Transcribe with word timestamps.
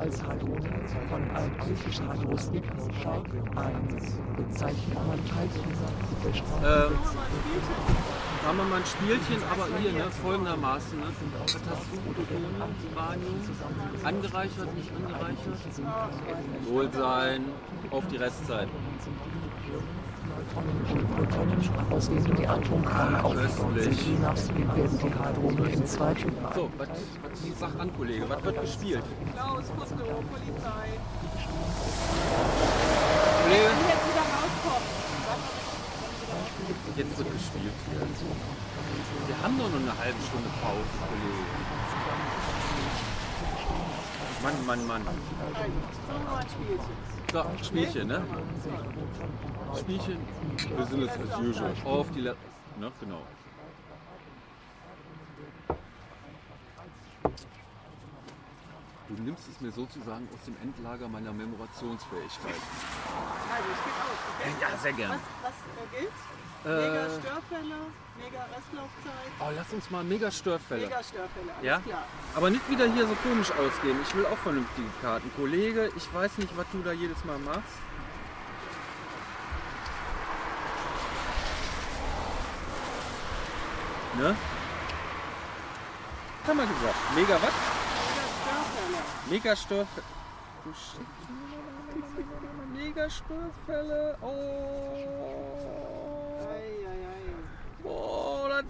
als 0.00 0.22
Hadrone 0.22 0.68
von 1.08 1.30
altgriechisch 1.34 2.00
Hadrostik 2.00 2.64
Steig 3.00 3.24
1 3.56 4.18
bezeichnet 4.36 4.94
man 4.94 5.20
Teilchensatzbestrahlung. 5.28 6.92
Ähm, 6.92 6.98
haben 8.46 8.56
wir 8.56 8.64
mal 8.64 8.76
ein 8.76 8.86
Spielchen, 8.86 9.42
aber 9.52 9.66
hier 9.78 9.92
ne, 9.92 10.10
folgendermaßen. 10.22 10.98
Ne? 10.98 11.06
Dodone, 12.16 12.48
Uranium? 12.94 13.40
Angereichert, 14.02 14.74
nicht 14.74 14.90
angereichert? 14.96 15.58
Wohlsein 16.64 17.44
auf 17.90 18.04
die 18.10 18.16
Restzeit. 18.16 18.68
Und 20.56 21.16
Protonen 21.16 21.70
ausgehend 21.90 22.38
die 22.38 22.46
Atomkerne 22.46 23.22
aufgebaut 23.24 23.80
sind. 23.80 24.02
Je 24.02 24.18
nach 24.18 24.36
Speed 24.36 24.76
werden 24.76 24.98
die 24.98 25.14
Hadrone 25.14 25.68
in 25.68 25.86
zwei 25.86 26.14
Typen 26.14 26.36
So, 26.54 26.70
was, 26.78 26.88
was 26.88 27.58
sag 27.58 27.80
an, 27.80 27.90
Kollege, 27.96 28.28
was 28.28 28.44
wird 28.44 28.60
gespielt? 28.60 29.04
Klaus, 29.34 29.64
Foto, 29.66 30.04
Polizei. 30.30 30.88
Kollege, 33.42 33.70
Wenn 33.70 33.88
jetzt 33.90 34.06
wieder 34.10 34.26
rauskommt. 34.34 34.88
jetzt 36.96 37.18
wird 37.18 37.32
gespielt. 37.32 37.72
Wir 39.26 39.36
haben 39.42 39.58
doch 39.58 39.70
nur 39.70 39.80
eine 39.80 39.98
halbe 39.98 40.20
Stunde 40.26 40.48
Pause, 40.60 40.90
Kollege. 41.08 41.79
Mann, 44.42 44.66
Mann, 44.66 44.86
Mann. 44.86 45.02
So 47.32 47.44
Spielchen. 47.62 48.08
Ne? 48.08 48.22
Spielchen, 49.78 50.18
Business 50.76 51.10
as 51.10 51.38
usual. 51.38 51.74
Auf 51.84 52.10
die 52.12 52.20
Le 52.20 52.36
ne, 52.78 52.90
genau. 53.00 53.22
Du 59.08 59.22
nimmst 59.22 59.48
es 59.48 59.60
mir 59.60 59.72
sozusagen 59.72 60.28
aus 60.32 60.44
dem 60.46 60.56
Endlager 60.62 61.08
meiner 61.08 61.32
Memorationsfähigkeit. 61.32 62.54
Also, 63.52 63.68
ich 63.72 63.84
gebe 63.84 64.56
aus. 64.56 64.60
Ja, 64.62 64.78
sehr 64.78 64.92
gern. 64.92 65.10
Was, 65.10 65.20
was 65.42 65.52
äh, 65.52 66.00
gilt? 66.00 66.12
Äh, 66.64 66.68
Mega 66.68 67.04
Störfälle, 67.08 67.76
mega 68.18 68.42
Restlaufzeit, 68.54 69.30
Oh, 69.40 69.50
lass 69.56 69.72
uns 69.72 69.90
mal 69.90 70.04
mega 70.04 70.30
Störfälle. 70.30 70.82
mega 70.86 71.02
Störfälle, 71.02 71.52
alles 71.54 71.64
Ja? 71.64 71.78
klar. 71.80 72.04
Aber 72.34 72.50
nicht 72.50 72.68
wieder 72.68 72.84
hier 72.92 73.06
so 73.06 73.14
komisch 73.22 73.50
ausgehen. 73.52 73.96
Ich 74.02 74.14
will 74.14 74.26
auch 74.26 74.36
vernünftige 74.38 74.88
Karten. 75.00 75.30
Kollege, 75.36 75.90
ich 75.96 76.12
weiß 76.14 76.36
nicht, 76.38 76.54
was 76.58 76.66
du 76.72 76.82
da 76.82 76.92
jedes 76.92 77.24
Mal 77.24 77.38
machst. 77.38 77.78
Ne? 84.18 84.36
Haben 86.46 86.58
wir 86.58 86.66
gesagt. 86.66 86.96
Mega 87.14 87.34
was? 87.34 87.54
Mega 88.20 88.26
Störfälle. 88.36 88.98
Mega 89.30 89.56
Störfälle. 89.56 90.06
Du. 90.64 90.72
Mega 92.78 93.10
Störfälle. 93.10 94.16
Oh. 94.20 95.79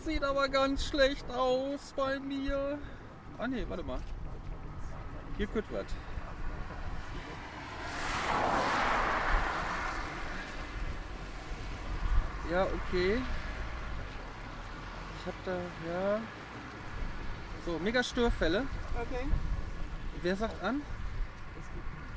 Sieht 0.04 0.24
aber 0.24 0.48
ganz 0.48 0.86
schlecht 0.86 1.30
aus 1.30 1.92
bei 1.94 2.18
mir. 2.18 2.78
Ah 3.38 3.46
ne, 3.46 3.64
warte 3.68 3.82
mal. 3.82 4.00
Hier 5.36 5.46
könnte 5.46 5.72
was. 5.72 5.86
Ja, 12.50 12.64
okay. 12.64 13.20
Ich 15.18 15.26
hab 15.26 15.44
da, 15.44 15.52
ja. 15.52 16.20
So, 17.64 17.78
mega 17.78 18.02
Störfälle. 18.02 18.66
Okay, 18.94 19.26
Wer 20.22 20.36
sagt 20.36 20.62
an? 20.62 20.82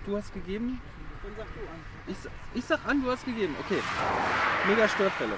Du 0.06 0.18
hast 0.18 0.34
gegeben? 0.34 0.82
dann 1.24 1.32
sag 1.38 1.46
du 1.54 1.60
an. 1.62 1.80
Ich, 2.08 2.18
ich 2.60 2.66
sag 2.66 2.80
an, 2.86 3.04
du 3.04 3.12
hast 3.12 3.26
gegeben. 3.26 3.56
Okay. 3.60 3.82
Mega 4.68 4.88
Störfälle. 4.88 5.38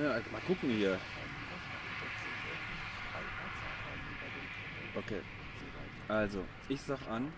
Ja, 0.00 0.10
also 0.10 0.30
mal 0.30 0.40
gucken 0.40 0.70
hier. 0.70 0.98
Okay. 4.96 5.20
Also, 6.08 6.44
ich 6.68 6.80
sag 6.80 6.98
an. 7.08 7.32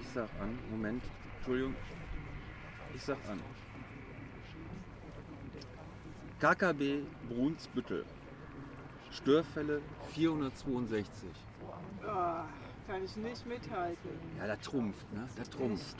Ich 0.00 0.08
sag 0.08 0.28
an. 0.40 0.58
Moment. 0.70 1.02
Entschuldigung. 1.38 1.74
Ich 2.94 3.02
sag 3.02 3.18
an. 3.28 3.40
KKB 6.40 7.02
Brunsbüttel. 7.28 8.04
Störfälle 9.10 9.80
462. 10.12 11.30
Oh, 12.04 12.42
kann 12.86 13.04
ich 13.04 13.16
nicht 13.16 13.46
mithalten. 13.46 14.10
Ja, 14.38 14.46
der 14.46 14.60
trumpft, 14.60 15.12
ne? 15.12 15.28
Der 15.36 15.50
trumpft. 15.50 15.96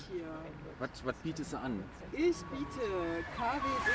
Was, 0.79 0.91
was 1.05 1.15
bietest 1.23 1.53
du 1.53 1.59
an? 1.59 1.83
Ich 2.13 2.37
biete 2.37 3.25
KWD 3.37 3.89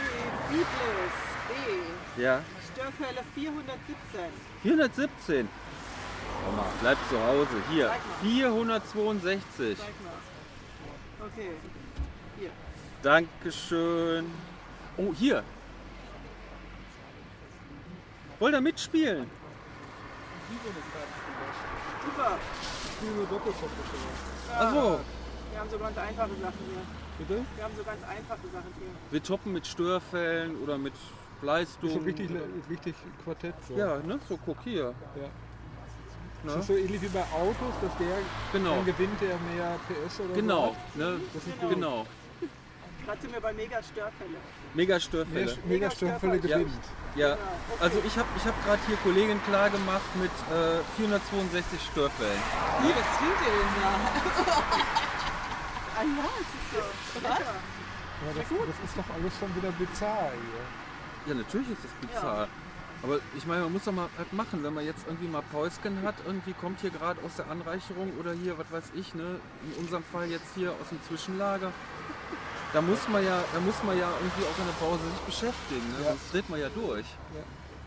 Biblis 0.50 1.18
B. 1.48 2.22
Ja, 2.22 2.42
Störfälle 2.74 3.24
417. 3.34 4.22
417. 4.64 5.50
Komm 6.46 6.56
mal, 6.56 6.66
bleib 6.82 6.98
zu 7.10 7.20
Hause. 7.22 7.64
Hier, 7.72 7.88
Zeig 7.88 8.00
mal. 8.00 8.30
462. 8.30 9.78
Zeig 9.78 9.88
mal. 10.04 11.28
Okay. 11.28 11.52
Hier. 12.40 12.50
Dankeschön. 13.04 14.26
Oh, 14.98 15.14
hier. 15.14 15.44
Wollt 18.40 18.56
ihr 18.56 18.62
mitspielen? 18.62 19.30
Super. 22.04 22.40
Achso, 24.58 25.00
Wir 25.52 25.60
haben 25.60 25.70
so 25.70 25.78
ganz 25.80 25.98
einfache 25.98 26.30
Sachen 26.30 26.60
hier. 26.68 26.82
bitte? 27.18 27.46
Wir 27.56 27.64
haben 27.64 27.74
so 27.76 27.84
ganz 27.84 28.04
einfache 28.04 28.48
Sachen 28.54 28.74
hier. 28.78 28.88
Wir 29.12 29.24
toppen 29.24 29.54
mit 29.54 29.66
Störfällen 29.68 30.58
oder 30.64 30.78
mit 30.78 30.94
Ist 30.94 31.02
Leistung. 31.44 31.90
so 31.90 31.98
richtig, 32.00 32.30
richtig 32.70 32.96
Quartett. 33.24 33.56
So. 33.68 33.76
Ja, 33.76 33.98
ne? 34.00 34.20
So, 34.30 34.38
guck 34.46 34.58
hier. 34.64 34.94
Ja. 35.16 35.22
Ne? 35.24 35.30
Das 36.46 36.56
ist 36.58 36.68
so 36.68 36.74
ähnlich 36.76 37.02
wie 37.02 37.08
bei 37.08 37.24
Autos, 37.34 37.74
dass 37.82 37.98
der 37.98 38.18
Genau. 38.54 38.76
dann 38.76 38.86
gewinnt, 38.86 39.20
der 39.22 39.38
mehr 39.56 39.80
PS 39.88 40.20
oder 40.20 40.34
Genau, 40.34 40.76
so 40.96 41.00
ne? 41.04 41.20
Das 41.34 41.44
ist 41.48 41.60
Genau. 41.60 41.70
Genau. 41.74 42.06
Gerade 43.06 43.22
sind 43.22 43.34
wir 43.34 43.42
bei 43.42 43.54
mega 43.54 43.82
Störfälle. 43.84 44.38
Mega 44.74 44.96
hat. 44.96 45.02
Mehr, 45.02 45.48
Störfälle. 45.48 45.58
mega 45.68 45.92
Störfälle 45.92 46.36
Ja. 46.48 46.58
gewinnt. 46.58 46.86
Ja, 47.16 47.36
Genau, 47.36 47.48
okay. 47.74 47.84
also 47.84 48.02
ich 48.06 48.18
habe 48.18 48.28
ich 48.38 48.46
hab 48.46 48.66
gerade 48.66 48.80
hier 48.88 48.98
Kollegin 48.98 49.42
klar 49.44 49.70
gemacht 49.70 50.16
mit 50.16 50.32
äh, 50.50 50.80
462 50.98 51.82
Störfällen. 51.92 52.40
Wie, 52.82 52.90
was 52.90 53.18
trinkt 53.18 53.42
ihr 53.42 53.54
denn 53.58 53.74
da? 53.82 54.54
ah 55.98 56.04
ja, 56.04 56.30
es 56.40 56.50
ist 56.56 56.72
so. 56.72 57.20
Lecker. 57.20 57.56
Aber 58.22 58.40
das, 58.40 58.48
das 58.50 58.90
ist 58.90 58.98
doch 58.98 59.14
alles 59.16 59.34
schon 59.40 59.56
wieder 59.56 59.72
bizarr 59.72 60.32
hier. 60.32 61.34
Ja, 61.34 61.34
natürlich 61.42 61.70
ist 61.72 61.84
das 61.84 61.92
bizarr. 62.10 62.48
Aber 63.04 63.20
ich 63.36 63.46
meine, 63.48 63.64
man 63.64 63.74
muss 63.74 63.84
doch 63.86 63.92
mal 63.94 64.08
was 64.16 64.32
machen, 64.32 64.64
wenn 64.64 64.76
man 64.76 64.86
jetzt 64.86 65.06
irgendwie 65.08 65.28
mal 65.28 65.42
Päusken 65.52 66.04
hat, 66.04 66.14
irgendwie 66.26 66.54
kommt 66.54 66.82
hier 66.82 66.92
gerade 66.92 67.20
aus 67.26 67.36
der 67.36 67.50
Anreicherung 67.50 68.14
oder 68.20 68.32
hier, 68.34 68.58
was 68.60 68.72
weiß 68.72 68.92
ich, 68.94 69.16
ne? 69.16 69.40
In 69.66 69.82
unserem 69.84 70.04
Fall 70.04 70.30
jetzt 70.30 70.54
hier 70.54 70.70
aus 70.72 70.90
dem 70.92 71.02
Zwischenlager. 71.08 71.72
Da 72.74 72.82
muss 72.82 73.00
man 73.10 73.24
ja, 73.26 73.44
da 73.54 73.60
muss 73.60 73.76
man 73.84 73.98
ja 73.98 74.10
irgendwie 74.22 74.44
auch 74.48 74.58
in 74.60 74.66
der 74.66 74.74
Pause 74.80 75.04
sich 75.12 75.22
beschäftigen, 75.26 75.88
ne? 76.00 76.06
Ja. 76.06 76.10
Sonst 76.12 76.34
dreht 76.34 76.50
man 76.50 76.60
ja 76.60 76.70
durch. 76.70 77.06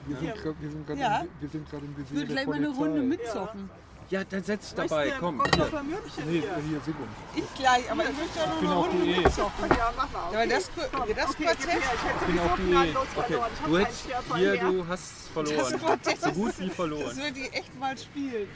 Wir 0.06 0.16
sind, 0.18 0.34
grad- 0.34 0.54
wir 0.60 0.70
sind 0.70 0.86
gerade 0.86 1.00
Ja. 1.00 1.20
im, 1.20 1.28
wir 1.40 1.48
sind 1.48 1.70
gerade 1.70 1.84
im 1.86 1.92
Ich 1.92 1.98
Visier 1.98 2.16
würde 2.16 2.26
der 2.26 2.34
gleich 2.34 2.46
mal 2.46 2.54
eine. 2.56 2.68
Runde 2.68 3.00
mitzocken. 3.00 3.70
Ja, 4.10 4.22
dann 4.22 4.44
setz 4.44 4.74
dich 4.74 4.74
dabei, 4.86 5.08
du 5.08 5.16
komm. 5.18 5.38
Komm 5.38 5.50
Hier. 5.54 5.64
noch 5.64 5.72
ein 5.80 5.86
Mürbchen 5.88 6.24
Nee, 6.26 6.40
hier. 6.40 6.56
hier, 6.68 6.80
Sigmund. 6.84 7.08
Ich 7.34 7.54
gleich, 7.54 7.90
aber 7.90 8.02
ich 8.02 8.18
möchte 8.18 8.38
ja 8.38 8.46
noch 8.46 8.56
Ich 8.62 8.68
eine 8.68 8.74
Runde 8.76 9.04
mitzocken. 9.06 9.68
Ja, 9.70 9.92
mach 9.96 10.10
mal. 10.12 10.32
Ja, 10.32 10.38
aber 10.42 10.46
das, 10.46 10.70
das 10.76 10.84
Okay, 11.00 11.14
Quartett. 11.14 11.38
Ich 11.38 12.04
hätte 12.04 12.26
bin 12.26 12.38
auf 12.38 12.56
Diät. 12.56 12.68
gnadenlos 12.68 13.06
Okay, 13.16 13.26
verloren. 13.32 13.50
Ich 13.54 13.64
du 13.70 13.78
hättest 13.78 14.06
hier, 14.36 14.56
du 14.60 14.86
hast 14.86 15.28
verloren. 15.32 15.56
das 15.72 15.80
Quartett, 15.80 16.20
So 16.20 16.30
gut 16.32 16.58
wie 16.60 16.66
das 16.66 16.76
verloren. 16.76 17.16
würde 17.16 17.38
ich 17.40 17.54
echt 17.54 17.80
mal 17.80 17.96
spielen. 17.96 18.48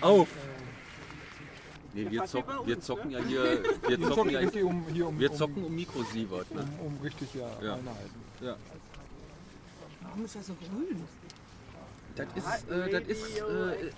Auf! 0.00 0.28
Nee, 1.96 2.10
wir 2.10 2.26
zocken, 2.26 2.58
uns, 2.58 2.66
wir 2.66 2.76
ne? 2.76 2.82
zocken 2.82 3.10
ja 3.10 3.18
hier, 3.26 3.62
wir 3.64 4.00
zocken 4.00 4.14
zocken 4.14 4.30
ja, 4.30 4.38
richtig 4.40 4.64
um, 4.64 4.84
hier 4.92 5.06
um, 5.06 5.18
wir 5.18 5.30
um, 5.30 5.36
zocken 5.36 5.64
um 5.64 5.74
Mikrosievert, 5.74 6.54
ne? 6.54 6.68
um, 6.80 6.86
um 6.88 6.98
richtig 7.02 7.34
ja, 7.34 7.48
Ja. 7.62 7.78
Ja. 8.42 8.56
Warum 10.02 10.24
ist 10.26 10.36
das 10.36 10.46
so 10.46 10.54
grün? 10.54 11.02
Das 12.14 12.26
ist, 12.34 12.70
äh, 12.70 12.90
das 12.90 13.02
ist, 13.08 13.38
äh, 13.38 13.90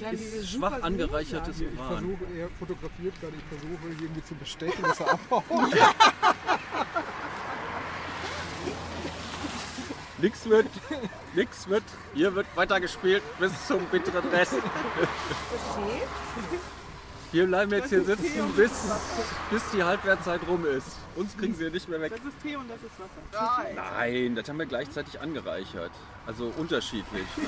das 0.00 0.12
ist 0.12 0.50
schwach 0.50 0.82
angereichertes 0.82 1.56
Hier, 1.56 1.68
ich 1.68 1.78
Uran. 1.78 1.88
versuche, 1.88 2.24
er 2.38 2.48
fotografiert 2.58 3.18
gerade, 3.20 3.34
ich 3.36 3.58
versuche 3.58 3.88
irgendwie 3.88 4.24
zu 4.24 4.34
bestechen, 4.34 4.82
dass 4.82 5.00
er 5.00 5.12
abhaut. 5.12 5.44
Nix 10.18 10.46
wird, 10.46 10.66
nix 11.34 11.68
wird, 11.68 11.84
hier 12.14 12.34
wird 12.34 12.46
weitergespielt 12.54 13.22
bis 13.38 13.66
zum 13.66 13.86
bitteren 13.86 14.28
Rest. 14.28 14.56
Wir 17.32 17.46
bleiben 17.46 17.70
jetzt 17.70 17.90
hier 17.90 18.02
sitzen, 18.02 18.52
bis, 18.56 18.72
bis 19.50 19.62
die 19.72 19.82
Halbwertszeit 19.82 20.40
rum 20.48 20.66
ist. 20.66 20.96
Uns 21.14 21.36
kriegen 21.36 21.54
sie 21.54 21.70
nicht 21.70 21.88
mehr 21.88 22.00
weg. 22.00 22.10
Das 22.10 22.24
ist 22.24 22.42
Tee 22.42 22.56
und 22.56 22.68
das 22.68 22.78
ist 22.78 22.98
Wasser. 22.98 23.62
Nein. 23.64 23.76
Nein, 23.76 24.34
das 24.34 24.48
haben 24.48 24.58
wir 24.58 24.66
gleichzeitig 24.66 25.20
angereichert. 25.20 25.92
Also 26.26 26.52
unterschiedlich. 26.56 27.26
Ne? 27.36 27.44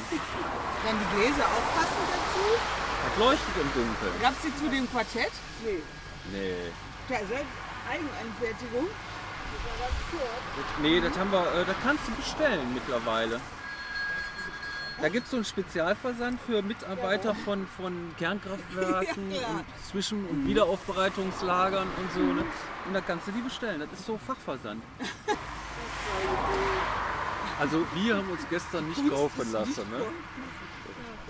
Dann 0.84 0.96
die 0.98 1.16
Gläser 1.16 1.44
auch 1.44 1.74
passend 1.74 2.06
dazu? 2.14 2.46
Das 3.08 3.18
leuchtet 3.18 3.56
im 3.56 3.72
Dunkeln. 3.74 4.22
Gab 4.22 4.32
es 4.32 4.42
die 4.42 4.56
zu 4.56 4.70
dem 4.70 4.88
Quartett? 4.90 5.32
Nee. 5.64 5.82
Nee. 6.32 6.54
Ja, 7.08 7.18
selbst 7.26 7.52
Eigeneinfertigung. 7.90 8.86
Nee, 10.80 11.00
das 11.00 11.18
haben 11.18 11.30
wir, 11.32 11.40
äh, 11.40 11.64
das 11.64 11.76
kannst 11.82 12.06
du 12.06 12.12
bestellen 12.12 12.72
mittlerweile. 12.72 13.40
Da 15.00 15.08
gibt 15.08 15.24
es 15.24 15.30
so 15.30 15.36
einen 15.38 15.44
Spezialversand 15.44 16.40
für 16.40 16.62
Mitarbeiter 16.62 17.34
von, 17.34 17.66
von 17.66 18.14
Kernkraftwerken 18.18 19.30
Ja, 19.32 19.48
und 19.48 19.64
Zwischen- 19.90 20.26
und 20.26 20.46
Wiederaufbereitungslagern 20.46 21.88
und 21.98 22.12
so. 22.12 22.20
Ne? 22.20 22.44
Und 22.86 22.94
da 22.94 23.00
kannst 23.00 23.26
du 23.26 23.32
die 23.32 23.40
bestellen. 23.40 23.80
Das 23.80 23.98
ist 23.98 24.06
so 24.06 24.18
Fachversand. 24.18 24.82
Also 27.60 27.86
wir 27.94 28.16
haben 28.16 28.28
uns 28.28 28.40
gestern 28.50 28.88
nicht 28.88 29.08
kaufen 29.08 29.52
lassen. 29.52 29.82
Ne? 29.90 30.04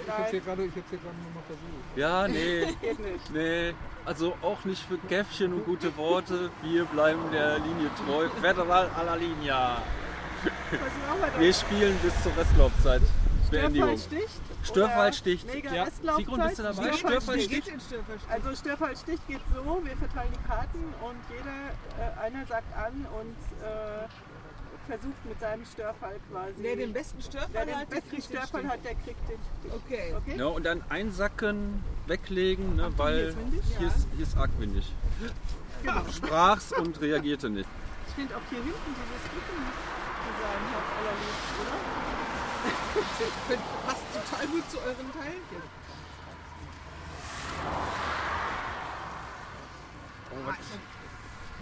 Ich 0.02 0.08
hab's 0.10 0.30
hier 0.30 0.40
gerade 0.40 0.62
nochmal 0.62 1.42
versucht. 1.46 1.96
Ja, 1.96 2.26
nee, 2.26 2.74
Geht 2.80 2.98
nicht. 3.00 3.30
nee. 3.30 3.74
Also 4.06 4.34
auch 4.40 4.64
nicht 4.64 4.82
für 4.86 4.96
Käffchen 5.08 5.52
und 5.52 5.66
gute 5.66 5.94
Worte. 5.96 6.50
Wir 6.62 6.84
bleiben 6.86 7.20
der 7.32 7.58
Linie 7.58 7.90
treu. 8.06 8.28
Federal 8.40 8.90
a 8.96 9.02
la 9.02 9.16
denn? 9.16 9.82
Wir 11.38 11.52
spielen 11.52 11.96
bis 12.02 12.14
zur 12.22 12.36
Restlaufzeit. 12.36 13.02
Beendigung. 13.52 13.98
Störfall 13.98 14.18
sticht? 14.18 14.40
Störfall 14.64 15.12
sticht. 15.12 15.46
Ja. 15.72 15.86
Sigrun, 16.16 16.40
bist 16.42 16.58
du 16.58 16.62
dabei? 16.62 16.92
Störfall 16.92 17.40
sticht. 17.40 17.72
Also 18.28 18.54
Störfall 18.56 18.96
sticht 18.96 19.28
geht 19.28 19.40
so, 19.54 19.80
wir 19.84 19.96
verteilen 19.96 20.32
die 20.32 20.48
Karten 20.48 20.94
und 21.02 21.16
jeder, 21.30 21.70
äh, 21.98 22.26
einer 22.26 22.46
sagt 22.46 22.76
an 22.76 23.06
und 23.20 23.36
äh, 23.62 24.08
versucht 24.86 25.24
mit 25.26 25.38
seinem 25.40 25.64
Störfall 25.64 26.18
quasi. 26.30 26.54
Wer 26.56 26.76
den 26.76 26.92
besten 26.92 27.22
Störfall 27.22 27.50
Wer 27.52 27.66
den 27.66 27.74
hat, 27.76 27.80
der 27.82 27.96
besten 27.96 28.10
kriegt 28.10 28.30
den 28.30 28.36
Störfall 28.36 28.68
hat, 28.68 28.84
der 28.84 28.94
kriegt 28.94 29.28
den 29.28 29.38
Stich. 29.60 29.72
Okay. 29.72 30.14
Okay? 30.16 30.36
Ja, 30.38 30.46
und 30.46 30.64
dann 30.64 30.82
einsacken, 30.88 31.84
weglegen, 32.06 32.76
ne, 32.76 32.88
hier 32.88 32.98
weil 32.98 33.34
hier 33.78 33.88
ist, 33.88 34.08
hier 34.16 34.22
ist 34.22 34.36
arg 34.36 34.50
windig. 34.58 34.92
Sprach's 36.14 36.72
und 36.72 37.00
reagierte 37.00 37.50
nicht. 37.50 37.68
Ich 38.08 38.14
finde 38.14 38.36
auch 38.36 38.40
hier 38.50 38.58
hinten 38.58 38.94
dieses 38.94 39.32
oder? 40.22 40.54
Das 40.78 40.91
passt 43.86 44.02
total 44.12 44.46
gut 44.48 44.70
zu 44.70 44.78
euren 44.78 45.12
Teilchen. 45.12 45.62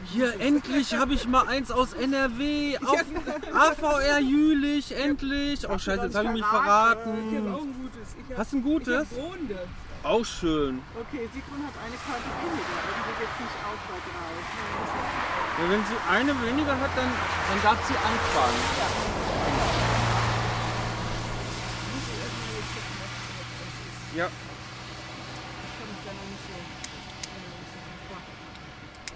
Hier, 0.06 0.40
endlich 0.40 0.94
habe 0.94 1.12
ich 1.12 1.26
mal 1.28 1.46
eins 1.46 1.70
aus 1.70 1.92
NRW. 1.92 2.78
Auf 2.86 3.04
AVR 3.52 4.18
Jülich, 4.20 4.96
endlich. 4.96 5.68
Oh 5.68 5.78
scheiße, 5.78 6.04
jetzt 6.04 6.14
habe 6.14 6.26
ich 6.28 6.32
mich 6.32 6.40
Ich 6.40 6.46
habe 6.46 6.64
verraten. 6.64 7.52
auch 7.52 7.60
ein 7.60 7.74
gutes. 7.74 8.14
Ich 8.18 8.30
hab, 8.30 8.38
Hast 8.38 8.52
du 8.52 8.56
ein 8.56 8.62
gutes? 8.62 9.08
Auch 10.02 10.24
schön. 10.24 10.80
Okay, 10.96 11.28
Sigrun 11.34 11.60
hat 11.66 11.74
eine 11.84 11.96
Karte 12.00 12.24
weniger. 12.40 12.64
Irgendwie 12.88 13.14
geht 13.20 13.28
es 13.28 13.40
nicht 13.44 13.56
auf 13.68 13.80
bei 13.84 13.98
drei. 14.00 14.32
Ja, 15.60 15.64
wenn 15.70 15.84
sie 15.84 15.98
eine 16.08 16.32
weniger 16.48 16.72
hat, 16.80 16.92
dann, 16.96 17.12
dann 17.50 17.60
darf 17.62 17.86
sie 17.86 17.92
anfangen. 17.92 18.60
Muss 21.92 22.06
ich 22.08 22.16
erstmal 22.16 22.48
hier 22.48 22.64
gucken, 22.72 22.96
was 22.96 23.12
Ja. 24.16 24.26
Ich 24.26 24.32
da 26.04 26.12
noch 26.12 26.26
nicht 26.30 26.44
so. 26.46 26.54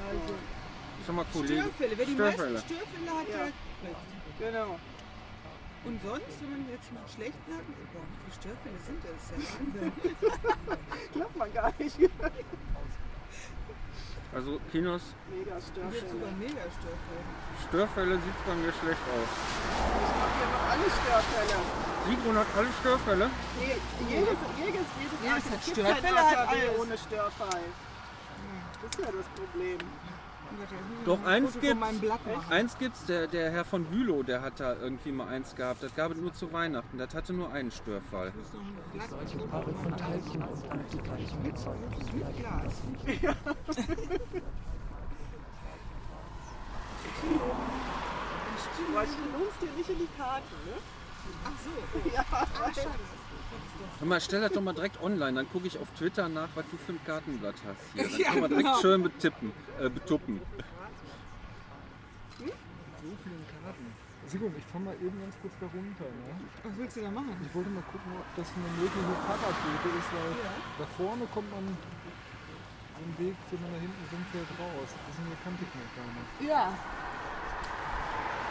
Also, 0.07 0.35
Sag 1.07 1.15
mal, 1.17 1.25
Kollege. 1.33 1.63
Störfälle. 1.63 1.99
Wer 1.99 2.07
die 2.07 2.13
Störfälle. 2.15 2.53
meisten 2.53 2.75
Störfälle 2.75 3.11
hat, 3.11 3.29
Ja. 3.29 4.49
Genau. 4.51 4.79
Und 5.85 6.01
sonst, 6.03 6.41
wenn 6.41 6.51
man 6.51 6.69
jetzt 6.71 6.89
einen 6.89 7.09
schlechten 7.15 7.53
hat, 7.53 7.67
boah, 7.93 8.07
wie 8.09 8.17
viele 8.25 8.37
Störfälle 8.41 8.79
sind 8.87 9.01
das? 9.05 9.21
Das 9.29 9.39
ja 9.45 9.83
Wahnsinn. 9.85 10.17
Glaubt 11.13 11.37
man 11.37 11.53
gar 11.53 11.73
nicht. 11.79 11.99
Also 14.35 14.59
Kinos 14.73 15.03
Mega 15.31 15.61
Störfälle. 15.61 16.11
sogar 16.11 16.33
Mega-Störfälle. 16.33 17.25
Störfälle 17.69 18.15
sieht 18.17 18.47
bei 18.47 18.55
mir 18.55 18.73
schlecht 18.73 19.05
aus. 19.15 19.29
Ich 19.29 20.19
habe 20.19 20.35
hier 20.39 20.49
noch 20.51 20.65
alle 20.73 20.89
Störfälle. 20.91 21.84
Sigrun 22.07 22.37
hat 22.37 22.47
alle 22.57 22.69
Störfälle. 22.81 23.31
Je- 23.61 23.67
Jedes, 24.09 24.29
jedes, 24.59 24.59
jedes, 24.59 24.87
Jedes 25.23 25.35
hat 25.35 25.43
Es 25.61 25.65
gibt 25.67 25.79
Störfälle, 25.79 26.17
hat 26.17 26.37
AKW 26.49 26.61
alles. 26.69 26.79
ohne 26.81 26.99
Störfall. 26.99 27.61
Das 28.83 28.91
ist 28.91 28.99
ja 29.01 29.07
das 29.07 29.27
Problem. 29.35 29.79
Doch, 31.05 31.25
eins 31.25 31.59
gibt's. 31.61 31.89
Eins 32.51 32.79
gibt's, 32.79 33.05
der, 33.07 33.27
der 33.27 33.51
Herr 33.51 33.65
von 33.65 33.85
Bülow, 33.87 34.23
der 34.23 34.41
hat 34.43 34.61
da 34.61 34.75
irgendwie 34.75 35.11
mal 35.11 35.27
eins 35.29 35.55
gehabt. 35.57 35.83
Das 35.83 35.95
gab 35.97 36.13
es 36.13 36.19
nur 36.19 36.33
zu 36.33 36.53
Weihnachten. 36.53 36.97
Das 36.99 37.13
hatte 37.15 37.33
nur 37.33 37.51
einen 37.53 37.73
Störfall. 37.73 38.33
Mit 41.43 42.37
Glas. 42.39 42.73
Du 48.85 49.39
lohnst 49.39 49.61
dir 49.63 49.71
nicht 49.77 49.91
in 49.91 49.99
die 49.99 50.09
Karten, 50.17 50.55
ne? 50.67 50.75
Ach 51.45 51.53
so. 51.65 52.11
Ja, 52.15 52.25
Ah. 52.31 52.47
Hör 54.01 54.07
mal, 54.09 54.21
stell 54.21 54.41
das 54.41 54.53
doch 54.53 54.61
mal 54.63 54.73
direkt 54.75 55.01
online, 55.03 55.35
dann 55.35 55.49
gucke 55.51 55.67
ich 55.69 55.79
auf 55.79 55.89
Twitter 55.97 56.29
nach, 56.29 56.49
was 56.55 56.65
du 56.71 56.77
für 56.77 56.93
ein 56.93 57.01
Kartenblatt 57.07 57.55
hast 57.67 57.79
hier. 57.95 58.03
Dann 58.09 58.19
Ja, 58.19 58.31
können 58.31 58.43
wir 58.43 58.49
direkt 58.49 58.67
genau. 58.69 58.81
schön 58.81 59.03
betippen, 59.05 59.53
äh, 59.81 59.89
betuppen. 59.89 60.41
So 62.39 62.45
viele 63.23 63.45
Karten. 63.63 63.87
Sigrun, 64.27 64.55
ich 64.57 64.65
fahr 64.73 64.81
mal 64.81 64.95
eben 64.95 65.15
ganz 65.21 65.35
kurz 65.41 65.53
da 65.61 65.67
runter. 65.69 66.09
Ne? 66.09 66.33
Was 66.65 66.73
willst 66.77 66.97
du 66.97 67.01
da 67.03 67.11
machen? 67.11 67.37
Ich 67.45 67.55
wollte 67.55 67.71
mal 67.71 67.85
gucken, 67.93 68.11
ob 68.19 68.27
das 68.35 68.49
eine 68.57 68.69
mögliche 68.81 69.15
Fahrradroute 69.29 69.89
ist, 70.01 70.11
weil 70.11 70.33
da 70.81 70.85
vorne 70.97 71.25
kommt 71.33 71.51
man 71.53 71.65
den 71.69 73.13
Weg, 73.21 73.37
den 73.53 73.61
man 73.63 73.71
da 73.71 73.79
hinten 73.79 74.03
rumfährt, 74.11 74.49
raus. 74.59 74.89
Das 74.91 75.15
ist 75.15 75.21
eine 75.21 75.37
kannte 75.45 75.63
ich 75.63 75.73
noch 75.77 75.93
gar 75.95 76.09
nicht. 76.09 76.31
Ja. 76.49 76.73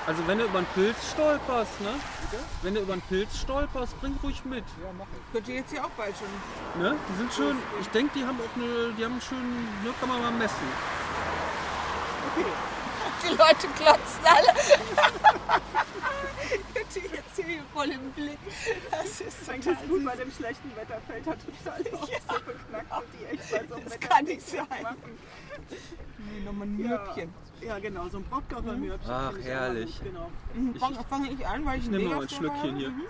Also 0.06 0.28
wenn 0.28 0.38
du 0.38 0.44
über 0.46 0.58
einen 0.58 0.68
Pilz 0.74 1.12
stolperst, 1.12 1.80
ne? 1.80 1.92
Wenn 2.62 2.76
du 2.76 2.82
über 2.82 2.94
einen 2.94 3.02
Pilz 3.04 3.40
stolperst, 3.40 4.00
bring 4.02 4.18
ruhig 4.22 4.44
mit. 4.44 4.66
Ja, 4.82 4.90
mach 4.98 5.06
ich. 5.06 5.32
Könnt 5.32 5.48
ihr 5.48 5.56
jetzt 5.56 5.72
hier 5.72 5.86
auch 5.86 5.90
bald 5.92 6.14
schon. 6.18 6.82
Ne? 6.82 6.96
Die 7.10 7.18
sind 7.18 7.34
schön, 7.34 7.58
ich 7.80 7.88
denke, 7.90 8.12
die 8.20 8.26
haben 8.26 8.38
auch 8.38 8.56
eine, 8.56 8.94
die 8.98 9.06
haben 9.06 9.14
einen 9.14 9.22
schönen, 9.22 9.64
ne, 9.84 9.94
kann 10.00 10.10
man 10.10 10.22
mal 10.22 10.32
messen. 10.32 10.68
Die 13.24 13.30
Leute 13.30 13.68
klotzen 13.78 14.26
alle. 14.26 15.62
Die 16.96 17.00
jetzt 17.00 17.36
hier 17.36 17.64
voll 17.74 17.90
im 17.90 18.12
Blick. 18.12 18.38
Das 18.92 19.22
ist 19.22 19.38
Fängt 19.38 19.66
es 19.66 19.78
gut, 19.88 20.06
bei 20.06 20.16
dem 20.16 20.32
schlechten 20.32 20.76
Wetter 20.76 21.02
fällt 21.08 21.26
er 21.26 21.38
total 21.40 21.94
auf. 22.00 22.10
So 22.10 22.40
beknackt 22.46 22.92
sind 22.92 23.14
die 23.20 23.26
echt 23.26 23.52
bei 23.52 23.68
so 23.68 23.74
einem 23.76 23.84
Das 23.86 23.94
Wetter 23.94 24.08
kann 24.08 24.26
nicht 24.26 24.48
sein. 24.48 24.68
machen. 24.84 25.20
Nee, 26.20 26.40
nochmal 26.46 26.68
ein 26.68 26.80
Ja. 26.80 26.88
Mürbchen. 26.90 27.34
Ja, 27.62 27.80
genau, 27.80 28.08
so 28.10 28.18
ein 28.18 28.24
Brockdorfer 28.26 28.74
Mürbchen. 28.74 29.12
Ach, 29.12 29.32
ich 29.34 29.40
auch 29.40 29.44
herrlich. 29.46 29.98
Gut, 30.00 30.06
genau. 30.08 30.32
Mhm, 30.54 30.76
Fang, 30.76 31.06
fange 31.10 31.32
ich 31.32 31.48
an, 31.48 31.66
weil 31.66 31.80
ich, 31.80 31.86
Ich 31.86 31.90
nehme 31.92 32.10
noch 32.16 32.22
ein 32.22 32.30
Schlückchen 32.30 32.60
habe. 32.60 32.78
hier. 32.78 32.90
Mhm. 32.90 33.02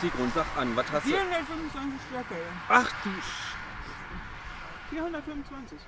Sigrun, 0.00 0.32
sag 0.34 0.46
an, 0.56 0.74
was 0.76 0.90
hast 0.90 1.04
du? 1.06 1.10
425 1.10 2.00
Störfälle. 2.08 2.40
Ach 2.68 2.90
du 3.04 3.10
Sch 3.20 3.54
425. 4.90 5.78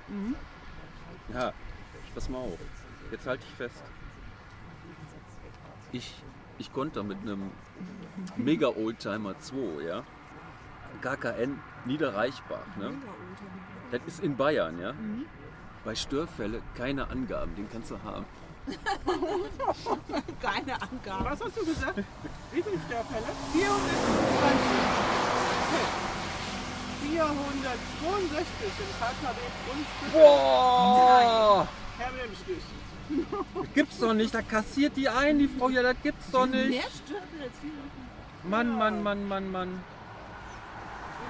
Ja, 1.33 1.51
pass 2.13 2.29
mal 2.29 2.39
auf. 2.39 2.59
Jetzt 3.11 3.27
halte 3.27 3.43
ich 3.47 3.55
fest. 3.55 3.83
Ich, 5.91 6.13
ich 6.57 6.73
konnte 6.73 7.03
mit 7.03 7.19
einem 7.21 7.51
Mega 8.35 8.67
Oldtimer 8.67 9.39
2, 9.39 9.83
ja. 9.83 10.03
KKN 11.01 11.59
Niederreichbach, 11.85 12.77
ne? 12.77 12.93
Das 13.91 14.01
ist 14.07 14.23
in 14.23 14.35
Bayern, 14.37 14.79
ja. 14.79 14.93
Bei 15.83 15.95
Störfälle 15.95 16.61
keine 16.75 17.09
Angaben, 17.09 17.55
den 17.55 17.69
kannst 17.69 17.91
du 17.91 18.01
haben. 18.03 18.25
Keine 20.41 20.81
Angaben. 20.81 21.25
Was 21.25 21.41
hast 21.41 21.57
du 21.57 21.65
gesagt? 21.65 21.97
Wie 22.53 22.61
viele 22.63 22.79
Störfälle? 22.87 23.25
462 27.13 28.73
im 28.79 28.91
KKW 28.99 29.37
Brunsbüttel. 29.65 30.19
Boah! 30.19 31.67
Herr 31.97 32.11
Milmstich. 32.11 32.63
Das 33.61 33.73
gibt's 33.75 33.99
doch 33.99 34.13
nicht, 34.13 34.33
da 34.33 34.41
kassiert 34.41 34.97
die 34.97 35.07
ein, 35.07 35.37
die 35.37 35.47
Frau, 35.47 35.69
ja, 35.69 35.83
das 35.83 35.95
gibt's 36.01 36.31
doch 36.31 36.47
nicht. 36.47 36.69
Mehr 36.69 36.81
Störfälle 36.81 37.43
als 37.43 37.59
400. 37.61 38.49
Mann, 38.49 38.77
Mann, 38.77 39.03
Mann, 39.03 39.27
Mann, 39.27 39.51
Mann. 39.51 39.83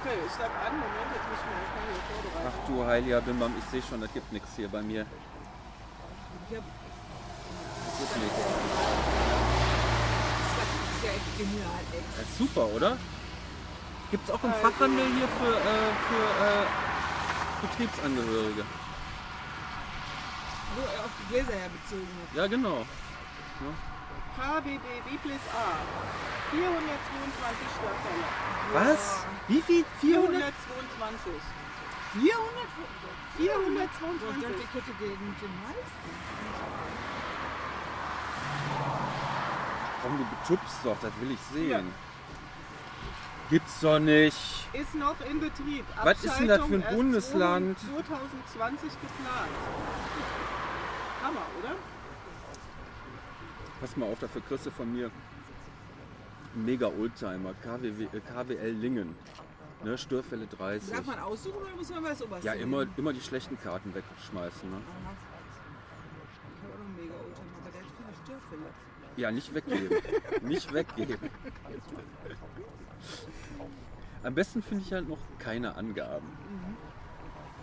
Okay, 0.00 0.16
ich 0.26 0.32
sag 0.32 0.50
an, 0.64 0.72
Moment, 0.72 1.10
jetzt 1.12 1.28
müssen 1.28 1.48
wir 1.52 1.58
erstmal 1.60 1.84
hier 1.92 2.00
vorbereiten. 2.22 2.48
Ach 2.48 2.58
du 2.68 2.86
heiliger 2.86 3.20
Bimbam, 3.20 3.52
ich 3.58 3.64
sehe 3.70 3.82
schon, 3.82 4.00
das 4.00 4.12
gibt 4.12 4.32
nichts 4.32 4.48
hier 4.56 4.68
bei 4.68 4.80
mir. 4.82 5.04
Ich 6.50 6.56
hab, 6.56 6.64
Wirklich. 8.00 8.32
das 10.56 10.68
ist 10.96 11.04
ja 11.04 11.10
echt 11.10 11.38
genial, 11.38 11.84
ey. 11.92 12.02
Das 12.16 12.28
ist 12.28 12.38
super, 12.38 12.66
oder? 12.74 12.96
Gibt 14.14 14.28
es 14.28 14.30
auch 14.32 14.44
im 14.44 14.52
Also- 14.52 14.70
Fachhandel 14.70 15.06
hier 15.06 15.26
für, 15.26 15.56
äh, 15.58 15.90
für 16.06 16.26
äh, 16.46 17.66
Betriebsangehörige? 17.66 18.62
Wo 20.76 20.82
er 20.82 21.00
auf 21.04 21.10
die 21.18 21.26
Gläser 21.32 21.58
herbezogen. 21.58 22.06
Ja, 22.32 22.46
genau. 22.46 22.86
KBB 24.38 24.86
Biblis 25.10 25.42
A. 25.50 25.66
422 26.52 27.66
Störfälle. 27.74 28.94
Was? 28.94 29.26
Wie 29.48 29.60
viel? 29.62 29.84
400? 30.00 30.54
422. 31.02 31.32
400? 32.14 32.70
422. 33.36 34.30
Ich 34.30 34.42
dachte, 34.44 34.62
ich 34.62 34.74
hätte 34.78 34.94
den, 35.02 35.18
den 35.42 35.54
meisten. 35.66 36.10
Komm, 40.02 40.18
du 40.18 40.24
betupst 40.38 40.76
doch, 40.84 40.98
das 41.02 41.12
will 41.20 41.32
ich 41.32 41.40
sehen. 41.52 41.70
Ja. 41.70 42.03
Gibt's 43.50 43.80
doch 43.80 43.98
nicht. 43.98 44.36
Ist 44.72 44.94
noch 44.94 45.16
in 45.30 45.40
Betrieb. 45.40 45.84
Was 46.02 46.24
ist 46.24 46.38
denn 46.38 46.48
das 46.48 46.58
für 46.58 46.74
ein 46.74 46.82
Abschaltung 46.82 46.96
Bundesland? 46.96 47.78
2020 47.78 48.90
geplant. 48.90 49.50
Hammer, 51.22 51.46
oder? 51.62 51.76
Pass 53.80 53.96
mal 53.96 54.06
auf, 54.06 54.18
dafür 54.18 54.40
kriegst 54.48 54.66
du 54.66 54.70
von 54.70 54.92
mir 54.92 55.10
mega 56.54 56.86
Oldtimer, 56.86 57.54
KWW, 57.62 58.04
äh, 58.04 58.20
KWL 58.20 58.70
Lingen. 58.70 59.14
Ne, 59.82 59.98
Störfälle 59.98 60.46
30. 60.46 60.94
Darf 60.94 61.04
man 61.04 61.18
aussuchen 61.18 61.56
oder 61.56 61.76
muss 61.76 61.90
man 61.90 62.04
was 62.04 62.22
oberste 62.22 62.46
Ja, 62.46 62.54
immer, 62.54 62.86
immer 62.96 63.12
die 63.12 63.20
schlechten 63.20 63.60
Karten 63.60 63.94
wegschmeißen. 63.94 64.70
Ne? 64.70 64.76
Aha. 64.76 65.12
Ich 66.54 66.62
habe 66.62 66.72
auch 66.72 66.78
noch 66.78 66.86
einen 66.86 66.96
mega 66.96 67.14
Oldtimer, 67.14 67.56
aber 67.60 67.70
der 67.70 67.80
hat 67.82 67.88
viele 67.98 68.14
Störfälle. 68.24 68.70
Ja, 69.16 69.30
nicht 69.30 69.54
weggeben. 69.54 69.96
nicht 70.42 70.72
weggeben. 70.72 71.30
Am 74.22 74.34
besten 74.34 74.62
finde 74.62 74.84
ich 74.84 74.92
halt 74.92 75.08
noch 75.08 75.18
keine 75.38 75.74
Angaben. 75.76 76.36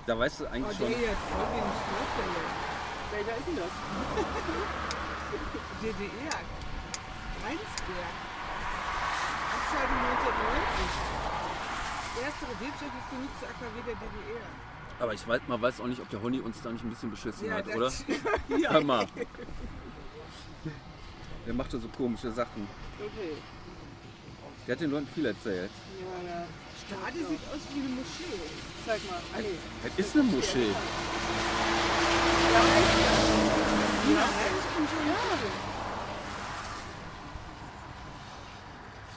Da 0.08 0.18
weißt 0.18 0.40
du 0.42 0.46
Oh, 0.46 0.50
eigentlich 0.50 0.78
der 0.78 0.88
schon. 0.88 0.96
hier 0.98 1.10
hat 1.10 1.18
voll 1.18 1.46
wenig. 1.54 1.74
Welcher 3.12 3.38
ist 3.38 3.48
denn 3.48 3.56
das? 3.58 3.70
DDR. 5.82 6.40
Rheinsberg. 7.44 8.16
Abschaltung 9.52 9.98
1990. 9.98 12.22
Erstere 12.24 12.54
wirtschaftlich 12.60 13.06
genutzte 13.10 13.46
AKW 13.48 13.76
der 13.86 13.96
DDR. 13.96 14.48
Aber 15.00 15.14
ich 15.14 15.28
weiß, 15.28 15.42
man 15.48 15.62
weiß 15.62 15.80
auch 15.82 15.88
nicht, 15.88 16.02
ob 16.02 16.10
der 16.10 16.22
Honey 16.22 16.40
uns 16.40 16.62
da 16.62 16.72
nicht 16.72 16.84
ein 16.84 16.90
bisschen 16.92 17.10
beschissen 17.12 17.52
hat, 17.52 17.68
das- 17.68 17.76
oder? 17.76 17.92
ja. 18.60 18.72
Hör 18.72 18.82
mal. 18.84 19.08
Der 21.46 21.54
machte 21.54 21.80
so 21.80 21.88
komische 21.90 22.32
Sachen. 22.32 22.68
Okay. 23.00 23.34
Der 24.68 24.76
hat 24.76 24.82
den 24.82 24.92
Leuten 24.92 25.08
viel 25.08 25.26
erzählt. 25.26 25.72
Ja, 26.00 26.30
ja. 26.30 26.46
Stade 26.88 27.18
sieht 27.18 27.40
aus 27.50 27.62
wie 27.74 27.80
eine 27.80 27.90
Moschee. 27.90 28.40
Zeig 28.86 29.02
mal. 29.10 29.20
Ah, 29.36 29.40
nee. 29.40 29.58
Das 29.84 30.06
ist 30.06 30.14
eine 30.16 30.24
Moschee. 30.24 30.68
Ja, 34.14 34.24
und 34.78 34.90
schon 34.90 35.06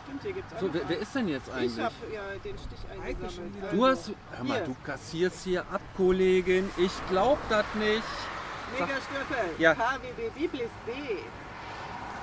Stimmt, 0.04 0.22
hier 0.22 0.32
gibt's 0.32 0.54
auch 0.54 0.60
So, 0.60 0.72
wer, 0.74 0.88
wer 0.88 0.98
ist 0.98 1.14
denn 1.14 1.28
jetzt 1.28 1.48
Ich 1.48 1.54
eigentlich? 1.54 1.84
habe 1.84 1.94
ja 2.12 2.22
den 2.44 2.58
Stich 2.58 2.78
schon 2.80 3.02
eingesammelt. 3.02 3.56
wieder. 3.56 3.68
Du 3.68 3.86
hast. 3.86 4.12
Hör 4.32 4.44
mal, 4.44 4.56
Hier. 4.58 4.66
du 4.66 4.76
kassierst 4.84 5.44
hier 5.44 5.60
ab, 5.70 5.80
Kollegin. 5.96 6.70
Ich 6.76 6.92
glaub 7.10 7.38
das 7.48 7.64
nicht. 7.74 8.02
Mega 8.72 8.86
Störfell. 8.86 9.50
Ja. 9.58 9.74
KWB 9.74 10.30
Biblis 10.38 10.70
B. 10.86 10.92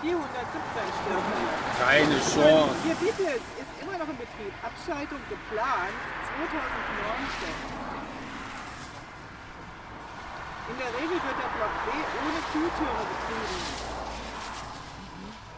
417 0.01 0.81
Störfälle. 1.01 1.50
Keine 1.77 2.17
Chance. 2.20 2.75
Hier 2.84 2.96
Biblis 2.96 3.43
ist 3.62 3.74
immer 3.81 3.98
noch 3.98 4.10
in 4.10 4.17
Betrieb. 4.17 4.53
Abschaltung 4.65 5.22
geplant 5.29 5.98
2019. 6.41 7.81
In 10.70 10.77
der 10.77 10.91
Regel 10.98 11.17
wird 11.22 11.38
der 11.38 11.51
Block 11.53 11.74
B 11.86 11.89
ohne 12.17 12.41
Kühltüre 12.51 13.03
betrieben. 13.12 13.62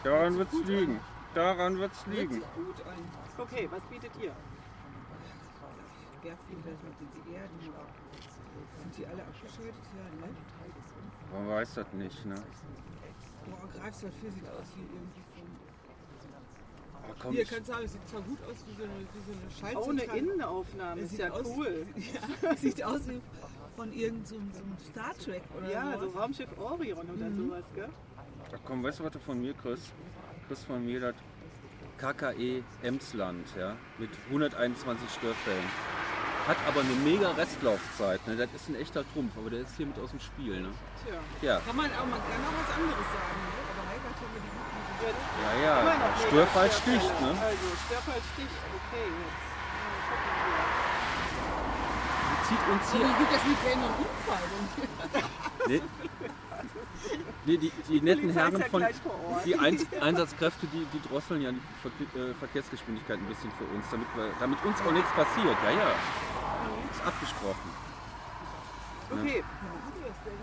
Daran 0.04 0.38
wird's 0.38 0.60
liegen. 0.68 1.00
Daran 1.34 1.78
wird's 1.78 2.06
liegen. 2.06 2.42
gut. 2.54 2.76
Okay, 3.38 3.68
was 3.70 3.82
bietet 3.84 4.12
ihr? 4.20 4.32
Sind 8.78 8.96
die 8.98 9.06
alle 9.06 9.22
abgeschaltet? 9.22 9.74
Ja, 9.96 10.26
ne? 10.26 10.34
Man 11.32 11.48
weiß 11.48 11.74
das 11.74 11.92
nicht, 11.92 12.24
ne? 12.26 12.34
Boah, 13.50 13.68
Greifswald 13.80 14.14
4 14.20 14.30
sieht 14.32 14.44
aus 14.48 14.68
wie 14.76 14.82
irgendwie 14.82 15.22
von. 15.34 15.44
Oh, 17.06 17.14
komm, 17.20 17.32
Hier, 17.34 17.44
kannst 17.44 17.68
du 17.68 17.72
sagen, 17.72 17.84
es 17.84 17.92
sieht 17.92 18.08
zwar 18.08 18.22
gut 18.22 18.38
aus 18.44 18.56
wie 18.66 18.74
so 18.76 18.82
eine, 18.84 18.92
wie 19.00 19.58
so 19.60 19.66
eine 19.66 19.76
Oh, 19.78 19.90
eine 19.90 20.18
Innenaufnahme. 20.18 21.00
Ist 21.02 21.10
sieht 21.10 21.18
ja 21.20 21.30
aus- 21.30 21.46
cool. 21.56 21.86
Ja, 22.42 22.56
sieht 22.56 22.82
aus 22.82 23.08
wie 23.08 23.20
von 23.76 23.92
irgendeinem 23.92 24.24
so, 24.24 24.34
so 24.36 24.64
einem 24.64 24.76
Star 24.90 25.14
Trek 25.18 25.42
oder 25.58 25.70
Ja, 25.70 25.98
so 25.98 26.08
sowas. 26.08 26.22
Raumschiff 26.22 26.58
Orion 26.58 27.10
oder 27.10 27.30
sowas, 27.30 27.64
gell? 27.74 27.88
Ach 28.54 28.58
komm, 28.64 28.82
weißt 28.84 29.00
du, 29.00 29.04
was 29.04 29.12
du 29.12 29.18
von 29.18 29.40
mir 29.40 29.52
kriegst? 29.54 29.92
Kriegst 30.46 30.64
von 30.64 30.84
mir 30.84 31.00
das 31.00 31.14
KKE 31.98 32.62
Emsland, 32.82 33.46
ja? 33.58 33.76
Mit 33.98 34.10
121 34.28 35.10
Störfällen. 35.10 35.64
Hat 36.46 36.56
aber 36.68 36.80
eine 36.80 36.92
mega 37.00 37.30
Restlaufzeit, 37.30 38.26
ne? 38.26 38.36
Das 38.36 38.48
ist 38.54 38.68
ein 38.68 38.76
echter 38.76 39.02
Trumpf, 39.12 39.32
aber 39.38 39.48
der 39.48 39.60
ist 39.60 39.74
hier 39.76 39.86
mit 39.86 39.98
aus 39.98 40.10
dem 40.10 40.20
Spiel, 40.20 40.60
ne? 40.60 40.68
Tja. 41.02 41.16
Ja, 41.40 41.60
Kann 41.64 41.76
man 41.76 41.86
auch, 41.92 42.04
man 42.04 42.20
kann 42.20 42.40
auch 42.44 42.52
was 42.60 42.68
anderes 42.76 43.08
sagen, 43.08 43.40
ne? 43.40 43.64
aber 43.72 43.84
Heike 43.88 44.04
hat 44.04 44.18
ja 44.20 44.26
immer 44.28 44.40
die 44.44 44.52
guten 44.52 44.84
Jetzt 45.04 45.24
ja, 45.40 45.50
ja. 45.64 46.28
Störfall 46.28 46.70
sticht, 46.70 47.20
ne? 47.20 47.28
Also, 47.40 47.66
Störfall 47.88 48.20
sticht. 48.34 48.56
Okay, 48.76 49.08
jetzt. 49.08 49.40
Die 52.28 52.38
zieht 52.48 52.64
uns 52.68 52.84
Aber 52.92 52.98
hier. 52.98 53.08
wie 53.08 53.16
geht 53.24 53.32
das 53.32 53.44
mit 53.48 53.58
und 53.80 53.96
Unfall? 54.04 54.44
Nee, 55.66 55.80
nee 57.46 57.56
die, 57.56 57.72
die 57.88 58.00
netten 58.00 58.32
Polizei 58.32 58.40
ist 58.40 58.52
Herren 58.52 58.60
ja 58.60 58.66
von. 58.68 58.86
Die 59.44 59.56
Eins 59.56 59.86
Einsatzkräfte, 60.00 60.66
die, 60.66 60.86
die 60.92 61.08
drosseln 61.08 61.42
ja 61.42 61.50
die 61.52 61.60
Verke 61.82 62.30
äh, 62.30 62.34
Verkehrsgeschwindigkeit 62.34 63.18
ein 63.18 63.26
bisschen 63.26 63.50
für 63.58 63.64
uns, 63.74 63.84
damit, 63.90 64.06
wir, 64.14 64.30
damit 64.40 64.58
uns 64.64 64.80
auch 64.80 64.92
nichts 64.92 65.10
passiert. 65.12 65.56
Ja, 65.64 65.70
ja. 65.70 65.90
Ist 66.90 67.06
abgesprochen. 67.06 67.70
Okay, 69.10 69.44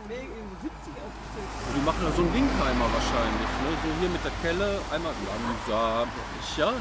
Wegen 0.07 0.27
70 0.61 0.69
aufgestellt. 0.69 1.49
Und 1.67 1.75
die 1.75 1.85
machen 1.85 2.01
da 2.03 2.11
so 2.11 2.21
einen 2.21 2.33
Winkheimer 2.33 2.87
wahrscheinlich. 2.93 3.49
Ne? 3.63 3.69
So 3.81 3.89
hier 3.99 4.09
mit 4.09 4.23
der 4.23 4.31
Kelle, 4.41 4.81
einmal 4.91 5.13
langsam. 5.25 6.09
Sicher? 6.41 6.73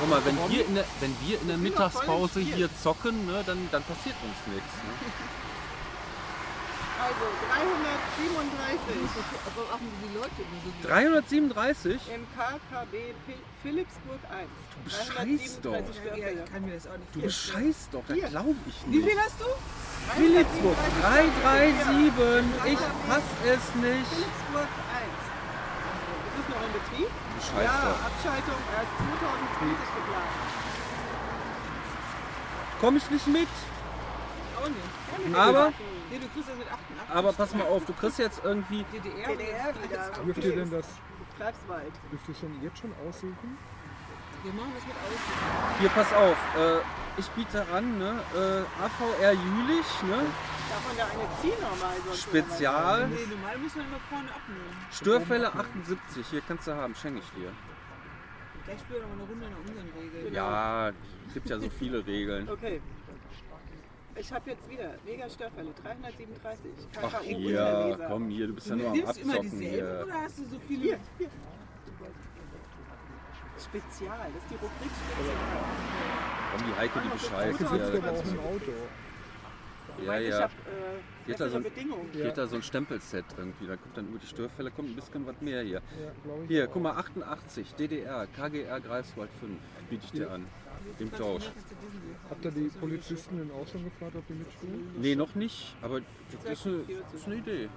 Guck 0.00 0.10
mal, 0.10 0.24
wenn 0.24 0.36
wir 0.50 0.66
in 0.66 0.74
der, 0.74 0.84
wenn 1.00 1.16
wir 1.26 1.40
in 1.40 1.48
der 1.48 1.56
Mittagspause 1.56 2.40
hier 2.40 2.68
zocken, 2.82 3.26
ne, 3.26 3.42
dann, 3.44 3.68
dann 3.72 3.82
passiert 3.82 4.14
uns 4.22 4.54
nichts. 4.54 4.74
Ne? 4.84 4.92
Also 6.98 7.24
337 7.48 9.22
Aber 9.46 9.62
machen 9.72 9.88
die 10.02 10.12
Leute 10.18 10.38
immer 10.42 10.60
so 10.64 10.70
337? 10.88 12.00
im 12.14 12.26
KKB 12.34 12.94
Philipsburg 13.62 14.20
1. 14.30 14.48
Du 14.74 14.78
bescheißt 14.84 15.58
doch. 15.64 15.72
337 15.72 16.22
Ja, 16.22 16.28
ich 16.28 16.52
kann 16.52 16.62
mir 16.64 16.74
das 16.74 16.86
auch 16.86 16.98
nicht 16.98 17.14
Du 17.14 17.20
bescheißt 17.22 17.88
doch, 17.92 18.02
das 18.08 18.16
Hier. 18.16 18.28
glaube 18.28 18.54
ich 18.66 18.76
Wie 18.86 18.96
nicht. 18.98 19.08
viel 19.08 19.18
hast 19.20 19.38
du? 19.40 19.46
Philipsburg 20.16 20.76
337 21.02 21.84
337, 21.84 22.72
ich 22.72 22.78
fass 23.08 23.26
es 23.44 23.64
nicht. 23.78 24.08
Philipsburg 24.08 24.68
1. 24.68 25.08
Ist 26.28 26.38
es 26.38 26.46
noch 26.48 26.62
in 26.66 26.72
Betrieb? 26.78 27.10
Du 27.10 27.34
bescheißt 27.38 27.62
ja, 27.62 27.82
doch. 27.86 28.00
Abschaltung 28.08 28.60
erst 28.74 28.92
2020 28.98 29.94
geplant. 29.98 30.32
Komm 32.80 32.96
ich 32.96 33.10
nicht 33.10 33.26
mit. 33.26 33.48
Auch 34.58 34.68
nicht. 34.68 35.36
Aber, 35.36 35.72
Nee, 36.10 36.18
du 36.18 36.28
kriegst 36.28 36.48
das 36.48 36.56
mit 36.56 36.66
88. 36.66 37.14
aber 37.14 37.32
pass 37.32 37.54
mal 37.54 37.66
auf, 37.66 37.84
du 37.84 37.92
kriegst 37.92 38.18
jetzt 38.18 38.40
irgendwie. 38.44 38.84
DDR, 38.92 39.34
DDR. 39.36 40.10
Dürft 40.24 40.44
ihr 40.44 40.56
denn 40.56 40.70
das, 40.70 40.86
Greifswald. 41.38 41.92
dürft 42.10 42.28
ihr 42.28 42.34
schon 42.34 42.62
jetzt 42.62 42.78
schon 42.78 42.92
aussuchen? 43.06 43.58
Wir 44.42 44.52
machen 44.52 44.72
das 44.74 44.86
mit 44.86 44.94
aus. 44.94 45.80
Hier, 45.80 45.88
pass 45.90 46.12
auf. 46.12 46.36
Äh, 46.56 47.20
ich 47.20 47.28
biete 47.30 47.66
an, 47.72 47.98
ne? 47.98 48.20
Äh, 48.34 48.84
AVR 48.84 49.32
Jülich, 49.32 50.02
ne? 50.02 50.24
Davon 50.68 50.96
ja 50.96 51.06
eine 51.06 51.28
Ziehnormal 51.40 51.96
sonst 52.06 52.22
Spezial. 52.22 53.08
Nee, 53.08 53.26
normal 53.28 53.58
muss 53.58 53.74
man 53.74 53.86
immer 53.86 54.00
vorne 54.08 54.28
abnehmen. 54.28 54.86
Störfälle 54.92 55.52
78. 55.52 56.26
Hier 56.30 56.42
kannst 56.46 56.68
du 56.68 56.74
haben, 56.74 56.94
schenke 56.94 57.18
ich 57.20 57.30
dir. 57.30 57.52
Gleich 58.64 58.80
spielen 58.80 59.00
wir 59.00 59.08
noch 59.08 59.16
mal 59.16 59.22
eine 59.22 59.30
Runde 59.30 59.46
nach 59.50 59.58
unseren 59.58 59.98
Regeln. 59.98 60.34
Ja, 60.34 60.90
es 61.26 61.34
gibt 61.34 61.50
ja 61.50 61.58
so 61.58 61.70
viele 61.70 62.06
Regeln. 62.06 62.48
Okay. 62.48 62.80
Ich 64.20 64.32
habe 64.32 64.50
jetzt 64.50 64.68
wieder 64.68 64.94
mega 65.06 65.28
Störfälle, 65.30 65.70
337. 65.80 66.70
Ach 66.96 67.12
KKU 67.12 67.24
hier, 67.24 67.60
Unterleser. 67.60 68.08
komm 68.08 68.28
hier, 68.30 68.46
du 68.48 68.54
bist 68.54 68.66
ja 68.66 68.76
nur 68.76 68.86
am 68.88 68.92
nimmst 68.92 69.18
immer 69.18 69.34
Abzocken 69.34 69.50
dieselben 69.60 69.86
hier. 69.86 70.04
oder 70.06 70.22
hast 70.22 70.38
du 70.38 70.44
so 70.44 70.58
viele? 70.66 70.82
Hier, 70.82 70.98
hier. 71.18 71.28
Spezial, 73.58 74.30
das 74.34 74.42
ist 74.42 74.50
die 74.50 74.54
Rubrik 74.54 74.90
Spezial. 74.90 75.36
Komm, 76.50 76.66
die 76.66 76.76
Heike, 76.80 77.00
die 77.00 77.08
noch 77.08 77.14
bescheißt 77.14 77.60
das 77.60 78.32
im 78.32 78.40
Auto. 78.40 78.72
Ja, 80.00 80.06
Meint, 80.06 80.22
Ich 80.24 80.30
ja. 80.30 80.40
habe 80.42 80.52
äh, 80.52 81.26
Geht 81.26 81.40
da 81.40 81.48
so 81.48 81.56
ein- 81.56 81.62
Bedingungen. 81.62 82.08
Hier 82.12 82.28
hat 82.28 82.38
da 82.38 82.46
so 82.46 82.56
ein 82.56 82.62
Stempelset 82.62 83.24
irgendwie, 83.36 83.66
da 83.66 83.76
kommt 83.76 83.96
dann 83.96 84.08
über 84.08 84.18
die 84.18 84.26
Störfälle 84.26 84.70
kommt 84.70 84.90
ein 84.90 84.96
bisschen 84.96 85.26
was 85.26 85.40
mehr 85.40 85.62
hier. 85.62 85.80
Ja. 85.80 86.32
Hier, 86.46 86.66
guck 86.68 86.82
mal, 86.82 86.92
88, 86.96 87.74
DDR, 87.74 88.26
KGR 88.28 88.80
Greifswald 88.80 89.30
5, 89.40 89.52
biete 89.90 90.04
ich 90.04 90.12
dir 90.12 90.30
an. 90.30 90.46
Im 91.00 91.12
Tausch. 91.12 91.50
Habt 92.30 92.44
ihr 92.44 92.50
die 92.52 92.68
Polizisten 92.80 93.50
auch 93.52 93.66
schon 93.66 93.84
gefragt, 93.84 94.14
ob 94.16 94.26
die 94.28 94.34
mitspielen? 94.34 94.90
Nee, 95.00 95.16
noch 95.16 95.34
nicht, 95.34 95.74
aber 95.82 96.00
das 96.32 96.58
ist 96.58 96.66
eine, 96.66 96.76
ist 97.14 97.26
eine 97.26 97.34
Idee. 97.36 97.68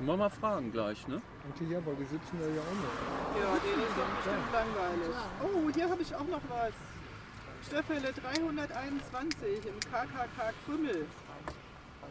Mal 0.00 0.16
mal 0.16 0.28
fragen 0.30 0.70
gleich, 0.70 1.06
ne? 1.08 1.20
Eigentlich 1.44 1.70
ja, 1.70 1.84
weil 1.86 1.94
die 1.96 2.04
sitzen 2.04 2.38
da 2.38 2.46
ja 2.46 2.60
auch 2.60 2.74
noch. 2.74 3.40
Ja, 3.40 3.58
denen 3.58 3.82
ist 3.82 3.96
doch 3.96 4.16
bestimmt 4.16 4.52
langweilig. 4.52 5.14
Oh, 5.42 5.70
hier 5.74 5.88
habe 5.90 6.02
ich 6.02 6.14
auch 6.14 6.28
noch 6.28 6.42
was. 6.48 6.72
Störfälle 7.66 8.12
321 8.12 9.66
im 9.66 9.80
KKK 9.80 10.52
Krümmel. 10.64 11.06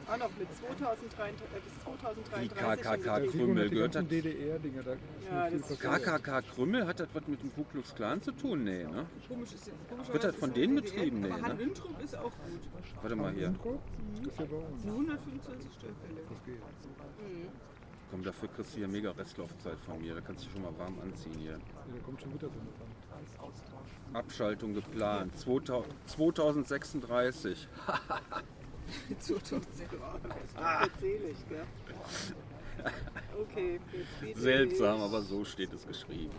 Auch 0.10 0.18
noch 0.18 0.30
mit 0.38 0.48
2003, 0.56 1.30
äh, 1.30 1.34
bis 1.34 1.84
2033. 1.84 2.42
Wie 2.42 2.56
KKK. 2.56 3.20
Krümmel 3.32 3.70
die 3.70 3.76
gehört 3.76 3.96
das- 3.96 4.08
DDR-Dinger, 4.08 4.84
da 4.84 5.50
Ja. 5.50 5.50
KKK 5.76 6.42
Krümmel, 6.44 6.88
hat 6.88 7.00
das 7.00 7.10
was 7.14 7.28
mit 7.28 7.42
dem 7.44 7.54
Ku 7.54 7.64
Klux 7.66 7.94
Klan 7.94 8.22
zu 8.22 8.32
tun? 8.32 8.64
Nee, 8.64 8.86
ne? 8.86 9.06
Komisch 9.28 9.54
ist 9.54 9.70
komischerweise 9.90 10.14
Wird 10.14 10.24
das 10.24 10.36
von 10.38 10.54
denen 10.54 10.76
betrieben? 10.76 11.22
Nee, 11.22 11.32
Aber 11.32 11.54
ne? 11.54 11.72
Ist 12.04 12.16
auch 12.16 12.24
gut. 12.24 12.62
Warte 13.02 13.16
mal 13.16 13.34
hier. 13.34 13.54
Das 14.24 14.28
ist 14.34 14.40
ja 14.40 14.46
bei 14.46 14.56
uns. 14.56 14.86
125 14.86 15.74
Störfälle. 15.74 16.22
Das 16.30 16.46
geht. 16.46 16.62
Komm, 18.10 18.24
dafür 18.24 18.48
kriegst 18.56 18.74
du 18.74 18.78
hier 18.78 18.88
mega 18.88 19.12
Restlaufzeit 19.12 19.78
von 19.86 20.00
mir. 20.02 20.16
Da 20.16 20.22
kannst 20.22 20.46
du 20.46 20.50
schon 20.52 20.62
mal 20.62 20.72
warm 20.78 20.98
anziehen 21.02 21.34
hier. 21.38 21.52
Ja, 21.52 21.58
da 21.58 22.00
kommt 22.06 22.22
schon 22.22 22.34
wieder 22.34 22.48
so 22.48 22.54
eine. 22.60 24.18
Abschaltung 24.18 24.74
geplant. 24.74 25.38
2000 25.38 25.94
2036. 26.06 27.68
2006. 29.20 29.92
Das 30.54 30.82
wird 30.82 31.00
selig, 31.00 31.38
gell? 31.50 31.64
Okay, 33.40 33.80
jetzt 33.92 34.22
geht 34.22 34.38
Seltsam, 34.38 35.02
aber 35.02 35.22
so 35.22 35.44
steht 35.46 35.74
es 35.74 35.86
geschrieben. 35.88 36.32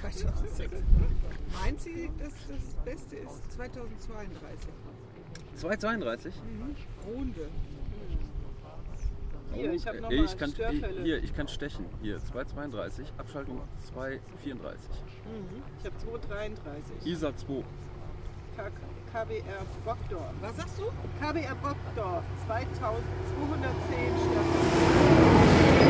2006. 0.00 0.70
Meint 1.62 1.80
sie, 1.80 2.10
dass 2.18 2.32
das 2.48 2.84
Beste 2.84 3.16
ist 3.16 3.52
2032? 3.52 4.68
232? 5.56 6.34
Runde. 7.06 7.48
Hier, 9.54 9.72
ich 9.72 9.86
habe 9.86 9.98
Äh, 9.98 10.00
nochmal 10.02 10.24
ich 10.24 10.36
kann, 10.38 10.50
Störfälle. 10.50 11.02
Hier, 11.02 11.22
ich 11.22 11.34
kann 11.34 11.48
stechen. 11.48 11.86
Hier, 12.02 12.18
232, 12.18 13.12
Abschaltung 13.16 13.60
234. 13.92 14.90
Ich 15.80 15.86
habe 15.86 15.98
233. 15.98 17.06
ISA 17.06 17.36
2. 17.36 17.64
KBR 18.58 19.62
Brockdorf. 19.84 20.34
Was 20.42 20.56
sagst 20.56 20.78
du? 20.78 20.84
KBR 21.20 21.54
Brockdorf, 21.62 22.24
2210 22.46 23.02
Störfälle. 24.18 24.68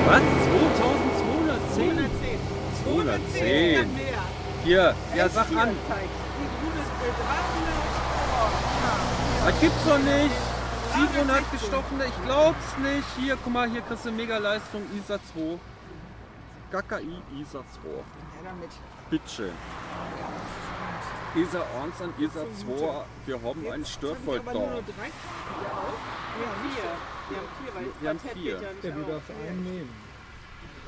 Was? 0.06 0.22
2210? 1.74 1.96
210. 2.04 2.38
210. 2.84 3.74
Dann 3.74 3.94
mehr. 3.94 4.22
Hier, 4.64 4.94
ja 5.16 5.28
sag 5.30 5.46
an. 5.48 5.76
zeig. 5.88 6.08
Die 6.38 6.48
100, 6.66 6.84
300. 7.06 7.86
Das 9.46 9.60
gibt's 9.60 9.84
doch 9.86 9.98
nicht. 9.98 10.36
700 10.94 11.26
316. 11.26 11.58
gestochene, 11.58 12.04
ich 12.04 12.22
glaub's 12.24 12.78
nicht. 12.82 13.08
Hier, 13.18 13.36
guck 13.42 13.52
mal, 13.52 13.68
hier 13.70 13.80
kriegst 13.80 14.04
du 14.04 14.12
Mega-Leistung 14.12 14.82
ISA 14.94 15.18
2. 15.32 15.58
KKI 16.70 17.22
ISA 17.40 17.60
2. 17.60 17.88
Ja, 17.88 18.04
damit. 18.44 18.70
Bitteschön. 19.08 19.52
ISA 21.34 21.62
1 21.82 22.00
und 22.00 22.18
ISA 22.18 22.44
2, 22.66 23.04
wir 23.26 23.42
haben 23.42 23.70
einen 23.70 23.84
Jetzt 23.84 24.04
aber 24.04 24.14
nur 24.14 24.38
da. 24.38 24.42
Wir 24.48 24.54
haben 26.48 26.60
vier. 26.62 26.84
Wir 27.28 27.38
haben 27.38 27.48
vier, 27.60 27.74
weil 27.74 27.86
Wir 28.00 28.08
haben 28.08 28.20
vier. 28.20 28.52
ja 28.62 28.72
nicht 28.72 28.84
Ja, 28.84 28.90
du 28.90 29.02
darfst 29.02 29.30
einen 29.30 29.64
nehmen. 29.64 29.90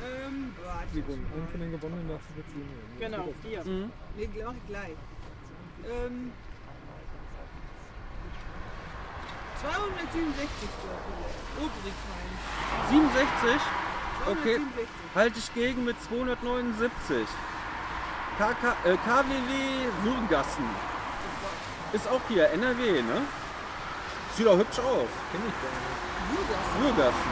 Ähm, 0.02 0.54
gewonnen. 0.94 1.26
Einen 1.35 1.49
von 1.49 1.61
den 1.61 1.70
gewonnenen 1.73 2.09
darfst 2.09 2.26
du 2.35 2.40
jetzt 2.40 2.56
nehmen. 2.56 2.97
Genau, 2.99 3.28
vier. 3.42 3.64
Mhm. 3.64 3.92
Nee, 4.16 4.26
gleich, 4.26 4.56
gleich. 4.66 4.97
Ähm, 5.85 6.32
267 9.61 10.70
Störfälle. 10.80 11.28
Obrigkeim. 11.61 12.30
67? 12.88 13.61
Okay, 14.26 14.56
267. 14.56 14.88
halte 15.14 15.38
ich 15.38 15.54
gegen 15.54 15.85
mit 15.85 16.02
279. 16.02 17.26
KK, 18.40 18.75
äh, 18.87 18.97
KWW 18.97 19.52
Würgassen. 20.02 20.64
Ist 21.92 22.09
auch 22.09 22.22
hier, 22.26 22.48
NRW, 22.48 23.03
ne? 23.03 23.20
Sieht 24.35 24.46
auch 24.46 24.57
hübsch 24.57 24.79
aus. 24.79 25.11
Kenn 25.31 25.42
ich 25.46 25.57
gar 25.61 25.76
nicht. 25.76 26.81
Würgassen. 26.81 27.31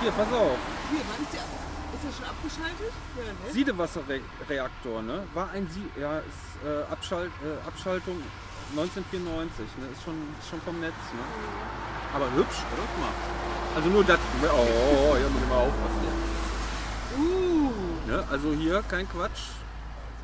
Hier, 0.00 0.12
pass 0.12 0.32
auf. 0.32 0.58
Hier, 0.90 1.00
wann 1.10 1.22
ist 1.24 1.32
der? 1.32 1.40
Ist 1.42 2.04
der 2.06 2.12
schon 2.14 2.26
abgeschaltet? 2.30 2.92
Ja, 3.18 3.32
ne? 3.32 3.52
Siedewasserreaktor, 3.52 5.02
ne? 5.02 5.24
War 5.34 5.50
ein 5.50 5.68
Sie 5.68 5.90
ja, 6.00 6.18
ist, 6.18 6.54
äh, 6.64 6.92
Abschalt, 6.92 7.32
äh, 7.42 7.66
Abschaltung 7.66 8.22
1994, 8.76 9.66
ne? 9.78 9.88
Ist 9.90 10.04
schon, 10.04 10.14
schon 10.48 10.60
vom 10.60 10.78
Netz, 10.78 11.02
ne? 11.18 11.24
Aber 12.14 12.30
hübsch, 12.30 12.62
oder? 12.70 12.86
Guck 12.86 13.02
mal. 13.02 13.14
Also 13.74 13.88
nur 13.88 14.04
das. 14.04 14.20
Oh, 14.44 15.16
hier 15.18 15.28
muss 15.30 15.42
ich 15.42 15.48
mal 15.48 15.66
aufpassen. 15.66 15.98
Uh, 17.18 17.52
Ne? 18.06 18.24
Also 18.30 18.52
hier 18.52 18.82
kein 18.88 19.08
Quatsch. 19.08 19.61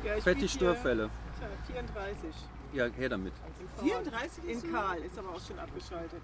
Ja, 0.03 0.15
ich 0.15 0.23
Fett 0.23 0.37
die 0.37 0.41
biete 0.41 0.51
hier- 0.59 0.73
Störfälle. 0.73 1.09
Tja, 1.37 1.47
34. 1.67 2.35
Ja, 2.73 2.85
her 2.85 3.09
damit. 3.09 3.33
34 3.79 4.43
ist 4.45 4.63
In 4.63 4.71
so- 4.71 4.77
Karl, 4.77 4.97
ist 4.99 5.17
aber 5.19 5.29
auch 5.29 5.41
schon 5.45 5.59
abgeschaltet. 5.59 6.21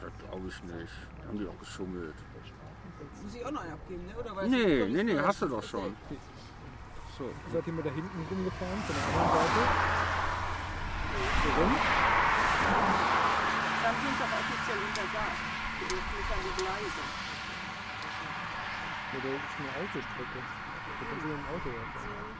Das 0.00 0.12
glaube 0.28 0.48
ich 0.48 0.62
nicht. 0.64 0.92
Da 1.22 1.28
haben 1.28 1.38
die 1.38 1.46
auch 1.48 1.58
geschummelt. 1.58 2.14
Muss 3.22 3.34
ich 3.34 3.44
auch 3.44 3.50
noch 3.50 3.60
einen 3.62 3.72
abgeben, 3.72 4.06
ne? 4.06 4.14
Oder 4.18 4.36
weiß 4.36 4.48
Nee, 4.48 4.86
nee, 4.88 5.02
nee, 5.04 5.18
hast 5.18 5.42
du 5.42 5.46
doch 5.48 5.62
schon. 5.62 5.94
So. 7.18 7.30
Seid 7.52 7.66
ihr 7.66 7.72
mal 7.72 7.82
da 7.82 7.90
hinten 7.90 8.26
rumgefahren, 8.30 8.80
von 8.86 8.94
der 8.94 9.04
anderen 9.04 9.28
Seite? 9.28 9.60
Warum? 11.46 11.72
Das 13.76 13.82
haben 13.86 13.98
sie 14.02 14.08
uns 14.08 14.20
auch 14.20 14.34
offiziell 14.36 14.78
untersagt. 14.84 15.38
Wir 15.80 15.88
dürfen 15.88 16.12
nicht 16.16 16.30
an 16.32 16.40
die 16.44 16.54
Gleise. 16.60 17.02
Ja, 19.12 19.18
da 19.22 19.28
ist 19.32 19.56
eine 19.56 19.70
Autostrecke. 19.80 20.40
Da 20.40 21.04
kannst 21.08 21.22
du 21.24 21.28
mit 21.28 21.36
dem 21.36 21.46
Auto 21.46 21.68
herfahren. 21.72 22.35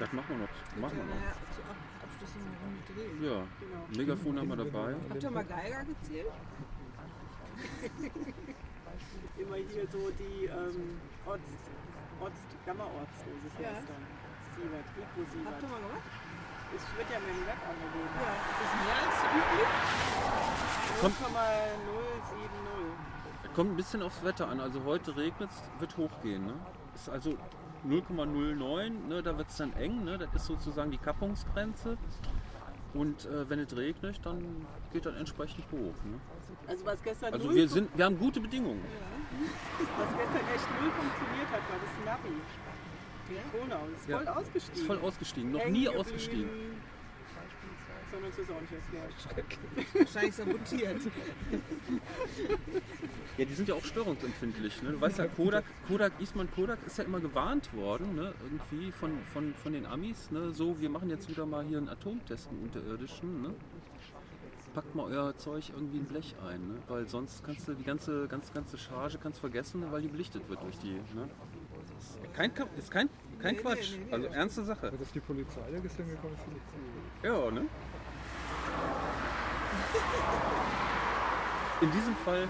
Das 0.00 0.10
machen 0.12 0.28
wir 0.30 0.38
noch. 0.38 0.48
Machen 0.80 0.96
wir 0.96 1.04
noch. 1.04 1.14
Naja, 1.20 1.32
zu 1.52 1.60
Ab 1.60 1.76
Abschluss 2.02 2.32
noch 2.40 2.46
eine 2.48 2.56
Runde 2.64 2.80
drehen. 2.88 3.20
Ja, 3.20 3.44
Genau. 3.60 3.84
Megafon 3.96 4.32
haben 4.40 4.48
wir 4.48 4.56
dabei. 4.56 4.96
Habt 5.10 5.22
ihr 5.22 5.30
mal 5.30 5.44
Geiger 5.44 5.84
gezählt? 5.84 6.32
Immer 9.36 9.56
hier 9.56 9.86
so 9.92 10.08
die 10.16 10.46
ähm, 10.46 10.98
Orts, 11.26 11.50
Orts, 12.20 12.40
Gamma-Ortsdosis 12.64 13.52
Ja. 13.60 13.68
heißt 13.76 13.88
dann. 13.88 14.06
Sievert, 14.56 14.84
Habt 14.88 15.62
ihr 15.62 15.68
mal 15.68 15.80
gemacht? 15.80 16.02
Es 16.76 16.82
wird 16.96 17.10
ja 17.10 17.18
mit 17.20 17.28
dem 17.36 17.44
Web 17.44 17.60
angegeben. 17.68 18.08
Ja. 18.24 18.32
Ist 18.40 18.60
das 18.64 18.72
mehr 18.80 18.96
als 19.04 19.20
üblich? 19.36 19.68
0,070. 21.02 23.54
Kommt 23.54 23.70
ein 23.72 23.76
bisschen 23.76 24.02
aufs 24.02 24.22
Wetter 24.24 24.48
an. 24.48 24.60
Also 24.60 24.82
heute 24.84 25.16
regnet 25.16 25.50
es, 25.50 25.80
wird 25.80 25.96
hochgehen. 25.96 26.46
Ne? 26.46 26.54
Ist 26.94 27.08
also 27.10 27.36
0,09, 27.88 29.08
ne? 29.08 29.22
da 29.22 29.36
wird 29.36 29.48
es 29.48 29.56
dann 29.56 29.72
eng. 29.74 30.04
Ne? 30.04 30.18
Das 30.18 30.34
ist 30.34 30.46
sozusagen 30.46 30.90
die 30.90 30.98
Kappungsgrenze. 30.98 31.96
Und 32.92 33.24
äh, 33.26 33.48
wenn 33.48 33.60
es 33.60 33.76
regnet, 33.76 34.20
dann 34.24 34.66
geht 34.92 35.06
das 35.06 35.14
entsprechend 35.16 35.64
hoch. 35.70 35.94
Ne? 36.04 36.20
Also 36.66 36.84
was 36.84 37.02
gestern, 37.02 37.32
Also 37.32 37.54
wir, 37.54 37.68
sind, 37.68 37.96
wir 37.96 38.04
haben 38.04 38.18
gute 38.18 38.40
Bedingungen. 38.40 38.82
was 39.98 40.08
gestern 40.08 40.54
echt 40.54 40.68
null 40.80 40.90
funktioniert 40.90 41.48
hat, 41.50 41.60
war 41.70 41.78
das 41.80 42.04
Navi. 42.04 42.34
Kronau 43.52 43.86
ist 43.94 44.08
Ja. 44.08 44.18
voll 44.18 44.28
ausgestiegen. 44.28 44.80
Ist 44.80 44.86
voll 44.86 44.98
ausgestiegen, 44.98 45.50
noch 45.52 45.66
nie 45.68 45.88
ausgestiegen. 45.88 46.50
Können 48.10 48.24
uns 48.24 48.36
das 48.36 48.50
auch 48.50 48.60
nicht 48.60 48.72
erklären. 48.72 49.84
Wahrscheinlich 49.94 50.34
sabotiert. 50.34 51.00
Ja, 53.38 53.44
die 53.44 53.54
sind 53.54 53.68
ja 53.68 53.74
auch 53.74 53.84
störungsempfindlich. 53.84 54.82
Ne? 54.82 54.92
Du 54.92 55.00
weißt 55.00 55.18
ja, 55.18 55.26
Kodak, 55.26 55.64
Kodak, 55.88 56.12
Eastman 56.20 56.50
Kodak 56.50 56.78
ist 56.86 56.98
ja 56.98 57.04
immer 57.04 57.20
gewarnt 57.20 57.72
worden, 57.74 58.14
ne? 58.14 58.34
irgendwie 58.42 58.90
von, 58.92 59.12
von, 59.32 59.54
von 59.54 59.72
den 59.72 59.86
Amis. 59.86 60.30
Ne? 60.30 60.52
So, 60.52 60.80
wir 60.80 60.90
machen 60.90 61.08
jetzt 61.08 61.28
wieder 61.28 61.46
mal 61.46 61.64
hier 61.64 61.78
einen 61.78 61.88
Atomtest 61.88 62.48
einen 62.48 62.62
unterirdischen. 62.64 63.42
Ne? 63.42 63.54
Packt 64.74 64.94
mal 64.94 65.04
euer 65.04 65.36
Zeug 65.36 65.70
irgendwie 65.70 65.98
in 65.98 66.04
Blech 66.04 66.34
ein, 66.48 66.68
ne? 66.68 66.74
weil 66.88 67.08
sonst 67.08 67.42
kannst 67.44 67.66
du 67.66 67.74
die 67.74 67.82
ganze, 67.82 68.28
ganze, 68.28 68.52
ganze 68.52 68.78
Charge 68.78 69.18
kannst 69.20 69.40
vergessen, 69.40 69.84
weil 69.90 70.02
die 70.02 70.08
belichtet 70.08 70.48
wird 70.48 70.62
durch 70.62 70.78
die. 70.78 70.92
Ne? 71.14 71.28
Ist 71.98 72.34
kein, 72.34 72.52
ist 72.76 72.90
kein, 72.90 73.08
kein 73.40 73.54
Nee, 73.54 73.60
Quatsch, 73.62 73.92
nee, 73.92 73.98
nee, 73.98 74.04
nee. 74.06 74.12
also 74.12 74.26
ernste 74.26 74.64
Sache. 74.64 74.92
Dass 74.98 75.12
die 75.12 75.20
Polizei 75.20 75.62
da 75.72 75.78
gestern 75.78 76.08
gekommen 76.08 76.34
ist, 76.34 76.42
finde 76.42 76.58
ich 76.58 77.24
cool. 77.24 77.30
Ja, 77.30 77.50
ne? 77.50 77.68
In 81.80 81.90
diesem 81.92 82.16
Fall 82.16 82.48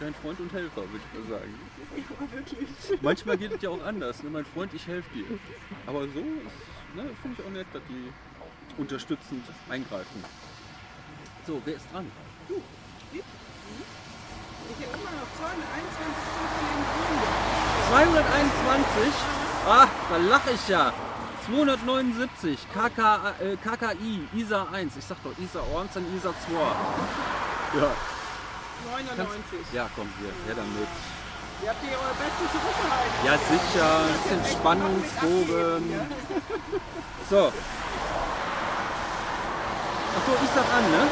dein 0.00 0.14
Freund 0.14 0.40
und 0.40 0.50
Helfer, 0.52 0.82
würde 0.82 1.00
ich 1.12 1.18
mal 1.18 1.28
sagen. 1.38 1.54
Ja, 1.96 2.02
wirklich. 2.36 2.68
Manchmal 3.02 3.36
geht 3.36 3.52
es 3.52 3.60
ja 3.62 3.70
auch 3.70 3.84
anders. 3.84 4.22
Ne? 4.22 4.30
Mein 4.30 4.44
Freund, 4.44 4.72
ich 4.74 4.86
helfe 4.86 5.08
dir. 5.14 5.24
Aber 5.86 6.02
so 6.02 6.06
ist, 6.06 6.14
ne, 6.94 7.10
finde 7.22 7.36
ich 7.38 7.46
auch 7.46 7.50
nett, 7.50 7.66
dass 7.72 7.82
die 7.88 8.12
unterstützend 8.80 9.44
eingreifen. 9.68 10.22
So, 11.46 11.60
wer 11.64 11.74
ist 11.74 11.86
dran? 11.92 12.08
Ich 12.48 12.54
habe 14.86 14.96
immer 14.96 15.10
noch 15.10 15.36
221 15.36 16.28
Störfälle 16.28 16.72
in 16.72 16.84
Runde. 17.04 17.28
221? 17.88 19.12
Ah, 19.66 19.88
da 20.08 20.16
lache 20.16 20.50
ich 20.52 20.68
ja. 20.68 20.92
279, 21.48 22.58
KK, 22.74 23.34
äh, 23.40 23.56
KKI, 23.56 24.28
ISA 24.34 24.66
1. 24.70 24.96
Ich 24.98 25.04
sag 25.04 25.16
doch 25.24 25.32
ISA 25.38 25.60
1 25.60 25.96
und 25.96 26.16
ISA 26.16 26.34
2. 26.46 26.52
Ja. 27.80 27.90
99. 28.92 29.58
Ja, 29.72 29.88
komm 29.96 30.08
hier, 30.20 30.32
her 30.46 30.54
damit. 30.56 30.88
Ihr 31.62 31.70
habt 31.70 31.80
hier 31.80 31.98
eure 31.98 32.14
Besten 32.20 32.46
zurückgehalten. 32.52 33.24
Ja, 33.24 33.38
sicher, 33.48 33.88
ein 34.04 34.12
bisschen 34.22 34.58
Spannungsbogen. 34.58 35.82
So. 37.30 37.52
Achso, 40.16 40.32
ich 40.44 40.50
sag 40.54 40.64
an, 40.74 40.90
ne? 40.90 41.08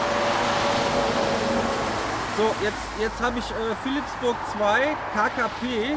So, 2.36 2.54
jetzt, 2.62 2.84
jetzt 3.00 3.20
habe 3.22 3.38
ich 3.38 3.50
äh, 3.50 3.74
Philipsburg 3.82 4.36
2, 4.56 4.96
KKP. 5.14 5.96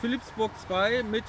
Philipsburg 0.00 0.52
2 0.68 1.02
mit 1.02 1.24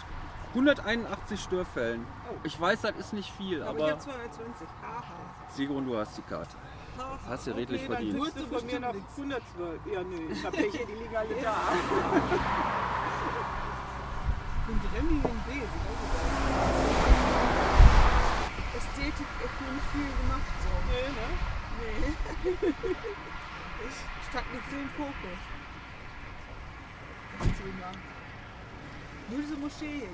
181 0.55 1.37
Störfällen. 1.41 2.07
Ich 2.43 2.59
weiß, 2.59 2.81
das 2.81 2.95
ist 2.95 3.11
nicht 3.13 3.29
viel, 3.33 3.61
Aber 3.61 3.77
ich 3.77 3.83
aber 3.83 3.91
habe 3.91 4.01
220. 4.01 4.67
Haha. 4.81 5.03
Sigrun, 5.49 5.85
du 5.85 5.97
hast 5.97 6.17
die 6.17 6.21
Karte. 6.21 6.55
Hast 7.27 7.47
du 7.47 7.51
redlich 7.51 7.81
Okay, 7.81 7.89
dann 7.89 7.97
verdient. 7.97 8.23
kriegst 8.23 8.39
du 8.39 8.47
von 8.57 8.65
mir 8.65 8.79
noch 8.79 8.95
112. 9.17 9.81
Ja, 9.93 10.03
nö, 10.03 10.31
ich 10.31 10.45
habe 10.45 10.55
ja 10.55 10.63
hier, 10.63 10.85
die 10.85 10.93
liegen 10.93 11.15
alle 11.15 11.35
da. 11.41 11.55
Und 14.67 14.81
Remy 14.95 15.15
in 15.15 15.21
B. 15.21 15.27
Ästhetik 18.77 19.27
echt 19.43 19.59
nicht 19.61 19.87
viel 19.91 20.11
gemacht. 20.23 20.51
So. 20.63 20.71
Nee, 20.87 21.09
ne? 21.11 21.27
Nee. 21.81 22.71
Stand 24.29 24.47
nicht 24.53 24.67
so 24.71 24.77
im 24.77 24.89
Fokus. 24.95 25.39
Nur 29.27 29.39
diese 29.41 29.55
Moschee 29.57 29.99
hier, 29.99 30.07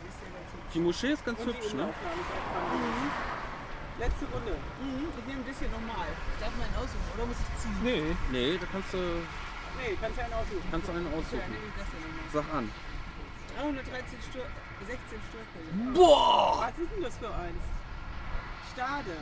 die 0.74 0.80
ist 0.80 0.84
Moschee 0.86 1.12
ist 1.14 1.26
ganz 1.26 1.40
Und 1.40 1.48
hübsch, 1.48 1.74
ne? 1.74 1.90
Ist 1.90 1.96
spannend. 1.96 3.12
Letzte 4.00 4.26
Runde. 4.34 4.56
Mhm, 4.82 5.08
ich 5.20 5.26
nehme 5.28 5.44
das 5.48 5.60
hier 5.60 5.70
nochmal. 5.70 6.08
Darf 6.40 6.52
man 6.58 6.66
einen 6.68 6.76
aussuchen 6.76 7.08
oder 7.16 7.26
muss 7.26 7.36
ich 7.38 7.62
ziehen? 7.62 7.78
Nee, 7.84 8.16
Nee, 8.32 8.58
da 8.58 8.66
kannst 8.72 8.94
du, 8.94 8.98
Nee, 8.98 9.98
kannst 10.02 10.18
ja 10.18 10.24
einen 10.26 10.34
aussuchen. 10.34 10.68
kannst 10.72 10.88
du 10.88 10.92
einen 10.94 11.08
aussuchen. 11.14 11.56
das. 11.78 12.34
Sag 12.34 12.54
an. 12.56 12.72
313 13.58 14.22
Stür 14.30 14.46
16 14.88 15.20
Störfälle. 15.30 15.70
Was 15.96 16.78
ist 16.80 16.92
denn 16.96 17.04
das 17.04 17.18
für 17.18 17.34
eins? 17.36 17.64
Stade. 18.74 19.18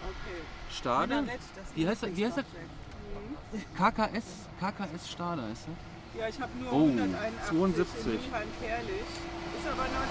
Okay. 0.00 0.40
Stade? 0.70 1.24
Das 1.26 1.74
Wie 1.74 1.88
heißt 1.88 2.02
das- 2.02 2.16
wie 2.16 2.26
heißt 2.26 2.36
das? 2.38 2.44
KKS, 3.76 4.24
KKS 4.60 5.10
Stade 5.10 5.42
heißt 5.42 5.66
er. 5.68 5.74
Ja, 6.18 6.26
ich 6.28 6.40
habe 6.40 6.50
nur 6.58 6.72
Oh, 6.72 6.86
181 6.90 7.48
72. 7.48 8.06
in 8.06 8.30
Mülheim-Kerlich. 8.30 9.06
Ist 9.06 9.66
aber 9.70 9.84
1988. 9.86 10.10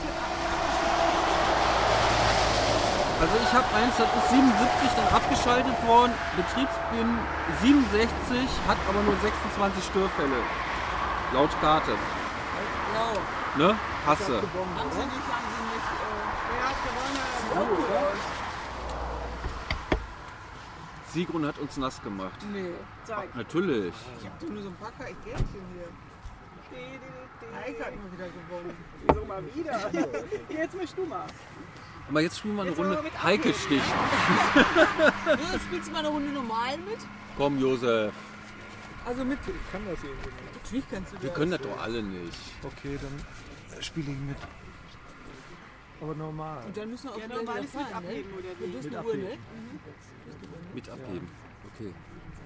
Also 3.19 3.35
ich 3.43 3.51
habe 3.51 3.67
eins, 3.75 3.93
das 3.99 4.07
ist 4.15 4.29
77 4.31 4.95
dann 4.95 5.09
abgeschaltet 5.11 5.75
worden, 5.85 6.13
Betriebsbin 6.39 7.19
67, 7.61 8.47
hat 8.65 8.77
aber 8.87 9.03
nur 9.03 9.15
26 9.19 9.83
Störfälle. 9.83 10.39
Laut 11.33 11.51
Karte. 11.59 11.91
Ja, 12.95 13.11
Ne? 13.57 13.75
Hasse. 14.07 14.39
haben 14.39 14.91
sie 14.91 15.03
nicht, 15.03 15.27
haben 15.27 15.47
sie 15.51 15.63
nicht. 15.67 15.83
Äh, 15.83 16.15
Wer 16.47 16.63
hat 16.63 16.79
gewonnen? 16.79 18.38
Sigrun 21.11 21.45
hat 21.45 21.57
uns 21.59 21.77
nass 21.77 22.01
gemacht. 22.01 22.39
Nee. 22.53 22.71
Zeig. 23.03 23.35
Natürlich. 23.35 23.93
Ich 24.19 24.25
hab 24.27 24.39
doch 24.39 24.47
nur 24.49 24.61
so 24.63 24.69
ein 24.69 24.75
paar 24.75 24.91
Gärtchen 24.97 25.63
hier. 25.73 25.87
Heike 27.65 27.85
hat 27.85 27.95
mal 27.95 28.11
wieder 28.11 28.27
gewonnen. 28.27 28.77
Wieso 29.07 29.25
mal 29.25 29.43
wieder? 29.55 29.91
Jetzt 30.49 30.75
mischst 30.75 30.97
du 30.97 31.05
mal. 31.05 31.25
Aber 32.09 32.21
jetzt 32.21 32.39
spielen 32.39 32.55
wir 32.55 32.61
eine 32.61 32.71
Jetzt 32.71 32.79
Runde 32.79 33.01
mit 33.03 33.23
Heike 33.23 33.53
sticht. 33.53 33.83
Ja, 35.27 35.59
spielst 35.59 35.87
du 35.89 35.91
mal 35.93 35.99
eine 35.99 36.07
Runde 36.07 36.31
normal 36.31 36.77
mit? 36.79 36.97
Komm, 37.37 37.59
Josef. 37.59 38.13
Also 39.05 39.23
mit. 39.25 39.37
ich 39.47 39.71
kann 39.71 39.81
das 39.87 40.03
irgendwie 40.03 40.29
nicht. 40.29 40.55
Natürlich 40.63 40.85
kannst 40.89 41.13
du 41.13 41.21
Wir 41.21 41.29
das. 41.29 41.37
können 41.37 41.51
das 41.51 41.61
doch 41.61 41.81
alle 41.81 42.01
nicht. 42.03 42.37
Okay, 42.63 42.97
dann 43.01 43.81
spiele 43.81 44.11
ich 44.11 44.17
mit. 44.17 44.37
Aber 46.01 46.15
normal. 46.15 46.63
Und 46.65 46.77
dann 46.77 46.89
müssen 46.89 47.09
wir 47.09 47.15
auch 47.15 47.19
Ja, 47.19 47.27
normal 47.27 47.61
mit 47.61 47.73
ne? 47.73 47.95
abheben, 47.95 48.33
oder 48.33 48.49
Du 48.57 48.65
wie? 48.65 48.71
bist 48.71 48.83
Mit 48.89 48.95
eine 48.97 49.07
Uhr, 49.07 49.15
ne? 49.15 49.23
abheben. 49.25 49.39
Mit 50.73 50.89
abheben. 50.89 51.29
Okay. 51.73 51.93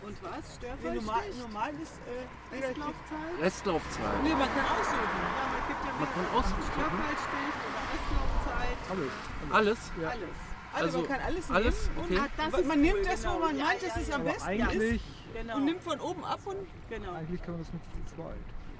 Und 0.03 0.17
was? 0.23 0.31
Nee, 0.61 0.67
Störfall? 0.67 0.95
normal, 0.95 1.23
normal 1.39 1.71
ist. 1.81 1.93
Äh, 2.07 2.55
Restlaufzeit? 2.65 3.41
Restlaufzeit. 3.41 4.23
nee, 4.23 4.29
man 4.31 4.49
kann 4.53 4.65
aussuchen. 4.65 5.15
Ja, 5.23 5.45
man 5.53 5.67
gibt 5.67 5.85
ja 5.85 5.91
Man 5.99 6.09
kann 6.13 6.25
aussuchen. 6.35 6.63
Störfallstich 6.73 7.55
oder 7.63 7.81
Restlaufzeit. 7.93 8.77
Alles. 8.91 9.13
Alles? 9.51 9.91
Ja. 10.01 10.09
Alles. 10.09 10.29
Also, 10.73 10.85
Also, 10.85 10.97
man 10.99 11.07
kann 11.07 11.21
alles 11.21 11.49
nehmen. 11.49 11.55
alles? 11.55 11.89
Und 11.95 12.03
Okay. 12.03 12.17
Ah, 12.19 12.27
das 12.35 12.51
man 12.51 12.67
man 12.67 12.77
cool, 12.77 12.83
nimmt 12.83 13.05
das, 13.05 13.23
wo 13.25 13.29
genau. 13.29 13.39
man 13.45 13.57
Ja, 13.57 13.65
meint, 13.65 13.81
ja, 13.81 13.87
dass 13.89 13.97
es 13.97 14.07
ja. 14.07 14.15
am 14.15 14.23
besten 14.23 14.43
eigentlich, 14.43 14.95
ist. 14.95 15.33
Genau. 15.33 15.55
Und 15.55 15.65
nimmt 15.65 15.83
von 15.83 15.99
oben 15.99 16.25
ab 16.25 16.39
und. 16.45 16.57
genau. 16.89 17.13
eigentlich 17.13 17.41
kann 17.43 17.53
man 17.53 17.63
das 17.63 17.73
mit 17.73 17.81
zu 17.83 18.15
zweit. 18.15 18.35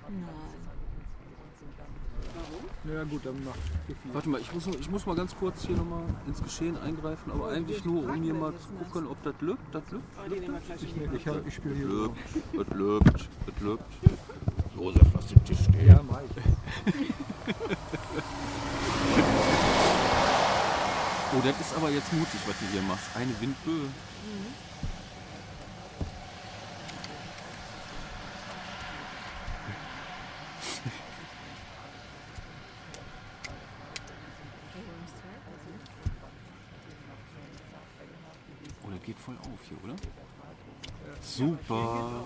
Nein. 0.10 0.63
Warum? 2.36 2.64
Na 2.84 3.04
gut, 3.04 3.26
dann 3.26 3.44
macht 3.44 3.60
viel. 3.86 3.96
Warte 4.14 4.30
mal, 4.30 4.42
ich 4.42 4.54
muss, 4.54 4.68
ich 4.68 4.90
muss 4.90 5.06
mal 5.06 5.16
ganz 5.16 5.36
kurz 5.38 5.66
hier 5.66 5.76
nochmal 5.76 6.04
ins 6.28 6.42
Geschehen 6.44 6.78
eingreifen, 6.78 7.32
aber 7.32 7.50
eigentlich 7.50 7.86
nur, 7.86 8.04
um 8.04 8.22
hier 8.22 8.34
mal 8.34 8.54
zu 8.58 8.68
gucken, 8.92 9.08
ob 9.08 9.22
das 9.24 9.36
lübt. 9.42 9.64
Das 9.74 9.84
lübt? 9.92 10.04
Oh, 10.18 11.16
ich, 11.16 11.28
hab- 11.28 11.48
ich 11.48 11.54
spiele 11.56 11.76
hier 11.76 11.88
so. 11.90 12.04
Lübt, 12.04 12.18
das 12.54 12.78
lübt, 12.78 13.30
das 13.46 13.62
lübt. 13.62 13.84
Josef, 14.76 15.08
lass 15.14 15.28
den 15.28 15.44
Tisch 15.46 15.60
stehen. 15.60 15.88
Ja, 15.88 16.02
Mike. 16.04 16.42
Oh, 21.36 21.42
das 21.44 21.60
ist 21.60 21.76
aber 21.76 21.90
jetzt 21.90 22.14
mutig, 22.14 22.40
was 22.46 22.56
du 22.60 22.66
hier 22.72 22.82
machst. 22.84 23.06
Eine 23.16 23.32
Windböe. 23.42 23.88
Oh, 38.86 38.90
das 38.92 39.04
geht 39.04 39.18
voll 39.20 39.36
auf 39.38 39.60
hier, 39.68 39.78
oder? 39.84 39.96
Super. 41.22 42.24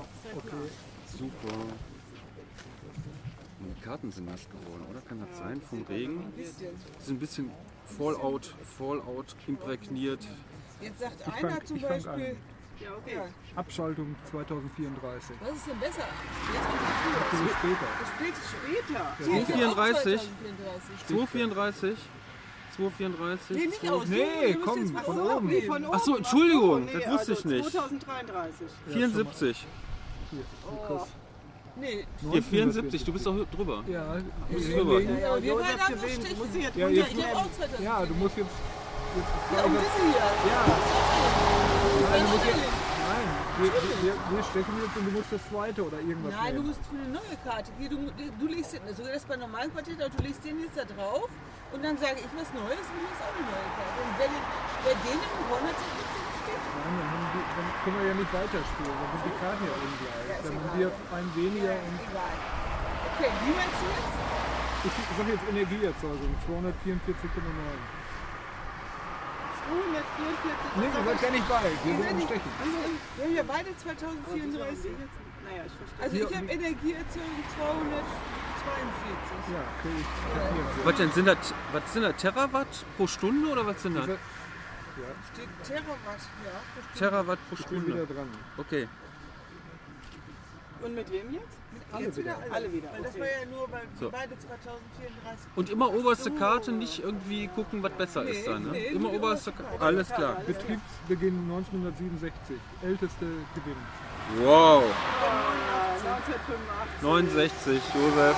Super. 1.18 1.58
Die 4.18 4.24
sind 4.24 4.32
nass 4.32 4.48
geworden, 4.50 4.84
oder? 4.90 5.00
Kann 5.02 5.20
das 5.30 5.38
sein? 5.38 5.62
Vom 5.70 5.84
Regen? 5.84 6.34
Sind 7.00 7.18
ein 7.18 7.20
bisschen 7.20 7.52
Fallout, 7.86 8.56
Fallout 8.76 9.36
imprägniert. 9.46 10.22
Jetzt 10.82 11.00
sagt 11.00 11.22
einer 11.44 11.64
zum 11.64 11.78
ich 11.78 11.84
fang 11.84 11.92
Beispiel. 11.92 12.12
an. 12.14 12.38
Ja, 12.80 12.90
okay. 12.98 13.16
Ja, 13.16 13.26
Abschaltung 13.56 14.16
2034. 14.32 15.36
was 15.40 15.50
ist 15.56 15.68
denn 15.68 15.80
besser? 15.80 16.02
Jetzt 16.52 17.58
später. 17.60 17.88
Spät, 18.16 18.34
Später. 18.88 19.32
Nee, 19.32 19.42
ist 19.42 19.50
ja 19.50 19.56
auch 19.70 19.74
234. 19.76 20.22
2034. 21.08 21.98
234. 21.98 21.98
234. 22.76 23.58
Nee, 23.58 23.66
nicht 23.68 23.80
zwei- 23.82 23.90
aus. 23.92 24.08
Nee, 24.08 24.54
komm, 24.66 24.88
von 24.98 25.20
oben. 25.20 25.48
Nee, 25.48 25.62
von 25.62 25.86
oben. 25.86 25.94
Ach 25.96 26.00
so, 26.04 26.18
Entschuldigung, 26.18 26.88
Ach 26.90 26.94
das 26.94 27.06
nee, 27.06 27.12
wusste 27.12 27.32
also 27.32 27.34
ich 27.34 27.46
nicht. 27.46 27.72
2033. 27.72 28.68
74. 28.88 29.68
Hier, 30.32 30.40
Oh. 30.90 31.08
Nee, 31.80 32.06
Hier, 32.32 32.44
74. 32.44 33.04
Du 33.06 33.14
bist 33.14 33.26
doch 33.26 33.36
drüber. 33.56 33.84
Ja, 33.88 34.18
Bist 34.50 34.68
nee, 34.70 34.76
drüber. 34.76 35.00
Ja, 35.00 35.12
Ja, 35.12 35.36
wir 35.42 35.52
Josef 35.54 35.68
beide 35.68 35.82
haben 35.84 35.94
gewinnt. 35.96 36.16
gestrichen. 36.16 36.38
Du 36.38 36.44
musst 36.46 36.56
jetzt 36.58 36.76
Ja, 36.76 36.88
jetzt- 36.90 37.12
ich 37.14 37.24
habe 37.26 37.36
auch 37.38 37.52
2000. 37.52 37.80
ja, 37.82 38.06
du 38.06 38.14
musst 38.16 38.38
jetzt. 38.38 38.50
jetzt 39.18 39.28
Ja, 39.58 39.64
und 39.64 39.72
diese 39.78 40.02
hier. 40.02 40.18
ja, 40.52 40.60
Nein, 42.10 42.22
du 42.24 42.28
musst 42.34 42.46
jetzt 42.46 42.58
nein, 42.58 43.28
wir, 43.58 43.70
wir, 43.74 43.96
wir, 44.04 44.14
wir 44.38 44.44
stechen 44.44 44.74
jetzt 44.84 44.96
und 44.98 45.06
du 45.06 45.12
musst 45.18 45.32
das 45.32 45.42
zweite 45.50 45.80
oder 45.86 45.98
irgendwas 46.00 46.34
Nein, 46.34 46.56
du 46.56 46.62
nehmen. 46.62 46.68
musst 46.68 46.82
für 46.90 46.98
eine 46.98 47.10
neue 47.14 47.38
Karte. 47.46 47.70
Hier, 47.80 47.90
du, 47.90 47.98
du 48.40 48.46
legst 48.48 48.74
den, 48.74 48.82
sogar 48.96 49.14
das 49.14 49.26
bei 49.26 49.36
normalen 49.38 49.72
Quartett, 49.74 50.02
aber 50.02 50.10
du 50.18 50.24
legst 50.24 50.44
den 50.46 50.60
jetzt 50.62 50.78
da 50.78 50.86
drauf 50.86 51.30
und 51.74 51.80
dann 51.86 51.98
sage 51.98 52.18
ich 52.26 52.32
was 52.38 52.50
Neues 52.58 52.86
und 52.90 52.98
du 53.02 53.06
hast 53.12 53.22
auch 53.22 53.34
eine 53.38 53.46
neue 53.54 53.70
Karte. 53.78 53.98
Und 54.02 54.12
wer, 54.18 54.28
den, 54.34 54.44
wer 54.86 54.96
den 55.06 55.20
gewonnen 55.22 55.68
hat, 55.70 55.78
kriegt 55.78 55.94
den 55.98 56.08
steht. 56.10 56.26
Nein, 56.26 56.27
dann, 56.54 56.96
haben 57.12 57.28
die, 57.34 57.44
dann 57.58 57.68
können 57.84 57.98
wir 58.00 58.08
ja 58.08 58.16
nicht 58.16 58.32
weiterspielen. 58.34 58.96
Dann 58.96 59.10
sind 59.12 59.24
die 59.28 59.36
Karten 59.42 59.64
ja 59.68 59.74
ungleich. 59.76 60.24
Ja, 60.32 60.38
dann 60.44 60.56
haben 60.56 60.80
wir 60.80 60.88
ein 60.88 61.28
weniger 61.36 61.74
und. 61.84 61.98
Okay, 62.08 63.30
wie 63.44 63.54
meinst 63.58 63.78
du 63.82 63.86
jetzt? 63.92 64.16
ich 64.88 65.18
sage 65.18 65.32
jetzt 65.34 65.46
Energieerzeugung 65.50 66.32
244,9. 66.48 66.54
244. 69.68 70.78
Nee, 70.78 70.86
ihr 70.86 71.04
seid 71.04 71.22
gar 71.22 71.32
nicht 71.32 71.50
bei. 71.50 71.62
Wir 71.84 71.94
sind 71.94 72.04
sind 72.08 72.18
nicht- 72.18 72.28
Stechen. 72.30 72.52
Wir 73.18 73.26
haben 73.26 73.36
ja 73.36 73.44
beide 73.44 73.76
2034. 73.76 74.92
Naja, 75.44 75.64
ich 75.66 75.74
verstehe. 75.76 76.04
Also 76.04 76.16
ich 76.16 76.36
habe 76.36 76.46
Energieerzeugung 76.48 77.44
242. 77.58 78.08
Ja, 79.52 79.64
okay. 79.80 79.98
Was 80.84 80.96
denn? 80.96 81.12
Sind 81.12 81.26
das, 81.28 81.54
was 81.72 81.94
sind 81.94 82.04
das? 82.04 82.16
Terawatt 82.18 82.68
pro 82.98 83.08
Stunde 83.08 83.50
oder 83.50 83.66
was 83.66 83.82
sind 83.82 83.96
das? 83.96 84.08
Ja, 84.98 85.14
Steht 85.34 85.50
Terawatt, 85.64 86.22
ja. 86.46 87.00
Terawatt 87.00 87.40
pro 87.50 87.56
ich 87.60 87.66
bin 87.68 87.86
wieder 87.86 87.98
Stunde. 88.06 88.14
dran. 88.14 88.30
Okay. 88.58 88.88
Und 90.84 90.94
mit 90.96 91.12
wem 91.12 91.34
jetzt? 91.34 91.58
Alle 91.92 92.06
Jetzt 92.06 92.18
wieder 92.18 92.36
wieder. 92.36 92.44
alle. 92.44 92.54
Alle 92.56 92.74
wieder, 92.74 92.90
Weil 92.94 93.02
das 93.02 93.12
okay. 93.12 93.20
war 93.22 93.28
ja 93.28 93.46
nur 93.46 93.68
bei 93.68 93.82
So. 94.00 94.10
beide 94.12 94.38
2034. 94.38 95.48
Und 95.56 95.70
immer 95.70 95.94
oberste 95.94 96.32
Karte, 96.32 96.72
nicht 96.72 97.04
irgendwie 97.04 97.48
gucken, 97.48 97.82
was 97.84 97.92
besser 97.94 98.24
Nee, 98.24 98.32
ist 98.32 98.48
da, 98.48 98.60
ne? 98.60 98.70
nee, 98.72 98.88
Immer 98.88 99.12
oberste 99.14 99.52
Karte. 99.52 99.70
Karte. 99.72 99.86
Alles 99.86 100.10
klar. 100.10 100.38
Betriebsbeginn 100.46 101.40
1967. 101.50 102.58
Älteste 102.84 103.26
Gewinn. 103.56 103.78
Wow. 104.44 104.84
Ja, 104.84 105.54
1985. 107.02 107.02
69, 107.02 107.82
Josef. 107.96 108.38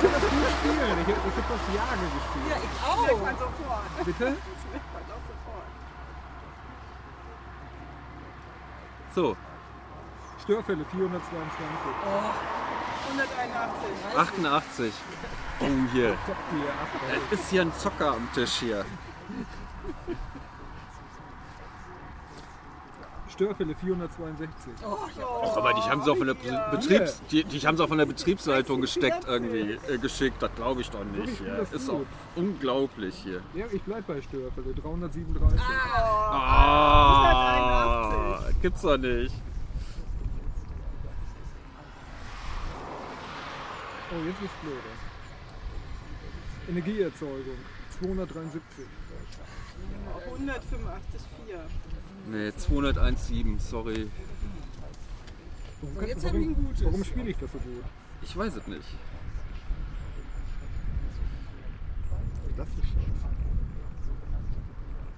Will 0.00 0.10
das 0.10 0.10
der 0.10 0.10
Yoga 0.10 0.29
Das 0.62 0.72
spielen. 0.72 0.98
Ich, 1.00 1.08
ich 1.08 1.14
habe 1.16 1.50
das 1.50 1.64
Jage 1.74 2.06
gespielt. 2.16 2.48
Ja, 2.50 2.56
ich 2.56 2.74
Das 2.80 2.96
merkt 3.00 3.22
man 3.22 3.34
auch. 3.34 3.38
sofort. 3.40 4.04
Bitte? 4.04 4.24
Das 4.24 4.62
merkt 4.72 4.92
man 4.92 5.02
doch 5.08 5.22
sofort. 5.30 5.68
So, 9.14 9.36
Störfälle 10.42 10.84
422. 10.84 11.64
Oh, 12.06 12.30
181. 13.10 14.16
88. 14.16 14.92
Oh, 15.60 15.66
hier. 15.92 16.16
Es 17.32 17.40
ist 17.40 17.50
hier 17.50 17.62
ein 17.62 17.72
Zocker 17.74 18.12
am 18.12 18.28
Tisch 18.32 18.54
hier. 18.60 18.84
Störfälle 23.40 23.74
462. 23.74 24.72
oh, 24.84 24.98
ich 25.10 25.16
hab 25.16 25.42
Ach, 25.44 25.56
aber 25.56 25.72
die 25.72 25.80
haben 25.80 26.02
sie 26.02 26.12
auch 26.12 26.16
von 26.18 26.26
der 26.26 26.34
Betriebs, 26.70 27.22
die, 27.30 27.42
die 27.44 27.58
haben 27.60 27.78
sie 27.78 27.82
auch 27.82 27.88
von 27.88 27.96
der 27.96 28.04
Betriebsleitung 28.04 28.82
gesteckt 28.82 29.24
irgendwie 29.26 29.78
äh, 29.88 29.96
geschickt. 29.96 30.42
Das 30.42 30.54
glaube 30.56 30.82
ich 30.82 30.90
doch 30.90 31.02
nicht. 31.04 31.40
Das 31.46 31.72
Ist 31.72 31.88
gut. 31.88 32.02
auch 32.02 32.36
unglaublich 32.36 33.14
hier. 33.14 33.40
Ja, 33.54 33.64
ich 33.72 33.80
bleib 33.80 34.06
bei 34.06 34.20
Störfälle 34.20 34.74
337. 34.74 35.58
Ah, 36.28 36.90
das 38.44 38.60
gibt's 38.60 38.82
doch 38.82 38.98
nicht. 38.98 39.34
Oh, 44.12 44.16
jetzt 44.26 44.42
ist 44.42 44.60
blöd. 44.60 44.74
Energieerzeugung 46.68 47.56
273. 48.00 48.60
185,4. 50.28 51.99
Nee, 52.30 52.52
201,7, 52.56 53.58
sorry. 53.58 54.08
Warum, 55.82 55.94
So, 55.96 56.02
jetzt 56.06 56.24
warum, 56.24 56.54
gutes. 56.54 56.84
warum 56.84 57.04
spiele 57.04 57.30
ich 57.30 57.36
das 57.38 57.50
so 57.50 57.58
gut? 57.58 57.84
Ich 58.22 58.36
weiß 58.36 58.54
es 58.56 58.66
nicht. 58.66 58.84
Das 62.56 62.68
ist 62.68 62.74
scheiße. 62.76 63.26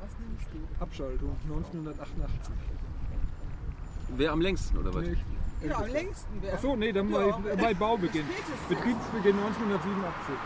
Was 0.00 0.10
nimmst 0.20 0.46
du? 0.52 0.82
Abschaltung 0.84 1.36
1988. 1.44 2.54
Wer 4.16 4.32
am 4.32 4.40
längsten 4.40 4.78
oder 4.78 4.94
was? 4.94 5.02
Nee, 5.04 5.12
ich- 5.12 5.68
Ja, 5.68 5.76
am 5.78 5.86
längsten 5.86 6.42
wäre. 6.42 6.54
Achso, 6.56 6.76
nee, 6.76 6.92
dann 6.92 7.10
Ja, 7.10 7.38
bei, 7.60 7.74
Baubeginn. 7.74 8.24
Betriebsbeginn 8.68 9.36
1987. 9.38 10.36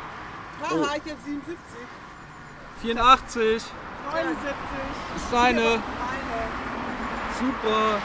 Haha, 0.63 0.97
ich 0.97 1.13
hab 1.13 1.21
77. 1.25 1.57
84 2.83 3.63
79. 4.13 4.55
ist 5.17 5.33
deine. 5.33 5.83
Super. 7.39 8.01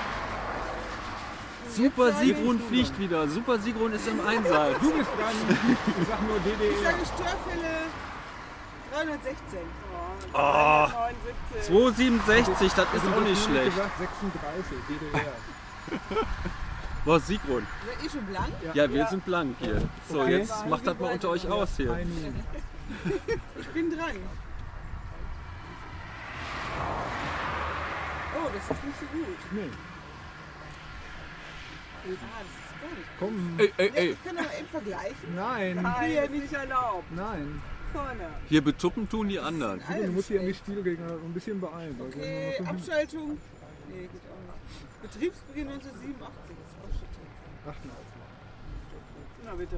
Super 1.69 2.09
ich 2.09 2.15
Sigrun 2.17 2.59
fliegt 2.59 2.99
wieder. 2.99 3.27
Super 3.27 3.57
Sigrun 3.59 3.93
ist 3.93 4.07
im 4.07 4.19
Einsatz. 4.25 4.75
Du 4.81 4.91
bist 4.91 5.09
dran. 5.17 5.35
Ich 6.01 6.07
sag 6.07 6.21
nur 6.27 6.37
Ich 6.37 6.43
DDR. 6.43 6.83
sage 6.83 7.05
Störfälle 7.05 7.71
316. 8.93 9.59
Ah. 10.33 10.87
79. 11.61 11.67
267, 11.67 12.73
das 12.73 12.93
ist 12.93 13.13
auch 13.13 13.21
nicht 13.21 13.43
schlecht. 13.43 13.75
Gesagt, 13.75 13.97
36, 13.99 14.77
DDR. 14.89 15.33
Boah, 17.05 17.19
Sigrun. 17.19 17.65
Seid 17.87 18.03
ihr 18.03 18.09
schon 18.11 18.25
blank? 18.25 18.53
Ja, 18.73 18.89
wir 18.91 19.07
sind 19.07 19.25
blank 19.25 19.55
hier. 19.59 19.81
So, 20.09 20.21
Okay. 20.21 20.37
jetzt 20.39 20.67
macht 20.67 20.85
das 20.85 20.99
mal 20.99 21.11
unter 21.13 21.29
euch 21.29 21.47
aus 21.49 21.69
hier. 21.77 21.97
Ich 23.59 23.67
bin 23.69 23.89
dran. 23.97 24.11
Oh, 28.43 28.49
das 28.53 28.63
ist 28.77 28.83
nicht 28.83 28.99
so 28.99 29.05
gut. 29.07 29.37
Nee, 29.51 29.69
Ah, 32.03 32.41
das 32.41 32.49
ist 32.49 32.81
gar 32.81 32.89
nicht. 32.97 33.09
komm. 33.19 33.59
Ey, 33.59 33.71
ey, 33.77 33.91
ey. 33.93 34.09
ich 34.11 34.23
kann 34.23 34.37
aber 34.37 34.57
eben 34.57 34.67
vergleichen. 34.69 35.35
Nein, 35.35 35.79
Nein, 35.83 36.11
ist 36.11 36.31
nicht 36.31 36.53
erlaubt. 36.53 37.11
nein. 37.11 37.61
Vorne. 37.93 38.29
Hier 38.49 38.63
betuppen 38.63 39.07
tun 39.09 39.27
die 39.27 39.39
anderen. 39.39 39.81
Du 39.87 40.11
musst 40.13 40.29
hier 40.29 40.39
an 40.39 40.45
die 40.47 40.53
Spielgegner 40.53 41.11
ein 41.11 41.33
bisschen 41.33 41.59
beeilen. 41.61 41.99
Okay, 42.01 42.55
Abschaltung. 42.65 43.37
Nee, 43.89 44.01
geht 44.01 44.09
auch 44.31 44.39
nicht. 44.47 45.01
Betriebsbeginn 45.01 45.67
1987 45.67 46.33
ist. 46.51 46.77
Minuten. 46.79 47.69
88. 47.69 47.91
Na 49.45 49.53
bitte. 49.55 49.77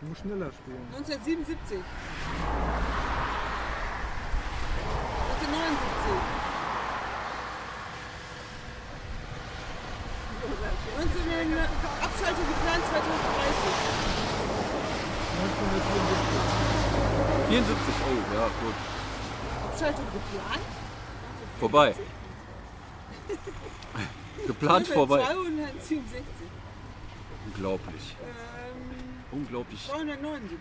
Du 0.00 0.06
musst 0.08 0.20
schneller 0.20 0.50
spielen. 0.52 0.86
1977. 0.92 1.78
1979. 5.38 6.51
19, 11.02 11.58
Abschaltung 12.00 12.46
geplant 12.46 12.84
2030. 12.86 13.02
1974. 15.42 17.48
74, 17.48 17.94
oh, 18.06 18.22
ja, 18.34 18.46
gut. 18.62 18.76
Abschaltung 19.66 20.06
geplant? 20.12 20.66
Vorbei. 21.58 21.94
Geplant 24.46 24.86
vorbei. 24.88 25.22
267. 25.24 26.22
Unglaublich. 27.46 28.16
Ähm, 28.22 29.26
Unglaublich. 29.32 29.84
279. 29.88 30.58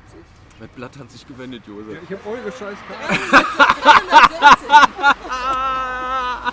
Mein 0.60 0.70
Blatt 0.70 0.98
hat 0.98 1.12
sich 1.12 1.28
gewendet, 1.28 1.64
Ja, 1.68 1.74
Josef. 1.74 2.02
ich 2.04 2.12
hab 2.18 2.26
eure 2.26 2.52
scheiß 2.52 2.78
Karten. 2.88 3.30
316. 3.30 4.68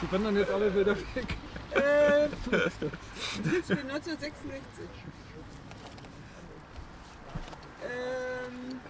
Die 0.02 0.12
wandern 0.12 0.36
jetzt 0.36 0.50
alle 0.50 0.74
wieder 0.74 0.94
weg. 1.14 1.36
Äh, 1.78 2.28
Betriebsbeginn 3.42 3.90
1966. 3.90 4.62
Ähm, 7.84 8.80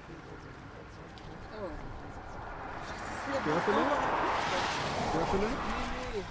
oh. 1.54 1.70
Störfälle? 3.42 3.82
Störfälle? 5.10 5.42
Nee, 5.42 5.48
nee. 6.14 6.24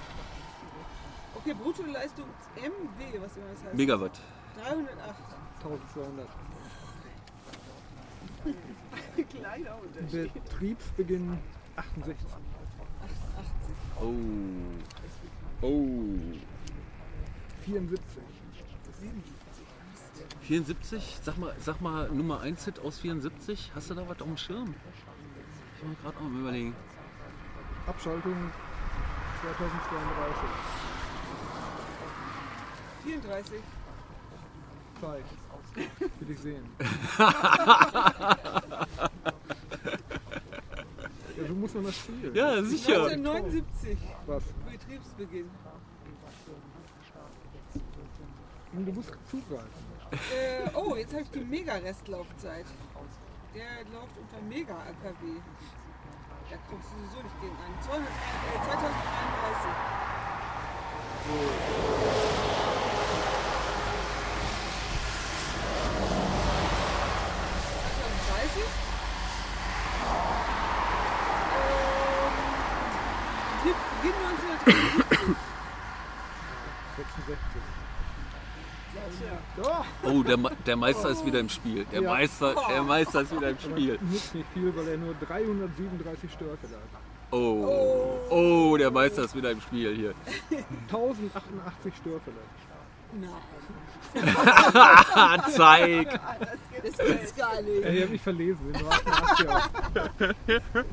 Okay, 1.35 1.53
Bruttoleistung 1.53 2.25
MW, 2.55 3.21
was 3.21 3.37
immer 3.37 3.49
das 3.53 3.63
heißt. 3.63 3.73
Megawatt. 3.75 4.19
308. 4.63 5.15
1200. 5.63 6.27
Kleiner 9.29 9.77
Unterschied. 9.81 10.33
Betriebsbeginn 10.33 11.37
68. 11.75 12.15
80. 12.17 12.45
Oh. 14.01 14.13
Oh. 15.61 16.46
74. 17.67 18.23
74? 20.41 21.19
Sag 21.21 21.37
mal, 21.37 21.53
sag 21.59 21.81
mal 21.81 22.09
Nummer 22.09 22.39
1 22.39 22.63
Hit 22.63 22.79
aus 22.79 22.99
74. 22.99 23.71
Hast 23.75 23.89
du 23.89 23.93
da 23.93 24.07
was 24.07 24.21
auf 24.21 24.27
dem 24.27 24.37
Schirm? 24.37 24.73
Ich 25.75 25.81
bin 25.81 25.97
gerade 26.01 26.17
auch 26.17 26.21
am 26.21 26.39
überlegen. 26.39 26.73
Abschaltung 27.85 28.51
2032. 29.41 30.49
34. 33.03 33.61
Zeig. 35.01 35.23
Will 35.75 36.31
ich 36.31 36.39
sehen. 36.39 36.63
ja, 41.37 41.47
so 41.47 41.53
muss 41.53 41.73
man 41.73 41.83
das 41.83 41.97
spielen. 41.97 42.33
Ja, 42.33 42.63
sicher. 42.63 43.07
1979. 43.07 43.97
Was? 44.25 44.43
Betriebsbeginn. 44.71 45.49
Und 48.77 48.85
du 48.85 48.91
musst 48.93 49.09
zugreifen. 49.31 49.67
Äh, 50.11 50.69
oh, 50.75 50.95
jetzt 50.95 51.11
habe 51.11 51.23
ich 51.23 51.31
die 51.31 51.39
Mega-Restlaufzeit. 51.39 52.67
Der 53.55 53.83
läuft 53.91 54.15
unter 54.21 54.39
Mega-AKW. 54.47 55.41
Da 56.51 56.57
kommst 56.69 56.87
du 56.91 56.97
sowieso 56.99 57.23
nicht 57.23 57.41
gegen 57.41 57.55
an. 57.55 57.73
200, 57.81 58.07
äh, 58.07 58.13
2031. 58.53 59.71
...2030. 68.37 68.61
Ähm, 71.57 71.73
Betriebsbeginn 73.57 74.17
1973. 74.21 75.35
66. 76.97 77.86
Oh, 80.03 80.23
der, 80.23 80.37
der 80.65 80.75
Meister 80.75 81.09
ist 81.09 81.25
wieder 81.25 81.39
im 81.39 81.49
Spiel. 81.49 81.85
Der, 81.91 82.01
Ja. 82.01 82.09
Meister, 82.11 82.55
der 82.69 82.83
Meister 82.83 83.21
ist 83.21 83.35
wieder 83.35 83.49
im 83.49 83.59
Spiel. 83.59 83.99
nutzt 84.01 84.35
nicht 84.35 84.47
viel, 84.53 84.75
weil 84.75 84.87
er 84.87 84.97
nur 84.97 85.13
337 85.27 86.31
Störfälle 86.31 86.75
hat. 86.75 87.01
Oh. 87.31 88.17
Oh, 88.29 88.77
der 88.77 88.89
Meister 88.91 89.23
ist 89.23 89.35
wieder 89.35 89.51
im 89.51 89.59
Spiel 89.61 89.95
hier. 89.95 90.13
1088 90.87 91.93
Störfälle. 91.95 92.37
Nein, 93.13 93.29
zeig! 95.51 96.19
das 96.83 96.97
gibt's 97.07 97.35
gar 97.35 97.61
nicht. 97.61 97.83
Ey, 97.83 97.97
ich 97.97 98.03
hab 98.03 98.09
mich 98.09 98.21
verlesen, 98.21 98.59
sind 98.73 98.81
nur 98.81 98.91
88 98.91 99.49
auch. 99.49 99.69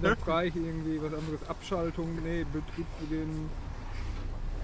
Dann 0.03 0.17
frage 0.19 0.49
ich 0.49 0.57
irgendwie 0.57 1.01
was 1.03 1.13
anderes. 1.15 1.41
Abschaltung, 1.49 2.17
nee, 2.23 2.45
Betriebsbeginn 2.53 3.49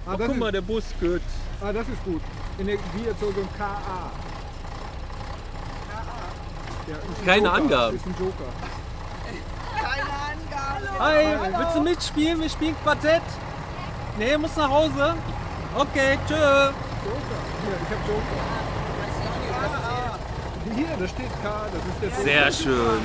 Ah, 0.07 0.13
Oh, 0.15 0.17
das 0.17 0.27
guck 0.27 0.35
ist, 0.37 0.41
mal, 0.41 0.53
der 0.53 0.61
Bus 0.63 0.85
gut. 1.01 1.21
ah, 1.63 1.73
das 1.73 1.89
ist 1.89 2.05
gut. 2.05 2.23
Energieerzeugung 2.59 3.49
KA. 3.57 4.11
Ja, 6.89 6.97
Keine 7.25 7.39
Joker. 7.47 7.53
Angaben. 7.55 7.97
Ist 7.97 8.07
ein 8.07 8.15
Joker. 8.19 8.51
Keine 9.77 10.03
Angabe. 10.03 10.99
Hi, 10.99 11.59
willst 11.59 11.77
du 11.77 11.81
mitspielen? 11.83 12.41
Wir 12.41 12.49
spielen 12.51 12.75
Quartett. 12.83 13.23
Nee, 14.19 14.37
muss 14.39 14.57
nach 14.57 14.71
Hause. 14.71 15.15
Okay, 15.77 16.19
tschö. 16.27 16.35
Joker. 16.35 16.73
Hier, 17.63 17.77
ich 17.83 17.91
hab 17.95 18.09
Joker. 18.09 18.41
Hier, 20.77 20.97
da 20.99 21.09
steht 21.09 21.31
K, 21.43 21.67
das 21.73 21.83
ist 21.85 22.01
der 22.03 22.25
Sehr 22.25 22.43
Joker. 22.49 22.53
schön. 22.53 23.01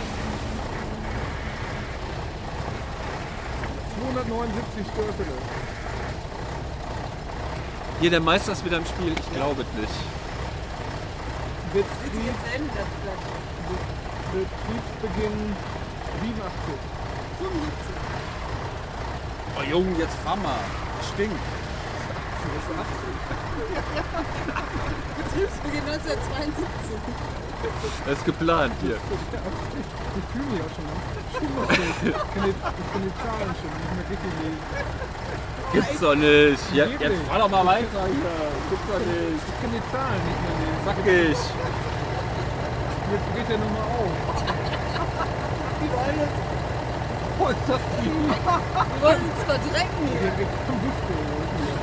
279 4.14 4.86
Störfele. 4.94 5.32
Hier, 8.02 8.10
der 8.10 8.20
Meister 8.20 8.52
ist 8.52 8.66
wieder 8.66 8.78
im 8.78 8.86
Spiel. 8.86 9.14
Ich 9.14 9.34
glaube 9.34 9.62
es 9.62 9.80
nicht. 9.80 9.94
Betrieb, 11.72 12.36
das. 12.76 12.88
Betriebsbeginn 14.34 15.56
87. 16.22 16.36
75. 17.40 17.96
Oh 19.58 19.64
Junge, 19.64 19.98
jetzt 19.98 20.16
fahr 20.26 20.36
mal. 20.36 20.60
Stinkt. 21.14 21.40
Betriebsbeginn 25.18 25.88
1972. 25.88 26.66
Das 28.06 28.18
ist 28.18 28.26
geplant 28.26 28.74
hier. 28.82 28.98
Ich 28.98 30.26
fühle 30.32 30.46
mich 30.52 30.62
auch 30.62 30.74
schon 30.76 30.84
mal. 30.84 31.00
Das? 31.32 31.36
Ich 31.36 31.40
die, 31.40 32.50
ich 32.50 32.92
kann 32.92 33.04
die 33.04 33.16
Zahlen 33.24 33.56
schon 33.56 33.72
nicht 33.72 33.94
mehr 33.96 34.08
richtig 34.12 34.34
lesen. 34.44 34.64
Gibt's 35.74 36.00
doch 36.00 36.16
nicht. 36.16 36.74
Ja, 36.74 36.86
jetzt 36.86 37.22
fahr 37.28 37.40
doch 37.40 37.50
mal 37.50 37.66
weiter 37.66 38.06
hier. 38.08 38.32
Gibt's 38.70 38.88
doch 38.88 39.00
nicht. 39.00 39.44
Ich 39.48 39.56
kann 39.62 39.72
die 39.72 39.84
Zahlen 39.92 40.22
nicht 40.26 40.42
mehr 40.44 40.56
lesen. 40.62 40.82
Sag 40.86 41.00
ich. 41.06 41.42
Jetzt 43.12 43.28
geht 43.36 43.48
der 43.50 43.58
nochmal 43.58 43.84
auf. 43.84 44.14
Oh, 47.38 47.50
ist 47.50 47.68
das 47.68 47.82
viel. 48.00 48.12
Wir 48.12 49.02
wollten 49.02 49.26
uns 49.26 49.44
verdrecken 49.46 50.04
hier. 50.10 50.20
Hier 50.22 50.32
geht 50.32 50.52
zum 50.66 50.78
Bus 50.80 50.98
geholt 51.06 51.52
hier. 51.60 51.76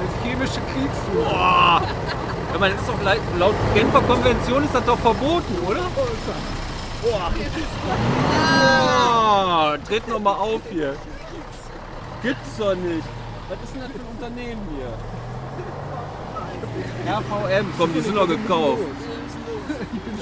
Das 0.00 0.12
chemische 0.24 0.60
Kriegsführer. 0.72 1.30
Boah. 1.30 1.82
Ja, 2.52 2.58
man, 2.58 2.72
das 2.72 2.80
ist 2.80 2.88
doch 2.88 3.02
laut, 3.04 3.20
laut 3.38 3.54
Genfer 3.74 4.00
Konvention 4.00 4.64
ist 4.64 4.74
das 4.74 4.84
doch 4.84 4.98
verboten, 4.98 5.56
oder? 5.66 5.82
Boah. 7.02 7.32
Tritt 9.86 10.08
noch 10.08 10.20
mal 10.20 10.34
auf 10.34 10.60
hier. 10.70 10.96
Gibt's 12.22 12.56
doch 12.58 12.74
nicht. 12.74 13.04
Was 13.48 13.58
ist 13.64 13.74
denn 13.74 13.80
das 13.82 13.90
für 13.90 13.98
ein 14.00 14.06
Unternehmen 14.06 14.62
hier? 14.76 14.92
RVM, 17.06 17.66
komm, 17.78 17.92
die 17.94 18.00
sind 18.00 18.16
doch 18.16 18.28
gekauft. 18.28 18.82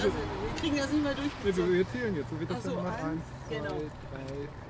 Wir 0.00 0.60
kriegen 0.60 0.76
das 0.76 0.90
nicht 0.90 1.02
mehr 1.02 1.14
durch. 1.14 1.32
Nee, 1.44 1.52
wir 1.56 1.90
zählen 1.90 2.14
jetzt. 2.16 2.30
So 2.30 2.38
wird 2.40 2.50
das 2.50 2.62
so, 2.62 2.70
dann 2.70 2.84
gemacht. 2.84 3.02
eins, 3.02 3.24
1, 3.50 3.50
2, 3.50 3.58
3, 3.58 3.68
genau. 3.68 3.76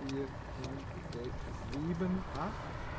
4, 0.09 0.17
5, 0.17 0.81
6, 1.13 1.29
7, 1.73 2.25
8, 2.35 2.43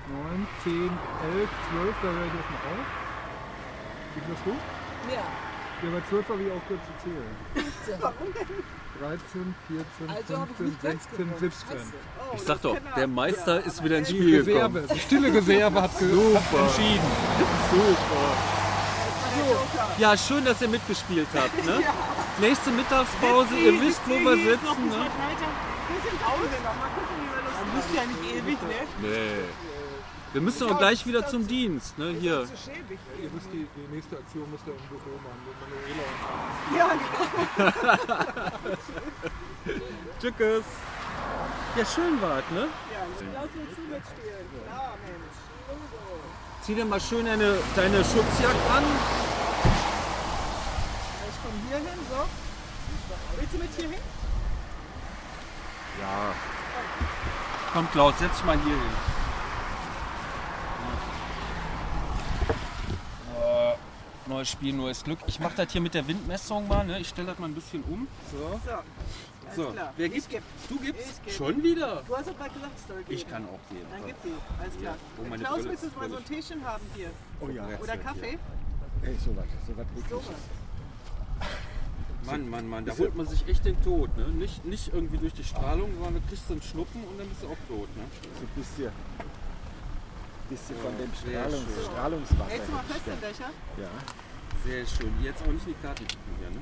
9, 0.09 0.47
10, 0.63 0.73
11, 0.73 1.49
12. 1.71 1.95
Da 2.01 2.07
höre 2.07 2.25
ich 2.25 2.33
jetzt 2.37 2.49
mal 2.53 2.63
auf. 2.69 2.85
Wie 4.13 4.21
viel 4.21 4.33
hast 4.35 4.45
du? 4.45 4.53
Ja. 5.09 5.25
Ja, 5.81 5.87
bei 5.89 6.01
12 6.09 6.29
habe 6.29 6.41
ich 6.43 6.51
aufgehört 6.51 6.83
zu 6.85 6.93
zählen. 7.03 7.33
13, 8.99 9.55
14, 9.67 10.15
Also 10.15 10.37
habe 10.39 10.51
ich 10.51 10.57
15, 10.57 10.65
nicht 10.67 10.81
ganz 10.83 11.03
16, 11.03 11.17
gewonnen. 11.17 11.39
17. 11.39 11.77
Scheiße. 11.77 11.91
Oh, 12.19 12.35
Ich 12.35 12.41
sag 12.41 12.61
doch, 12.61 12.75
er. 12.75 12.81
der 12.97 13.07
Meister 13.07 13.59
Ja, 13.59 13.65
ist 13.65 13.83
wieder 13.83 13.97
ins 13.97 14.09
Spiel 14.09 14.35
Reserve, 14.39 14.81
gekommen. 14.81 14.89
die 14.93 14.99
stille 14.99 15.33
Reserve 15.33 15.81
hat, 15.81 15.91
hat 15.91 16.01
entschieden. 16.01 17.07
Super. 17.71 18.29
Ja, 19.97 20.17
schön, 20.17 20.43
dass 20.45 20.61
ihr 20.61 20.67
mitgespielt 20.67 21.27
habt. 21.33 21.65
Ne? 21.65 21.79
Nächste 22.39 22.71
Mittagspause, 22.71 23.55
ihr 23.55 23.79
wisst, 23.81 24.01
wo 24.05 24.13
wir 24.15 24.35
sitzen. 24.35 24.85
Ne? 24.89 25.05
Wir 25.89 26.01
sind 26.09 26.21
Pause 26.21 26.57
noch. 26.63 26.75
Mal 26.75 26.89
gucken, 26.95 27.15
wie 27.19 27.29
wir 27.29 27.41
das 27.43 27.55
Du 27.59 27.71
bist 27.75 27.89
ja 27.95 28.03
nicht 28.05 28.23
ewig, 28.35 28.57
ne? 28.63 28.79
Nee. 29.01 29.78
Wir 30.31 30.41
müssen 30.41 30.69
auch 30.69 30.77
gleich 30.77 31.05
wieder 31.07 31.25
zum 31.25 31.47
Dienst. 31.47 31.97
Ne? 31.97 32.15
Hier. 32.19 32.41
Ihr 32.41 33.29
müsst 33.31 33.47
die, 33.51 33.67
die 33.75 33.87
nächste 33.91 34.17
Aktion 34.17 34.49
müsst 34.51 34.67
ihr 34.67 34.73
im 34.73 34.79
Büro 34.87 35.17
machen, 35.23 35.41
mit 35.47 35.55
Manuela. 35.61 36.05
Ja, 36.77 36.89
genau. 37.57 37.71
Tschüss. 40.21 40.65
Ja, 41.75 41.85
schön 41.85 42.21
wart, 42.21 42.51
ne? 42.51 42.59
Ja, 42.59 42.67
lass 43.33 43.43
uns 43.43 43.75
zu 43.75 43.81
mitspielen. 43.81 44.45
Klar, 44.67 44.93
Mensch. 45.05 45.39
Zieh 46.61 46.75
dir 46.75 46.85
mal 46.85 46.99
schön 46.99 47.25
deine, 47.25 47.57
deine 47.75 48.03
Schutzjacke 48.03 48.71
an. 48.71 48.83
Ich 51.29 51.37
komme 51.41 51.59
hier 51.67 51.77
hin, 51.77 51.99
so. 52.09 52.27
Willst 53.37 53.53
du 53.53 53.57
mit 53.57 53.69
hier 53.75 53.89
hin? 53.89 54.01
Ja. 55.99 56.33
Komm, 57.73 57.91
Klaus, 57.91 58.13
setz 58.19 58.35
dich 58.35 58.45
mal 58.45 58.57
hier 58.57 58.73
hin. 58.73 59.18
Äh, 63.39 63.75
Neues 64.29 64.49
Spiel, 64.51 64.73
neues 64.73 65.03
Glück. 65.03 65.17
Ich 65.25 65.39
mache 65.39 65.55
das 65.55 65.71
hier 65.71 65.81
mit 65.81 65.95
der 65.95 66.07
Windmessung 66.07 66.67
mal. 66.67 66.85
Ne? 66.85 66.99
Ich 66.99 67.09
stelle 67.09 67.27
das 67.29 67.39
mal 67.39 67.47
ein 67.47 67.55
bisschen 67.55 67.83
um. 67.83 68.07
So. 68.31 68.59
So. 68.65 69.63
So, 69.63 69.71
klar. 69.71 69.91
wer 69.97 70.05
ich 70.05 70.13
gibt? 70.13 70.29
geb. 70.29 70.43
Du 70.69 70.79
gibst? 70.79 71.09
Ich 71.09 71.25
geb. 71.25 71.33
Schon 71.33 71.63
wieder? 71.63 72.03
Du 72.07 72.15
hast 72.15 72.29
doch 72.29 72.37
gerade 72.37 72.51
gesagt, 72.51 72.73
es 72.75 72.87
soll 72.87 72.97
geben. 72.97 73.11
Ich 73.11 73.27
kann 73.27 73.43
auch 73.45 73.69
geben. 73.71 73.87
Dann 73.89 74.05
gib 74.05 74.15
sie. 74.23 74.33
Alles 74.61 74.77
klar. 74.77 74.95
Oh, 75.17 75.27
meine 75.27 75.43
Klaus, 75.43 75.63
willst 75.63 75.83
du 75.83 75.99
mal 75.99 76.09
so 76.09 76.17
ein 76.17 76.25
Teechen 76.25 76.63
haben 76.63 76.83
hier? 76.95 77.09
Oh 77.41 77.49
ja. 77.49 77.65
Oder 77.81 77.97
Kaffee? 77.97 78.37
Ey, 79.01 79.15
so 79.17 79.35
was, 79.35 79.45
so 79.65 79.75
was 79.75 79.87
So. 80.09 80.21
Mann, 82.25 82.49
Mann, 82.49 82.69
Mann, 82.69 82.85
da 82.85 82.95
holt 82.95 83.15
man 83.15 83.25
sich 83.25 83.47
echt 83.47 83.65
den 83.65 83.81
Tod. 83.81 84.15
Ne? 84.17 84.27
Nicht, 84.27 84.63
nicht 84.65 84.93
irgendwie 84.93 85.17
durch 85.17 85.33
die 85.33 85.43
Strahlung, 85.43 85.89
sondern 85.95 86.15
du 86.15 86.21
kriegst 86.27 86.47
so 86.47 86.53
einen 86.53 86.61
Schnuppen 86.61 87.03
und 87.03 87.17
dann 87.17 87.27
bist 87.27 87.41
du 87.41 87.47
auch 87.47 87.57
tot. 87.67 87.87
Ne? 87.95 88.03
So 88.35 88.41
ein 88.41 88.49
bisschen, 88.55 88.91
bisschen 90.49 90.75
von 90.81 90.93
dem 90.97 91.11
Strahlungs 91.13 91.69
schön. 91.69 91.85
Strahlungswasser. 91.85 92.49
Hältst 92.49 92.67
du 92.67 92.73
mal 92.73 92.83
fest 92.89 93.05
den 93.07 93.19
Becher? 93.21 93.49
Ja. 93.77 93.91
Sehr 94.65 94.83
schön. 94.85 95.13
Jetzt 95.23 95.41
auch 95.43 95.53
nicht 95.53 95.65
in 95.67 95.73
die 95.73 95.81
Karte 95.85 96.03
gucken 96.03 96.33
hier. 96.41 96.49
Ne? 96.51 96.59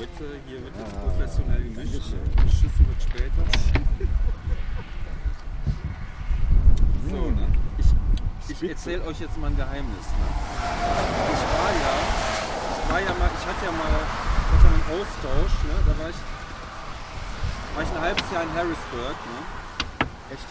Heute, 0.00 0.24
hier 0.48 0.58
wird 0.64 0.74
jetzt 0.76 0.94
Ah, 0.96 1.04
professionell 1.06 1.62
gemischt. 1.62 2.10
Geschissen 2.42 2.84
wird 2.88 3.00
später. 3.02 3.44
So, 7.08 7.30
ne? 7.30 7.46
Ich, 7.78 8.50
ich 8.62 8.68
erzähle 8.70 9.04
euch 9.04 9.20
jetzt 9.20 9.38
mal 9.38 9.46
ein 9.46 9.56
Geheimnis. 9.56 10.06
Ne? 10.10 10.26
Ich 10.26 11.42
war 11.54 11.70
ja, 11.70 11.94
ich 12.82 12.90
war 12.90 13.00
ja 13.00 13.14
mal, 13.14 13.30
ich 13.38 13.46
hatte 13.46 13.64
ja 13.64 13.70
mal, 13.70 13.86
hatte 13.86 14.66
einen 14.66 14.86
Austausch, 15.00 15.54
ne? 15.70 15.74
da 15.86 16.02
war 16.02 16.10
ich, 16.10 16.16
war 17.76 17.82
ich 17.84 17.90
ein 17.94 18.00
halbes 18.00 18.24
Jahr 18.32 18.42
in 18.42 18.52
Harrisburg. 18.54 19.14
Ne? 19.22 19.38
Echt? 20.34 20.46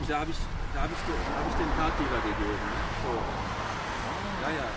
Und 0.00 0.10
da 0.10 0.18
habe 0.20 0.30
ich, 0.32 0.36
da 0.74 0.78
habe 0.86 0.92
ich, 0.94 1.02
den- 1.06 1.22
da 1.26 1.32
hab 1.40 1.46
ich 1.50 1.56
den 1.60 1.70
Kartdealer 1.76 2.20
gegeben. 2.24 2.60
Ne? 2.64 2.78
So. 3.04 3.12
Ja, 4.44 4.50
ja. 4.50 4.68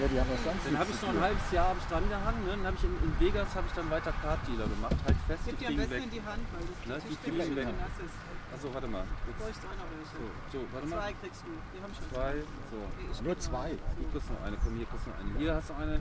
Ja, 0.00 0.08
die 0.08 0.16
haben 0.16 0.30
was 0.32 0.40
sonst 0.48 0.64
Dann 0.64 0.78
habe 0.80 0.88
ich 0.88 0.96
noch 1.02 1.12
ein 1.12 1.20
halbes 1.20 1.46
Jahr 1.52 1.68
hab 1.68 1.76
ich 1.76 1.84
dran 1.92 2.08
gehangen. 2.08 2.40
Ne? 2.48 2.50
Dann 2.56 2.66
habe 2.72 2.76
ich 2.80 2.84
in, 2.88 2.94
in 3.04 3.12
Vegas 3.20 3.52
habe 3.52 3.66
ich 3.68 3.74
dann 3.76 3.90
weiter 3.92 4.12
Kartdealer 4.24 4.64
gemacht. 4.64 4.96
Halt 5.04 5.18
fest, 5.28 5.42
die 5.44 5.50
Gib 5.50 5.58
dir 5.60 5.68
am 5.68 5.76
besten 5.76 5.92
weg. 5.92 6.02
in 6.08 6.10
die 6.16 6.22
Hand, 6.24 6.42
weil 6.56 6.64
das 6.64 6.78
Ne, 6.88 6.94
die 7.04 7.16
fliegen 7.20 7.56
weg. 7.56 7.68
nass 7.76 7.96
ist. 8.00 8.16
Achso, 8.50 8.66
warte 8.72 8.88
mal. 8.88 9.04
Du 9.04 9.12
Jetzt, 9.28 9.38
bräuchst 9.44 9.62
auch 9.68 9.76
noch 9.76 9.88
welche. 9.92 10.16
so, 10.16 10.24
so, 10.56 10.58
warte 10.72 10.86
mal. 10.88 10.96
Zwei 11.04 11.12
kriegst 11.20 11.40
du. 11.44 11.50
Wir 11.52 11.80
haben 11.84 11.92
schon 11.94 12.06
Zwei. 12.10 12.32
So. 12.72 12.78
Ich 13.12 13.18
Nur 13.20 13.36
zwei. 13.38 13.68
Du 14.00 14.04
kriegst 14.10 14.28
noch 14.32 14.40
eine. 14.42 14.56
Komm, 14.64 14.72
hier 14.80 14.88
kriegst 14.88 15.04
du 15.04 15.10
noch 15.12 15.20
eine. 15.20 15.30
Hier 15.38 15.52
hast 15.54 15.68
du 15.68 15.74
eine. 15.76 15.96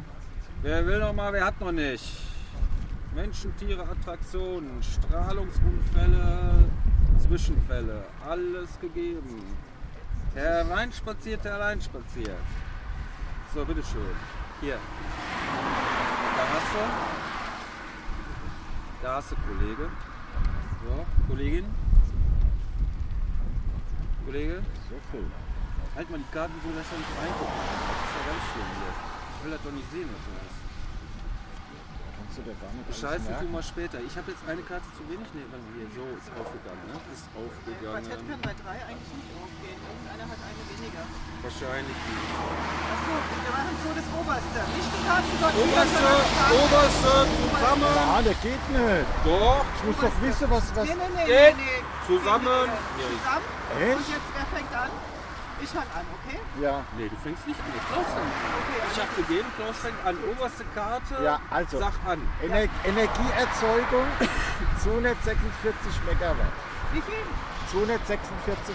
Wer 0.63 0.79
will 0.88 0.99
noch 0.99 1.13
mal, 1.13 1.33
wer 1.33 1.43
hat 1.45 1.59
noch 1.59 1.71
nicht? 1.75 2.05
Menschen, 3.13 3.51
Tiere, 3.57 3.83
Attraktionen, 3.83 4.79
Strahlungsunfälle, 4.83 6.65
Zwischenfälle. 7.19 8.05
Alles 8.27 8.79
gegeben. 8.79 9.43
Hereinspaziert, 10.33 11.44
hereinspaziert. 11.44 12.37
So, 13.54 13.65
bitteschön. 13.65 14.15
Hier. 14.62 14.77
Da 16.35 16.44
hast 16.54 16.73
du. 16.73 16.79
Da 19.02 19.15
hast 19.15 19.31
du 19.31 19.35
Kollege. 19.35 19.89
So, 20.83 21.06
Kollegin. 21.27 21.65
Kollege. 24.25 24.62
So 24.89 24.96
viel. 25.12 25.25
Halt 25.96 26.10
mal 26.10 26.17
die 26.17 26.31
Karten 26.31 26.54
so, 26.63 26.69
dass 26.69 26.91
er 26.91 26.98
nicht 26.98 27.10
reinguckt. 27.19 27.52
Das 27.52 28.00
ist 28.06 28.15
ja 28.15 28.23
ganz 28.31 28.44
schön 28.54 28.69
hier. 28.79 28.94
Ich 29.35 29.44
will 29.44 29.52
das 29.52 29.63
doch 29.63 29.71
nicht 29.71 29.91
sehen, 29.91 30.10
was 30.12 30.21
du 30.25 30.31
hast. 30.37 30.58
Du 32.40 32.48
du 32.48 32.56
dir 32.56 32.58
gar 32.63 32.71
nicht 32.71 32.96
Scheiße, 32.96 33.27
merken. 33.35 33.52
mal 33.52 33.63
später. 33.63 34.00
Ich 34.00 34.15
habe 34.15 34.31
jetzt 34.31 34.44
eine 34.48 34.63
Karte 34.63 34.87
zu 34.96 35.04
wenig. 35.12 35.27
Mal 35.27 35.60
hier. 35.75 35.92
So, 35.92 36.08
ist 36.15 36.31
aufgegangen. 36.40 36.83
Ne? 36.87 36.96
Ist 37.12 37.27
Quartett 37.35 38.15
aufgegangen. 38.15 38.31
kann 38.31 38.40
bei 38.48 38.56
drei 38.63 38.77
eigentlich 38.87 39.12
nicht 39.19 39.31
aufgehen. 39.44 39.75
Irgendeiner 39.75 40.25
hat 40.31 40.40
eine 40.40 40.63
weniger. 40.71 41.04
Wahrscheinlich 41.44 41.98
die. 42.00 42.15
Achso, 42.96 43.12
wir 43.44 43.52
machen 43.52 43.75
so 43.83 43.90
das 43.92 44.08
Oberste. 44.15 44.60
Nicht 44.71 44.90
die 44.96 45.04
Karten 45.04 45.31
Oberste, 45.35 46.00
sondern 46.00 46.23
die 46.23 46.35
Karten- 46.40 46.63
oberste, 46.63 47.12
zusammen. 47.27 47.92
Ah, 48.08 48.21
der 48.23 48.37
geht 48.40 48.63
nicht. 48.71 49.08
Doch, 49.27 49.63
Ich 49.75 49.83
muss 49.83 49.98
doch 50.00 50.15
wissen, 50.23 50.48
was, 50.48 50.65
was. 50.79 50.85
Nee, 50.87 50.96
nee, 50.96 51.12
nee, 51.19 51.27
Geht. 51.27 51.56
nee, 51.60 51.67
nee. 51.75 51.81
Zusammen. 52.08 52.67
Nee, 52.71 52.71
nee, 52.71 53.04
nee. 53.04 53.19
Zusammen. 53.19 53.48
Echt? 53.83 54.00
Und 54.00 54.08
jetzt, 54.15 54.29
wer 54.31 54.48
fängt 54.56 54.71
an? 54.79 54.92
Ich 55.62 55.69
fang 55.69 55.83
an, 55.93 56.05
okay? 56.15 56.39
Ja, 56.62 56.83
Nee, 56.97 57.10
du 57.10 57.15
fängst 57.23 57.45
nicht 57.47 57.60
an. 57.60 57.65
Klaus 57.91 58.05
fängt 58.07 58.25
an. 58.25 58.51
Okay, 58.60 58.81
Ich 58.91 58.99
habe 59.01 59.13
gegeben, 59.21 59.47
Klaus 59.57 59.77
fängt 59.77 60.05
an. 60.05 60.17
Oberste 60.31 60.63
Karte. 60.73 61.23
Ja, 61.23 61.39
also. 61.49 61.79
Sag 61.79 61.93
an. 62.07 62.21
Ener 62.41 62.67
Energieerzeugung 62.85 64.07
246 64.83 66.05
Megawatt. 66.07 66.53
Wie 66.93 67.01
viel? 67.01 67.23
246,1. 67.69 67.77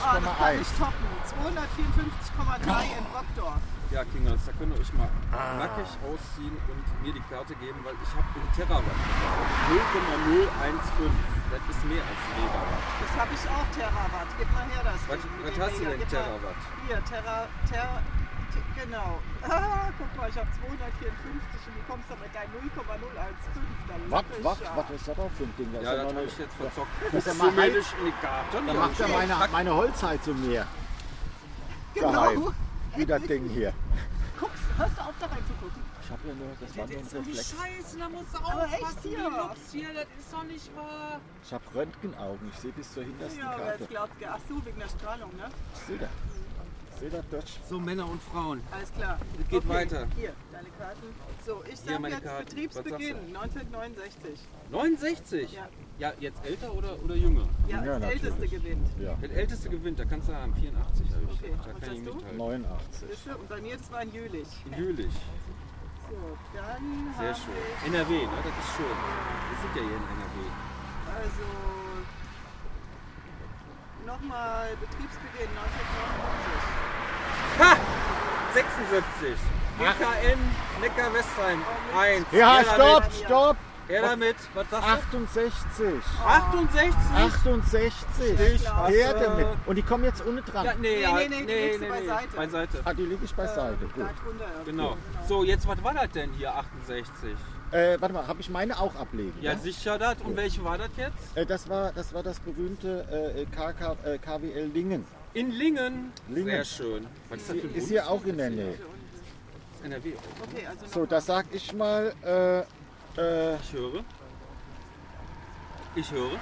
Ah, 0.05 0.20
das 0.20 0.39
kann 0.39 0.61
ich 0.61 0.68
toppen. 0.78 1.07
254,3 1.35 2.99
in 2.99 3.05
Brockdorf. 3.11 3.59
Ja, 3.91 4.05
Kingers, 4.05 4.41
da 4.47 4.53
könnt 4.59 4.74
ihr 4.74 4.80
euch 4.80 4.93
mal 4.95 5.09
Ah. 5.32 5.55
nackig 5.59 5.87
ausziehen 6.07 6.57
und 6.68 7.03
mir 7.03 7.12
die 7.12 7.22
Karte 7.28 7.55
geben, 7.57 7.78
weil 7.85 7.95
ich 7.95 8.11
habe 8.14 8.26
in 8.39 8.47
Terawatt 8.55 8.85
0,015. 9.68 11.34
Das 11.55 11.63
ist 11.71 11.85
mehr 11.87 12.03
als 12.03 12.23
Megawatt. 12.35 12.83
Das 12.99 13.13
habe 13.15 13.31
ich 13.31 13.45
auch, 13.47 13.67
Terawatt. 13.71 14.29
Gib 14.39 14.51
mal 14.53 14.67
her 14.67 14.83
das. 14.83 15.01
Was- 15.07 15.23
was 15.23 15.57
hast 15.63 15.79
du 15.79 15.85
denn, 15.87 16.09
Terawatt? 16.09 16.59
Hier, 16.87 16.99
Terra, 17.07 17.47
Ter, 17.71 18.03
T- 18.51 18.67
genau. 18.83 19.19
Ah, 19.47 19.87
guck 19.99 20.11
mal, 20.19 20.29
ich 20.31 20.37
habe 20.37 20.49
254 20.51 21.15
und 21.23 21.75
du 21.79 21.83
kommst 21.87 22.07
doch 22.11 22.19
mit 22.19 22.35
deinem 22.35 22.51
0,015. 22.59 22.75
Da 23.87 23.95
Was, 23.95 24.11
lache 24.11 24.25
ich 24.39 24.45
was, 24.45 24.61
ja. 24.61 24.73
was 24.75 24.91
ist 24.91 25.07
das 25.09 25.17
da 25.17 25.25
für 25.37 25.45
ein 25.45 25.55
Ding? 25.59 25.71
Das 25.75 25.83
Ja, 25.85 25.93
ist 25.93 26.03
das 26.03 26.15
habe 26.15 26.25
ich 26.27 26.39
jetzt 26.39 26.55
verzockt. 26.59 26.91
Das 27.15 27.15
ist 27.15 27.27
ja 27.27 27.35
mal 27.35 27.53
nicht 27.71 27.95
in 28.01 28.05
die 28.11 28.17
Karte? 28.19 28.57
Da 28.67 28.73
macht 28.75 28.99
er 29.01 29.09
meine, 29.09 29.35
meine 29.53 29.73
Holzheizung 29.75 30.37
mehr. 30.49 30.67
Genau. 31.95 32.11
Geheim. 32.11 32.55
Wie 32.97 33.07
das 33.07 33.23
Ding 33.23 33.49
hier. 33.49 33.73
Guckst, 34.41 34.63
hörst 34.77 34.97
du 34.99 35.03
auf, 35.03 35.15
da 35.21 35.27
reinzugucken? 35.27 35.83
Ich 36.05 36.11
habe 36.11 36.29
ja 36.29 36.35
nur, 36.35 36.49
das 36.61 36.77
war 36.77 36.87
nur 36.87 36.99
ein 36.99 37.05
So 37.09 37.23
die 37.23 37.31
Reflex. 37.31 37.55
Scheiße, 37.57 37.99
da 37.99 38.09
musst 38.11 38.35
du 38.35 38.39
aufpassen, 38.39 38.99
hier? 39.03 39.19
wie 39.19 39.23
Lux 39.23 39.73
hier, 39.73 39.89
das 39.95 40.07
ist 40.19 40.33
doch 40.33 40.45
nicht 40.45 40.77
wahr. 40.77 41.21
Ich 41.43 41.53
habe 41.53 41.65
Röntgenaugen. 41.75 42.49
Ich 42.53 42.59
sehe 42.61 42.73
bis 42.73 42.93
zur 42.93 43.05
hintersten 43.05 43.41
Ja, 43.41 43.53
Karte. 43.55 43.79
jetzt 43.81 43.89
glaubt, 43.91 44.13
ach 44.29 44.39
so, 44.49 44.67
wegen 44.67 44.79
der 44.79 44.89
Strahlung, 44.89 45.31
ne? 45.37 45.49
Ich 45.75 45.81
sehe 45.87 45.99
das. 45.99 46.11
Ich 46.93 47.01
sehe 47.01 47.11
das 47.11 47.25
durch. 47.31 47.61
So, 47.69 47.81
Männer 47.81 48.09
und 48.09 48.23
Frauen. 48.23 48.61
Alles 48.71 48.93
klar. 48.93 49.19
Es 49.43 49.49
geht 49.49 49.69
weiter. 49.69 50.07
Hier, 50.17 50.33
deine 50.53 50.69
Karten. 50.79 51.03
So, 51.45 51.63
ich 51.71 51.81
sag 51.81 52.01
jetzt 52.09 52.23
Karten. 52.23 52.45
Betriebsbeginn 52.45 53.17
Was 53.33 53.43
1969. 53.43 54.41
69? 54.71 55.53
Ja. 55.53 55.69
Ja, 55.99 56.13
jetzt 56.19 56.45
älter 56.45 56.73
oder, 56.75 57.01
oder 57.05 57.15
jünger? 57.15 57.49
Ja, 57.69 57.85
Ja, 57.85 57.99
natürlich. 57.99 58.23
Älteste 58.25 58.49
gewinnt. 58.49 58.89
Ja. 59.01 59.15
Der 59.15 59.31
älteste 59.31 59.69
gewinnt, 59.71 59.99
da 59.99 60.05
kannst 60.05 60.29
du 60.29 60.35
haben. 60.35 60.55
84 60.55 61.07
habe 61.11 61.23
ich. 61.25 61.31
Okay, 61.41 61.55
Da 61.57 61.87
kann 61.87 61.95
ich 61.97 62.05
du? 62.05 62.15
mithalten. 62.15 62.37
89. 62.39 63.09
Siehst 63.09 63.27
du? 63.27 63.31
Und 63.39 63.49
bei 63.49 63.61
mir, 63.61 63.77
das 63.77 63.93
war 63.93 63.99
ein 64.01 64.13
Jülich. 64.13 64.49
Jülich. 64.77 65.13
So, 66.15 66.39
dann 66.55 67.11
Sehr 67.19 67.35
schön. 67.35 67.55
ich, 67.83 67.89
NRW, 67.89 68.27
ne? 68.27 68.31
Das 68.37 68.47
ist 68.65 68.77
schön. 68.77 68.87
Wir 68.87 69.59
sind 69.62 69.75
ja 69.75 69.83
hier 69.83 69.97
in 69.99 70.07
NRW. 70.15 70.39
also, 71.11 71.47
nochmal 74.07 74.77
Betriebsbeginn 74.79 75.51
1999. 75.51 77.59
Ha! 77.59 77.75
76. 78.55 79.35
GKN 79.79 80.39
Neckar-Westheim. 80.81 81.61
1. 81.99 82.27
Ja, 82.31 82.62
stopp, 82.62 83.11
stopp. 83.12 83.57
Her 83.89 84.03
damit. 84.03 84.37
Was 84.55 84.70
sagst 84.70 85.05
du? 85.12 85.18
68. 85.18 85.53
68. 86.26 86.95
68. 87.14 87.93
Stich. 88.14 88.70
Her 88.70 89.14
damit. 89.14 89.47
Und 89.66 89.76
die 89.76 89.82
kommen 89.82 90.05
jetzt 90.05 90.24
unten 90.24 90.45
dran. 90.51 90.64
Ja, 90.64 90.74
nee, 90.74 90.89
Nee, 90.97 91.03
ja, 91.03 91.14
nee, 91.16 91.28
nee, 91.28 91.39
die 91.41 91.45
legst 91.53 91.80
du 91.82 91.89
beiseite. 91.89 92.37
Beiseite. 92.37 92.78
Ah, 92.85 92.95
die 92.95 93.03
lege 93.05 93.24
ich 93.24 93.35
beiseite. 93.35 93.76
Ähm, 93.82 93.91
Gut. 93.95 94.05
da. 94.39 94.47
Genau. 94.64 94.97
So, 95.28 95.45
jetzt, 95.45 95.68
was 95.68 95.82
war 95.85 95.95
das 95.95 96.11
denn 96.12 96.32
hier, 96.32 96.55
68? 96.55 97.05
Äh, 97.72 97.97
warte 98.01 98.14
mal, 98.14 98.26
habe 98.26 98.41
ich 98.41 98.49
meine 98.51 98.78
auch 98.78 98.95
ablegen? 98.95 99.35
Ja, 99.41 99.53
Ja, 99.53 99.59
sicher 99.59 99.99
das. 99.99 100.16
Und 100.22 100.37
welche 100.37 100.64
war 100.64 100.78
das 100.78 100.91
jetzt? 100.97 101.37
Äh, 101.37 101.45
das, 101.45 101.68
war, 101.68 101.93
das 101.93 102.14
war 102.14 102.22
das 102.22 102.39
berühmte 102.41 103.35
äh, 103.37 103.45
KK, 103.47 103.97
äh, 104.05 104.18
KWL 104.18 104.70
Lingen. 104.72 105.05
In 105.35 105.51
Lingen. 105.51 106.12
Lingen. 106.28 106.47
Sehr 106.51 106.64
schön. 106.64 107.07
Was 107.28 107.41
ist 107.41 107.51
das 107.51 107.57
für 107.59 107.66
ein 107.66 107.74
Ist 107.74 107.89
hier 107.89 108.09
auch 108.09 108.24
in 108.24 108.39
der 108.39 108.51
Nähe. 108.51 108.78
NRW. 109.82 110.12
Okay, 110.43 110.66
also 110.66 110.87
So, 110.87 111.05
das 111.07 111.26
sag 111.26 111.47
ich 111.53 111.72
mal. 111.74 112.14
Äh, 113.17 113.53
äh, 113.53 113.57
Ich 113.62 113.73
höre. 113.73 114.05
Ich 115.95 116.11
höre. 116.11 116.33
Äh, 116.33 116.37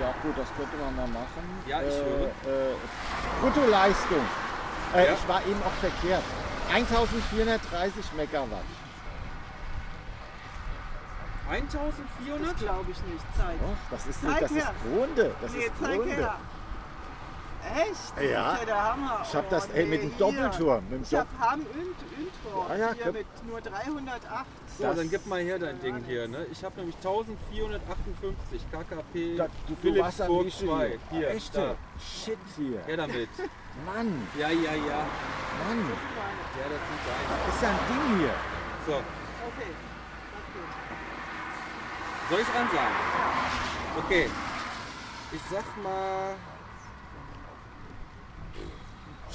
ja 0.00 0.14
gut, 0.22 0.36
das 0.36 0.48
könnte 0.56 0.76
man 0.76 0.94
mal 0.96 1.08
machen. 1.08 1.62
Ja, 1.66 1.80
ich 1.82 1.94
äh, 1.94 2.04
höre. 2.04 2.26
Äh, 2.70 2.74
Bruttoleistung. 3.40 4.20
Äh, 4.94 5.06
Ja. 5.06 5.12
Ich 5.14 5.28
war 5.28 5.40
eben 5.46 5.62
auch 5.62 5.72
verkehrt. 5.80 6.22
1430 6.72 8.12
Megawatt. 8.16 8.64
1400? 11.50 12.52
Das 12.52 12.60
glaube 12.60 12.90
ich 12.90 13.02
nicht. 13.04 13.24
Zeig. 13.36 13.56
Doch, 13.60 13.76
das 13.90 14.06
ist, 14.06 14.22
Zeig 14.22 14.40
das 14.40 14.50
ist. 14.52 14.66
Grunde. 14.84 15.34
Das 15.40 15.52
nee, 15.52 15.64
ist 15.64 15.72
zeig 15.80 15.96
Grunde. 15.96 16.14
her. 16.14 16.34
Echt? 17.62 18.16
Das 18.16 18.24
Ja. 18.24 18.52
ist 18.54 18.60
ja 18.60 18.66
der 18.66 18.82
Hammer. 18.92 19.20
Ich 19.22 19.34
hab 19.34 19.44
Oh, 19.46 19.50
das, 19.50 19.68
ey, 19.70 19.86
mit 19.86 20.02
dem 20.02 20.08
hier. 20.10 20.18
Doppelturm, 20.18 20.84
mit 20.90 20.92
dem 20.98 21.02
ich 21.04 21.14
habe 21.14 21.28
Ham 21.38 21.60
und 21.60 21.68
Intro. 22.18 22.66
Ah, 22.68 22.74
ja, 22.76 22.92
hier 22.92 23.12
mit 23.12 23.26
nur 23.46 23.60
308. 23.60 24.46
So, 24.78 24.82
Das- 24.84 24.96
dann 24.96 25.08
gib 25.10 25.26
mal 25.26 25.40
her 25.40 25.58
dein 25.58 25.80
Ding 25.80 26.02
hier. 26.06 26.26
Ne? 26.28 26.46
Ich 26.50 26.64
habe 26.64 26.74
nämlich 26.76 26.96
1458 27.00 28.62
KKP 28.70 29.36
Da, 29.36 29.44
du, 29.46 29.50
du 29.68 29.76
Philips 29.80 30.04
warst 30.04 30.20
am 30.22 30.26
Burg 30.28 30.46
richtigen. 30.46 30.70
2. 30.70 30.98
Hier, 31.10 31.28
Echt? 31.30 31.56
da. 31.56 31.74
Shit 32.00 32.38
hier. 32.56 32.82
Her 32.86 32.96
damit. 32.96 33.28
Mann, 33.86 34.28
Ja, 34.38 34.48
ja, 34.48 34.72
ja. 34.74 35.06
Mann. 35.62 35.80
Ja, 36.58 36.66
das 36.68 36.82
sind 36.88 37.00
deine. 37.06 37.46
Das 37.46 37.54
ist 37.54 37.62
ja 37.62 37.68
ein 37.68 37.78
Ding 37.88 38.18
hier. 38.18 38.34
So, 38.86 38.92
Okay, 38.94 39.70
das 40.32 40.44
geht. 40.52 42.28
soll 42.30 42.40
ich 42.40 42.48
ran 42.54 42.68
sagen? 42.70 42.96
Okay. 44.04 44.30
Ich 45.32 45.40
sag 45.50 45.64
mal. 45.82 46.34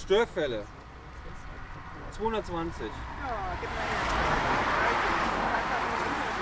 Störfälle. 0.08 0.64
220. 2.16 2.82
Ja, 2.82 2.92
gib 3.60 3.70
mal 3.70 3.76
her. 3.76 4.00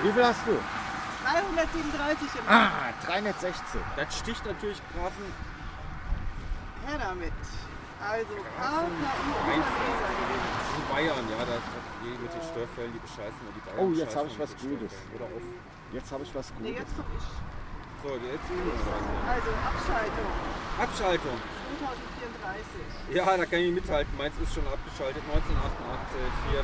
Wie 0.03 0.11
viel 0.11 0.23
hast 0.23 0.45
du? 0.45 0.53
337 1.25 2.27
im 2.35 2.45
Ah, 2.47 2.69
316. 3.07 3.81
Das 3.97 4.19
sticht 4.19 4.45
natürlich 4.45 4.79
Grafen. 4.93 5.25
Her 6.85 6.99
damit. 7.09 7.33
Also 8.05 8.27
gewinnt. 8.29 9.65
In 10.77 10.83
Bayern, 10.93 11.25
ja, 11.33 11.39
das, 11.49 11.63
die 12.03 12.09
mit 12.21 12.31
den 12.31 12.41
Störfällen, 12.43 12.93
die 12.93 12.99
bescheißen 12.99 13.41
und 13.49 13.55
die 13.55 13.61
Bayern. 13.65 13.79
Oh, 13.79 13.89
jetzt 13.97 14.13
bescheißen 14.13 14.19
hab 14.21 14.27
ich 14.27 14.37
was 14.39 14.51
Gutes. 14.61 14.93
Oder 15.15 15.25
auf. 15.25 15.41
Jetzt 15.91 16.11
habe 16.11 16.21
ich 16.23 16.35
was 16.35 16.53
Nee, 16.59 16.73
Gutes. 16.73 16.85
jetzt 16.85 16.93
komm 16.95 17.05
ich. 17.17 17.25
So, 18.05 18.09
jetzt 18.13 18.45
sind 18.47 18.61
wir 18.61 18.77
dran. 18.77 19.01
Also 19.25 19.49
Abschaltung 19.65 20.29
Abschaltung. 20.77 21.37
2034. 21.81 22.14
Ja, 23.13 23.37
da 23.37 23.45
kann 23.45 23.59
ich 23.59 23.71
mithalten. 23.73 24.11
Meins 24.17 24.33
ist 24.41 24.53
schon 24.53 24.65
abgeschaltet. 24.67 25.21
1988. 25.29 26.17
Hier. 26.51 26.61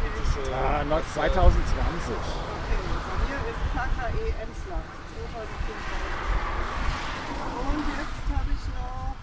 Ah, 0.54 0.84
Das, 0.90 1.02
äh, 1.02 1.14
2020. 1.14 2.12
Okay, 2.12 2.78
bei 3.08 3.18
mir 3.28 3.40
ist 3.52 3.62
KKE 3.72 4.26
Emsland 4.42 4.88
2034. 5.16 5.72
Und 7.72 7.86
jetzt 7.98 8.26
habe 8.34 8.50
ich 8.52 8.66
noch 8.78 9.16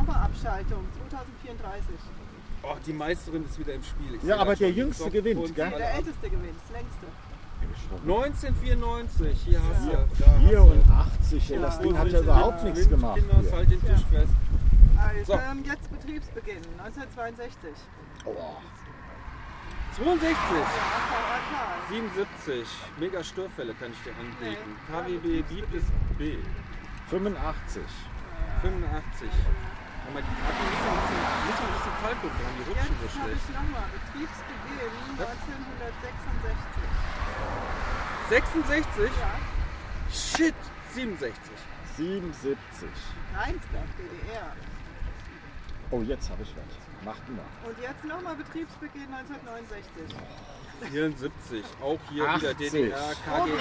nochmal 0.00 0.20
Abschaltung 0.24 0.82
2034. 1.10 1.96
Oh, 2.62 2.74
die 2.84 2.92
Meisterin 2.92 3.44
ist 3.44 3.58
wieder 3.58 3.74
im 3.74 3.84
Spiel. 3.84 4.14
Ich 4.16 4.22
Ja, 4.24 4.38
aber 4.38 4.56
der 4.56 4.70
Jüngste 4.72 5.10
gewinnt, 5.10 5.54
gell? 5.54 5.70
Der 5.70 5.94
älteste 5.94 6.28
gewinnt, 6.30 6.56
das 6.66 6.72
längste. 6.72 7.06
1994. 8.06 9.38
Hier 9.44 9.60
hast 9.62 9.86
du. 9.86 9.90
Ja. 9.92 9.98
Hast 9.98 10.18
du. 10.42 10.48
84, 10.48 11.50
ey, 11.50 11.60
das 11.60 11.76
Ja. 11.76 11.82
Ding 11.82 11.98
hat 11.98 12.08
ja 12.08 12.20
überhaupt 12.20 12.64
nichts 12.64 12.88
gemacht. 12.88 13.16
Kinder, 13.18 13.40
Hier. 13.40 13.52
halt 13.52 13.70
den 13.70 13.80
Tisch 13.80 14.04
fest. 14.10 14.32
Also 15.06 15.32
So. 15.32 15.38
ähm, 15.38 15.62
jetzt 15.64 15.90
Betriebsbeginn 15.90 16.62
1962. 16.78 17.70
Oh, 18.24 18.56
62. 19.96 20.30
Ja, 20.30 20.36
VRK. 20.66 21.88
77. 21.88 22.66
Mega 22.98 23.22
Störfälle 23.24 23.74
kann 23.74 23.92
ich 23.92 24.02
dir 24.02 24.12
anbieten. 24.18 24.76
KWB 24.90 25.42
B 25.48 25.62
bis 25.72 25.84
B. 26.18 26.36
85. 27.08 27.82
85. 28.62 29.30
Aber 30.08 30.20
die 30.20 30.26
hat 30.26 30.54
ein 30.54 30.70
bisschen, 30.70 30.86
ein 30.86 31.02
bisschen, 31.46 31.66
ein 31.66 31.72
bisschen 31.72 31.96
Falco 32.02 32.26
dran, 32.28 32.52
die 32.58 32.64
rutschen 32.70 32.94
so 32.96 33.04
Jetzt 33.06 33.16
habe 33.16 33.26
schlecht. 33.26 33.42
ich 33.48 33.54
nochmal 33.56 33.86
Betriebsbeginn 33.94 34.92
1966. 35.18 36.86
66? 38.28 39.10
Ja, 39.20 39.32
Shit! 40.12 40.54
67. 40.94 41.40
77. 41.96 42.88
Rheinsberg, 43.34 43.88
DDR. 43.98 44.52
Oh, 45.90 46.00
jetzt 46.02 46.28
habe 46.30 46.42
ich 46.42 46.48
was. 46.50 47.04
Macht 47.04 47.28
mal. 47.28 47.44
Und 47.64 47.78
jetzt 47.80 48.04
nochmal 48.04 48.34
Betriebsbeginn 48.36 49.06
1969. 49.12 50.16
74. 50.90 51.64
Auch 51.82 51.98
hier 52.10 52.24
wieder 52.24 52.50
80. 52.50 52.56
DDR, 52.58 53.12
KG 53.24 53.50
323. 53.50 53.56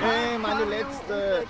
Hey, 0.00 0.38
meine 0.38 0.64
letzte. 0.64 1.44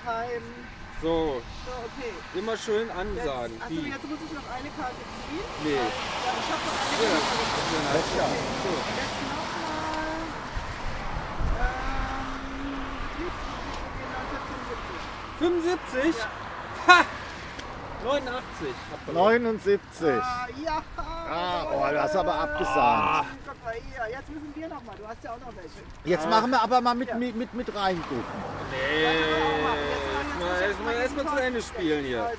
So, 1.00 1.42
So, 1.66 1.72
okay. 1.82 2.12
immer 2.38 2.56
schön 2.56 2.86
Jetzt, 2.86 2.96
ansagen. 2.96 3.60
achso, 3.60 3.70
Wie? 3.74 3.88
jetzt 3.90 4.04
muss 4.08 4.18
ich 4.24 4.32
noch 4.32 4.48
eine 4.54 4.68
Karte 4.78 5.02
ziehen. 5.26 5.46
Nee. 5.64 5.74
Ja, 5.74 5.80
ich 5.82 6.48
habe 6.52 6.62
noch 6.62 6.78
eine 6.78 6.94
Ja, 7.02 7.08
Karte. 7.10 7.88
Alles 7.90 8.06
klar. 8.14 8.30
So. 8.62 8.70
Jetzt 9.02 9.18
nochmal. 9.26 10.22
Ähm, 11.58 12.30
Betriebsbeginn 13.18 14.10
1975. 15.42 16.14
75? 16.14 16.26
Ha! 16.86 16.98
89. 18.04 18.74
Habt 18.90 19.08
ihr 19.08 19.12
79. 19.14 20.08
Ah, 20.22 20.46
ja. 20.64 20.82
Ah, 20.96 21.64
oh, 21.72 21.90
du 21.90 22.02
hast 22.02 22.16
aber 22.16 22.34
abgesagt. 22.34 23.26
Guck 23.46 23.64
mal 23.64 23.74
hier, 23.74 24.10
jetzt 24.10 24.28
müssen 24.28 24.52
wir 24.54 24.68
nochmal. 24.68 24.96
Du 24.96 25.06
hast 25.06 25.24
ja 25.24 25.32
auch 25.32 25.38
noch 25.38 25.54
welche. 25.56 25.82
Jetzt 26.04 26.28
machen 26.28 26.50
wir 26.50 26.62
aber 26.62 26.80
mal 26.80 26.94
mit, 26.94 27.14
mit, 27.18 27.36
mit, 27.36 27.54
mit 27.54 27.74
reingucken. 27.74 28.24
Nee, 28.70 29.04
erstmal 30.66 30.94
erst 30.94 31.16
mal 31.16 31.26
zu 31.26 31.36
Ende 31.42 31.62
spielen 31.62 32.04
hier. 32.04 32.22
Also, 32.24 32.38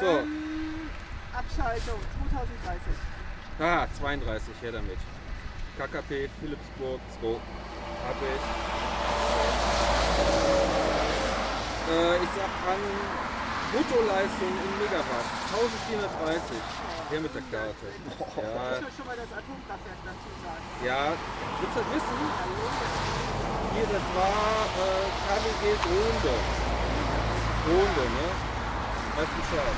So. 0.00 0.06
ähm, 0.18 0.90
Abschaltung 1.32 2.00
2030. 2.30 3.60
Ah, 3.60 3.86
32, 4.00 4.54
her 4.62 4.72
damit. 4.72 4.98
KKP, 5.78 6.28
Philipsburg, 6.40 7.00
2. 7.20 7.28
Hab 7.28 8.16
ich. 8.22 8.42
Äh, 11.90 12.16
ich 12.16 12.28
sag 12.36 12.72
an 12.72 13.37
Bruttoleistung 13.72 14.48
in 14.48 14.72
Megawatt 14.80 15.28
1430. 15.52 16.56
Her 17.10 17.20
mit 17.20 17.34
der 17.34 17.42
Karte. 17.52 17.86
Ja, 18.36 18.80
schon 18.96 19.06
mal 19.06 19.16
das 19.16 19.28
Atomkraftwerk 19.32 20.00
dazu 20.04 20.30
sagen. 20.40 20.64
ja. 20.84 21.12
Willst 21.60 21.76
du 21.76 21.80
das 21.80 21.88
wissen? 21.92 22.16
Hier, 23.74 23.88
das 23.92 24.06
war 24.16 24.68
äh, 24.72 25.04
KWG 25.28 25.62
Gronde. 25.84 26.34
Gronde, 27.64 28.04
ne? 28.16 28.28
Weißt 29.16 29.32
du 29.32 29.40
Bescheid. 29.40 29.76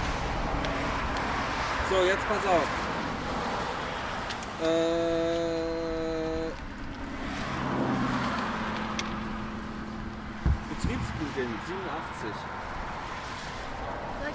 So, 1.91 1.97
jetzt 2.07 2.26
pass 2.28 2.45
auf. 2.47 2.68
Äh, 4.62 6.51
Betriebsbeginn 10.68 11.55
87. 11.66 12.59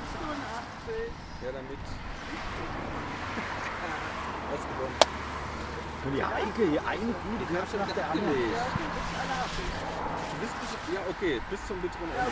86. 0.06 1.10
Ja, 1.42 1.50
damit. 1.52 1.80
Was 4.52 4.62
gewonnen? 4.62 4.96
Und 6.06 6.14
die 6.14 6.24
Heike, 6.24 6.70
hier 6.70 6.86
eine 6.86 7.02
gute 7.02 7.46
Karte 7.52 7.78
nach 7.78 7.92
der 7.92 8.12
anderen. 8.12 8.30
Du 8.30 8.36
bist 10.40 10.54
bis, 10.62 10.70
ja, 10.94 11.02
okay, 11.10 11.42
bis 11.50 11.66
zum 11.66 11.82
bitteren 11.82 12.12
Ende. 12.14 12.30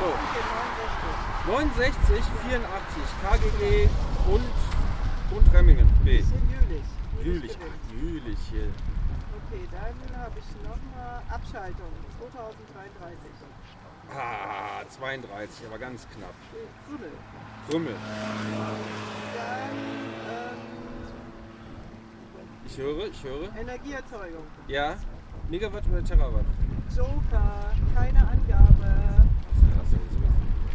So. 0.00 0.08
Okay, 0.08 0.40
69. 1.44 2.08
69, 2.08 2.24
84, 2.48 3.04
KGG 3.20 3.92
und, 4.32 4.48
und 5.36 5.44
Remmingen. 5.52 5.84
B. 6.02 6.24
Jülich. 7.22 7.58
Jülich 7.92 8.38
hier. 8.50 8.72
Okay, 9.50 9.68
dann 9.70 9.94
habe 10.16 10.38
ich 10.38 10.46
nochmal 10.64 11.20
Abschaltung 11.28 11.92
2033. 12.18 13.28
Ah, 14.16 14.82
32, 14.88 15.66
aber 15.66 15.78
ganz 15.78 16.06
knapp. 16.08 16.34
Krümel. 16.88 17.12
Krümmel. 17.68 17.94
Dann 19.34 19.70
ähm, 20.28 20.58
Ich 22.66 22.76
höre, 22.76 23.06
ich 23.06 23.22
höre. 23.22 23.56
Energieerzeugung. 23.56 24.44
Ja. 24.66 24.96
Megawatt 25.48 25.84
oder 25.92 26.02
Terawatt? 26.04 26.44
Joker, 26.96 27.72
keine 27.94 28.18
Angabe. 28.18 28.96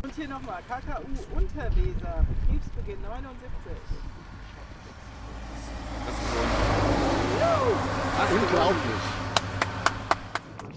Und 0.02 0.14
hier 0.16 0.28
nochmal 0.28 0.62
KKU 0.68 1.04
Unterweser, 1.36 2.26
Betriebsbeginn 2.30 3.02
79. 3.02 3.72
Hast 6.06 6.20
du 6.20 6.26
gewonnen. 6.32 6.52
Hast 8.18 8.32
du 8.32 8.36
gewonnen. 8.36 8.48
Unglaublich. 8.48 9.25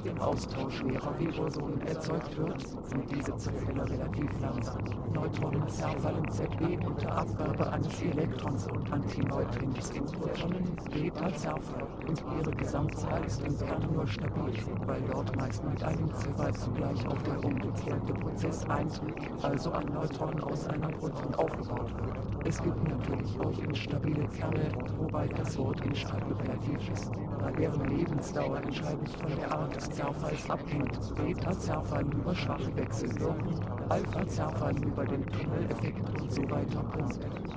Im 0.08 0.22
Austausch 0.22 0.78
schwerer 0.78 1.18
Vibrationen 1.18 1.86
erzeugt 1.86 2.36
wird, 2.38 2.60
sind 2.60 3.10
diese 3.10 3.36
Zerfälle 3.36 3.88
relativ 3.90 4.30
langsam. 4.40 4.82
Neutronen 5.12 5.68
zerfallen 5.68 6.30
ZB 6.30 6.78
unter 6.86 7.12
Abgabe 7.12 7.70
eines 7.72 8.02
Elektrons 8.02 8.66
und 8.68 8.90
Antineutrinos 8.90 9.90
in 9.90 10.06
Protonen, 10.06 10.76
Beta-Zerfall, 10.90 11.88
und 12.06 12.24
ihre 12.38 12.52
Gesamtzahl 12.52 13.22
ist 13.24 13.42
im 13.42 13.58
Kern 13.58 13.92
nur 13.92 14.06
stabil, 14.06 14.54
weil 14.86 15.02
dort 15.02 15.36
meist 15.36 15.62
mit 15.64 15.82
einem 15.82 16.14
Zerfall 16.14 16.54
zugleich 16.54 17.06
auch 17.06 17.22
der 17.22 17.44
umgekehrte 17.44 18.14
Prozess 18.14 18.64
eintritt, 18.70 19.14
also 19.42 19.72
ein 19.72 19.92
Neutron 19.92 20.40
aus 20.40 20.66
einem 20.68 20.92
Proton 20.92 21.34
aufgebaut 21.34 21.92
wird. 22.02 22.46
Es 22.46 22.62
gibt 22.62 22.82
natürlich 22.88 23.38
auch 23.40 23.58
instabile 23.58 24.26
Kerne, 24.28 24.70
wobei 24.96 25.28
das 25.28 25.58
Wort 25.58 25.84
instabil 25.84 26.32
relativ 26.40 26.90
ist, 26.90 27.12
da 27.40 27.50
deren 27.50 27.88
Lebensdauer 27.88 28.58
entscheidend 28.58 29.10
von 29.10 29.36
der 29.36 29.50
Art 29.50 29.74
des 29.74 29.90
Zerfalls 29.90 30.50
abhängt. 30.50 31.14
Beta-Zerfall 31.14 32.04
über 32.06 32.34
schwache 32.34 32.76
Wechselwirkung, 32.76 33.60
Alpha-Zerfall 33.88 34.76
über 34.84 35.06
den 35.06 35.28
Tunneleffekt 35.30 36.14
und 36.14 36.32
so 36.32 36.48
weiter. 36.50 36.84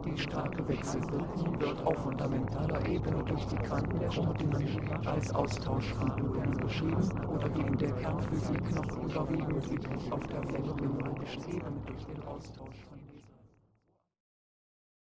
Die 0.06 0.18
starke 0.18 0.68
Wechselwirkung 0.68 1.60
wird 1.60 1.86
auf 1.86 1.98
fundamentaler 2.00 2.86
Ebene 2.86 3.24
durch 3.24 3.46
die 3.48 3.58
Quantenchromodynamik 3.58 4.92
als 5.06 5.34
Austausch 5.34 5.94
von 5.94 6.12
Blumen 6.16 6.54
beschrieben 6.62 7.12
oder 7.28 7.54
wie 7.56 7.62
in 7.62 7.78
der 7.78 7.92
Kernphysik 7.92 8.76
noch 8.76 8.98
überwiegend 9.04 9.66
üblich 9.72 10.12
auf 10.12 10.28
der 10.28 10.44
phänomenologischen 10.44 11.44
Ebene 11.50 11.82
durch 11.86 12.06
den 12.06 12.22
Austausch 12.24 12.78
von 12.90 13.01